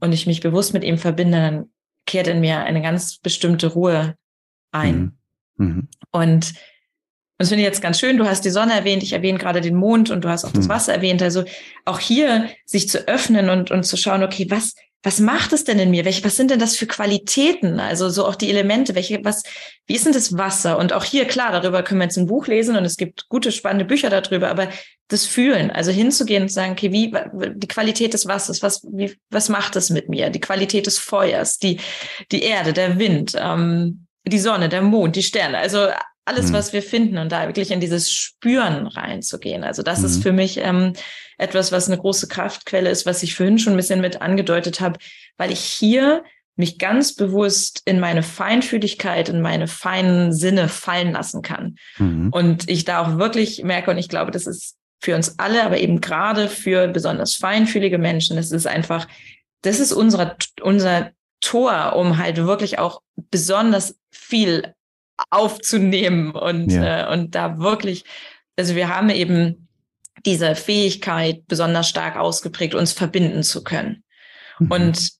[0.00, 1.64] und ich mich bewusst mit ihm verbinde, dann
[2.06, 4.14] kehrt in mir eine ganz bestimmte Ruhe
[4.72, 5.12] ein.
[5.56, 5.66] Mhm.
[5.66, 5.88] Mhm.
[6.12, 6.54] Und
[7.36, 8.16] das finde ich jetzt ganz schön.
[8.16, 10.64] Du hast die Sonne erwähnt, ich erwähne gerade den Mond und du hast auch das
[10.64, 10.70] mhm.
[10.70, 11.20] Wasser erwähnt.
[11.20, 11.44] Also
[11.84, 14.74] auch hier sich zu öffnen und, und zu schauen, okay, was,
[15.06, 16.04] was macht es denn in mir?
[16.04, 17.78] Welche, was sind denn das für Qualitäten?
[17.78, 19.44] Also so auch die Elemente, welche, was,
[19.86, 20.78] wie ist denn das Wasser?
[20.78, 23.52] Und auch hier, klar, darüber können wir jetzt ein Buch lesen und es gibt gute,
[23.52, 24.68] spannende Bücher darüber, aber
[25.06, 27.14] das Fühlen, also hinzugehen und sagen, okay, wie,
[27.54, 30.28] die Qualität des Wassers, was, wie, was macht es mit mir?
[30.30, 31.78] Die Qualität des Feuers, die,
[32.32, 35.86] die Erde, der Wind, ähm, die Sonne, der Mond, die Sterne, also
[36.26, 36.54] alles, mhm.
[36.54, 39.64] was wir finden und da wirklich in dieses Spüren reinzugehen.
[39.64, 40.04] Also das mhm.
[40.06, 40.92] ist für mich ähm,
[41.38, 44.98] etwas, was eine große Kraftquelle ist, was ich vorhin schon ein bisschen mit angedeutet habe,
[45.36, 46.24] weil ich hier
[46.56, 51.76] mich ganz bewusst in meine Feinfühligkeit, in meine feinen Sinne fallen lassen kann.
[51.98, 52.30] Mhm.
[52.32, 55.78] Und ich da auch wirklich merke, und ich glaube, das ist für uns alle, aber
[55.78, 59.06] eben gerade für besonders feinfühlige Menschen, das ist einfach,
[59.62, 61.10] das ist unser, unser
[61.42, 64.74] Tor, um halt wirklich auch besonders viel
[65.30, 67.10] aufzunehmen und, ja.
[67.10, 68.04] äh, und da wirklich,
[68.56, 69.68] also wir haben eben
[70.24, 74.02] diese Fähigkeit besonders stark ausgeprägt, uns verbinden zu können.
[74.58, 74.70] Mhm.
[74.70, 75.10] Und,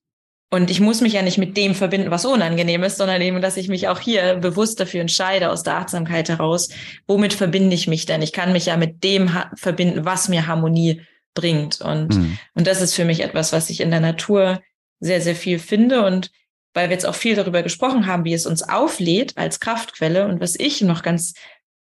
[0.51, 3.57] und ich muss mich ja nicht mit dem verbinden, was unangenehm ist, sondern eben, dass
[3.57, 6.69] ich mich auch hier bewusst dafür entscheide, aus der Achtsamkeit heraus,
[7.07, 8.23] womit verbinde ich mich denn?
[8.23, 11.03] Ich kann mich ja mit dem verbinden, was mir Harmonie
[11.35, 11.81] bringt.
[11.81, 12.39] Und, mhm.
[12.55, 14.61] und das ist für mich etwas, was ich in der Natur
[15.01, 16.31] sehr, sehr viel finde und
[16.77, 20.29] weil wir jetzt auch viel darüber gesprochen haben, wie es uns auflädt als Kraftquelle.
[20.29, 21.33] Und was ich noch ganz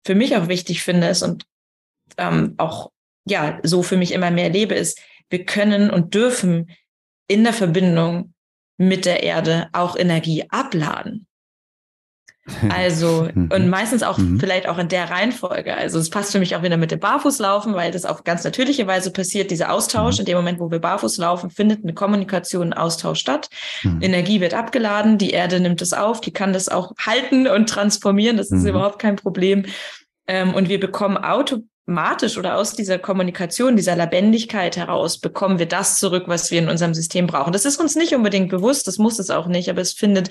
[0.04, 1.46] für mich auch wichtig finde, ist und
[2.18, 2.92] ähm, auch
[3.26, 5.00] ja so für mich immer mehr lebe, ist,
[5.30, 6.72] wir können und dürfen
[7.28, 8.34] in der Verbindung
[8.78, 11.28] mit der Erde auch Energie abladen.
[12.70, 13.50] Also, mhm.
[13.54, 14.40] und meistens auch mhm.
[14.40, 15.76] vielleicht auch in der Reihenfolge.
[15.76, 18.88] Also, es passt für mich auch wieder mit dem Barfußlaufen, weil das auf ganz natürliche
[18.88, 20.16] Weise passiert, dieser Austausch.
[20.16, 20.20] Mhm.
[20.22, 23.50] In dem Moment, wo wir barfuß laufen, findet eine Kommunikation, ein Austausch statt.
[23.84, 24.02] Mhm.
[24.02, 28.38] Energie wird abgeladen, die Erde nimmt es auf, die kann das auch halten und transformieren.
[28.38, 28.70] Das ist mhm.
[28.70, 29.66] überhaupt kein Problem.
[30.28, 35.66] Ähm, und wir bekommen auto automatisch oder aus dieser Kommunikation, dieser Lebendigkeit heraus bekommen wir
[35.66, 37.54] das zurück, was wir in unserem System brauchen.
[37.54, 40.30] Das ist uns nicht unbedingt bewusst, das muss es auch nicht, aber es findet,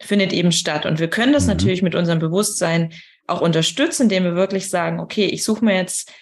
[0.00, 0.86] findet eben statt.
[0.86, 1.50] Und wir können das mhm.
[1.50, 2.92] natürlich mit unserem Bewusstsein
[3.26, 6.12] auch unterstützen, indem wir wirklich sagen, okay, ich suche mir jetzt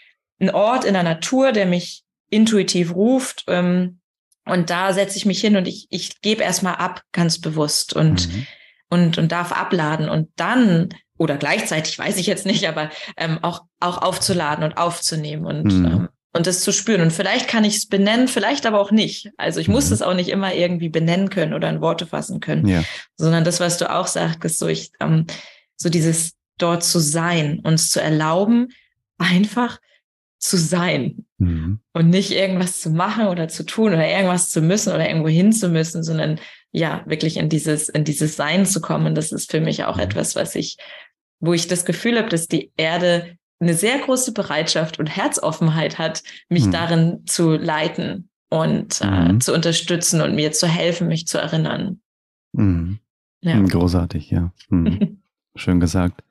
[0.41, 4.01] einen Ort in der Natur, der mich intuitiv ruft, ähm,
[4.45, 8.33] und da setze ich mich hin und ich, ich gebe erstmal ab, ganz bewusst und,
[8.33, 8.47] mhm.
[8.89, 10.09] und, und darf abladen.
[10.09, 10.89] Und dann
[11.19, 15.85] oder gleichzeitig, weiß ich jetzt nicht, aber ähm, auch, auch aufzuladen und aufzunehmen und, mhm.
[15.85, 17.01] ähm, und das zu spüren.
[17.01, 19.31] Und vielleicht kann ich es benennen, vielleicht aber auch nicht.
[19.37, 19.75] Also ich mhm.
[19.75, 22.85] muss es auch nicht immer irgendwie benennen können oder in Worte fassen können, ja.
[23.17, 25.27] sondern das, was du auch sagst, so ich, ähm,
[25.77, 28.69] so dieses dort zu sein, uns zu erlauben,
[29.19, 29.79] einfach
[30.39, 31.81] zu sein mhm.
[31.93, 35.53] und nicht irgendwas zu machen oder zu tun oder irgendwas zu müssen oder irgendwo hin
[35.53, 36.39] zu müssen, sondern
[36.71, 39.15] ja, wirklich in dieses, in dieses Sein zu kommen.
[39.15, 40.03] Das ist für mich auch mhm.
[40.03, 40.77] etwas, was ich
[41.41, 46.23] wo ich das Gefühl habe, dass die Erde eine sehr große Bereitschaft und Herzoffenheit hat,
[46.49, 46.73] mich mhm.
[46.73, 49.41] darin zu leiten und äh, mhm.
[49.41, 52.01] zu unterstützen und mir zu helfen, mich zu erinnern.
[52.53, 52.99] Mhm.
[53.41, 53.55] Ja.
[53.55, 54.53] Hm, großartig, ja.
[54.69, 55.19] Hm.
[55.55, 56.23] Schön gesagt.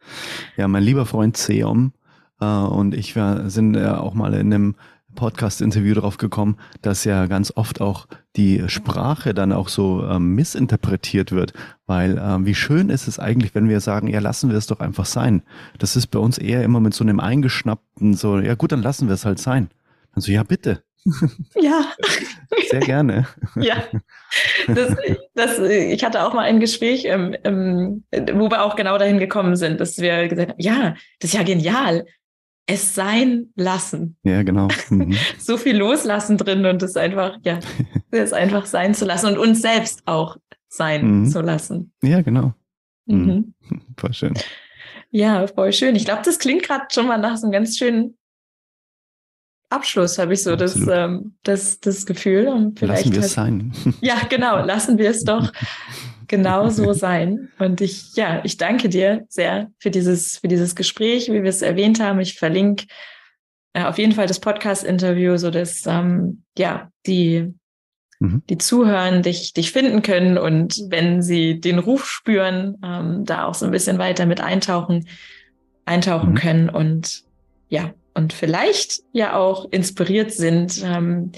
[0.57, 1.93] Ja, mein lieber Freund Seom
[2.39, 4.75] äh, und ich wir sind ja auch mal in einem
[5.17, 8.07] Podcast-Interview darauf gekommen, dass ja ganz oft auch
[8.37, 11.51] die Sprache dann auch so ähm, missinterpretiert wird,
[11.85, 14.79] weil ähm, wie schön ist es eigentlich, wenn wir sagen, ja, lassen wir es doch
[14.79, 15.41] einfach sein.
[15.79, 19.09] Das ist bei uns eher immer mit so einem eingeschnappten, so, ja gut, dann lassen
[19.09, 19.69] wir es halt sein.
[20.13, 20.83] Dann so, ja, bitte.
[21.55, 21.85] Ja.
[22.69, 23.27] Sehr gerne.
[23.55, 23.83] Ja.
[24.67, 24.95] Das,
[25.33, 28.03] das, ich hatte auch mal ein Gespräch, ähm, ähm,
[28.33, 31.43] wo wir auch genau dahin gekommen sind, dass wir gesagt haben, ja, das ist ja
[31.43, 32.05] genial
[32.67, 34.17] es sein lassen.
[34.23, 34.67] Ja, genau.
[34.89, 35.15] Mhm.
[35.39, 37.59] so viel loslassen drin und es einfach, ja,
[38.11, 40.37] es einfach sein zu lassen und uns selbst auch
[40.67, 41.25] sein mhm.
[41.27, 41.93] zu lassen.
[42.03, 42.53] Ja, genau.
[43.05, 43.53] Mhm.
[43.69, 43.81] mhm.
[43.97, 44.33] Voll schön.
[45.09, 45.95] Ja, voll schön.
[45.95, 48.17] Ich glaube, das klingt gerade schon mal nach so einem ganz schönen
[49.69, 52.47] Abschluss, habe ich so das, ähm, das, das Gefühl.
[52.47, 53.73] Und vielleicht lassen wir es sein.
[54.01, 55.51] Ja, genau, lassen wir es doch
[56.27, 57.49] genau so sein.
[57.59, 61.61] Und ich, ja, ich danke dir sehr für dieses, für dieses Gespräch, wie wir es
[61.61, 62.19] erwähnt haben.
[62.19, 62.85] Ich verlinke
[63.73, 67.53] äh, auf jeden Fall das Podcast-Interview, so dass ähm, ja die
[68.19, 68.43] mhm.
[68.49, 73.53] die zuhören, dich, dich finden können und wenn sie den Ruf spüren, ähm, da auch
[73.53, 75.07] so ein bisschen weiter mit eintauchen,
[75.85, 76.35] eintauchen mhm.
[76.35, 77.23] können und
[77.69, 81.31] ja, und vielleicht ja auch inspiriert sind, ähm,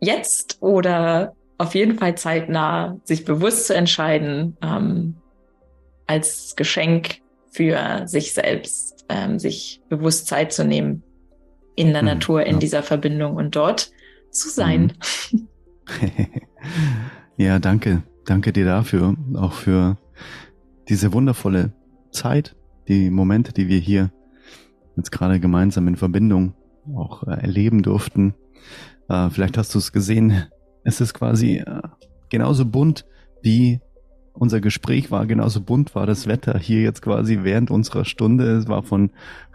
[0.00, 5.16] jetzt oder auf jeden Fall zeitnah sich bewusst zu entscheiden, ähm,
[6.06, 7.20] als Geschenk
[7.50, 11.02] für sich selbst, ähm, sich bewusst Zeit zu nehmen
[11.76, 12.58] in der mhm, Natur, in ja.
[12.58, 13.90] dieser Verbindung und dort
[14.30, 14.92] zu sein.
[15.30, 15.48] Mhm.
[17.36, 18.02] ja, danke.
[18.24, 19.98] Danke dir dafür, auch für
[20.88, 21.72] diese wundervolle
[22.10, 22.56] Zeit,
[22.88, 24.12] die Momente, die wir hier
[24.96, 26.54] jetzt gerade gemeinsam in Verbindung
[26.94, 28.34] auch äh, erleben durften.
[29.08, 30.46] Äh, vielleicht hast du es gesehen,
[30.84, 31.82] es ist quasi äh,
[32.28, 33.04] genauso bunt
[33.42, 33.80] wie
[34.36, 38.56] unser Gespräch war, genauso bunt war das Wetter hier jetzt quasi während unserer Stunde.
[38.56, 39.10] Es war von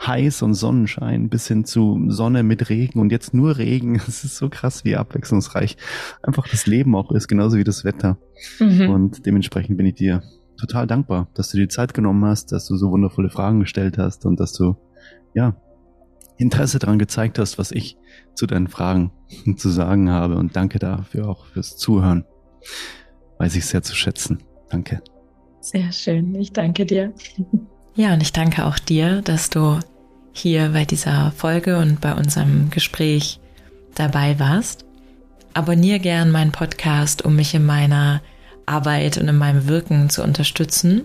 [0.06, 3.96] heiß und Sonnenschein bis hin zu Sonne mit Regen und jetzt nur Regen.
[4.08, 5.76] Es ist so krass, wie abwechslungsreich
[6.24, 8.18] einfach das Leben auch ist, genauso wie das Wetter.
[8.60, 8.90] Mhm.
[8.90, 10.24] Und dementsprechend bin ich dir
[10.58, 14.26] total dankbar, dass du dir Zeit genommen hast, dass du so wundervolle Fragen gestellt hast
[14.26, 14.78] und dass du,
[15.34, 15.56] ja,
[16.40, 17.98] Interesse daran gezeigt hast, was ich
[18.34, 19.12] zu deinen Fragen
[19.58, 20.36] zu sagen habe.
[20.36, 22.26] Und danke dafür auch fürs Zuhören.
[23.38, 24.44] Weiß ich sehr zu schätzen.
[24.70, 25.02] Danke.
[25.62, 26.34] Sehr schön.
[26.36, 27.14] Ich danke dir.
[27.96, 29.78] Ja, und ich danke auch dir, dass du
[30.32, 33.42] hier bei dieser Folge und bei unserem Gespräch
[33.94, 34.86] dabei warst.
[35.54, 38.22] Abonnier gern meinen Podcast, um mich in meiner
[38.66, 41.04] Arbeit und in meinem Wirken zu unterstützen.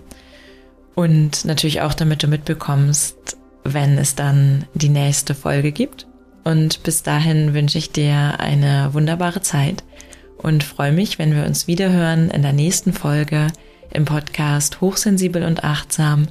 [0.93, 3.34] Und natürlich auch, damit du mitbekommst,
[3.65, 6.07] wenn es dann die nächste Folge gibt.
[6.43, 9.83] Und bis dahin wünsche ich dir eine wunderbare Zeit
[10.37, 13.47] und freue mich, wenn wir uns wiederhören in der nächsten Folge
[13.91, 16.27] im Podcast Hochsensibel und Achtsam,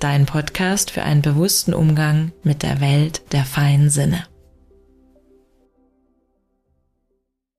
[0.00, 4.24] dein Podcast für einen bewussten Umgang mit der Welt der feinen Sinne.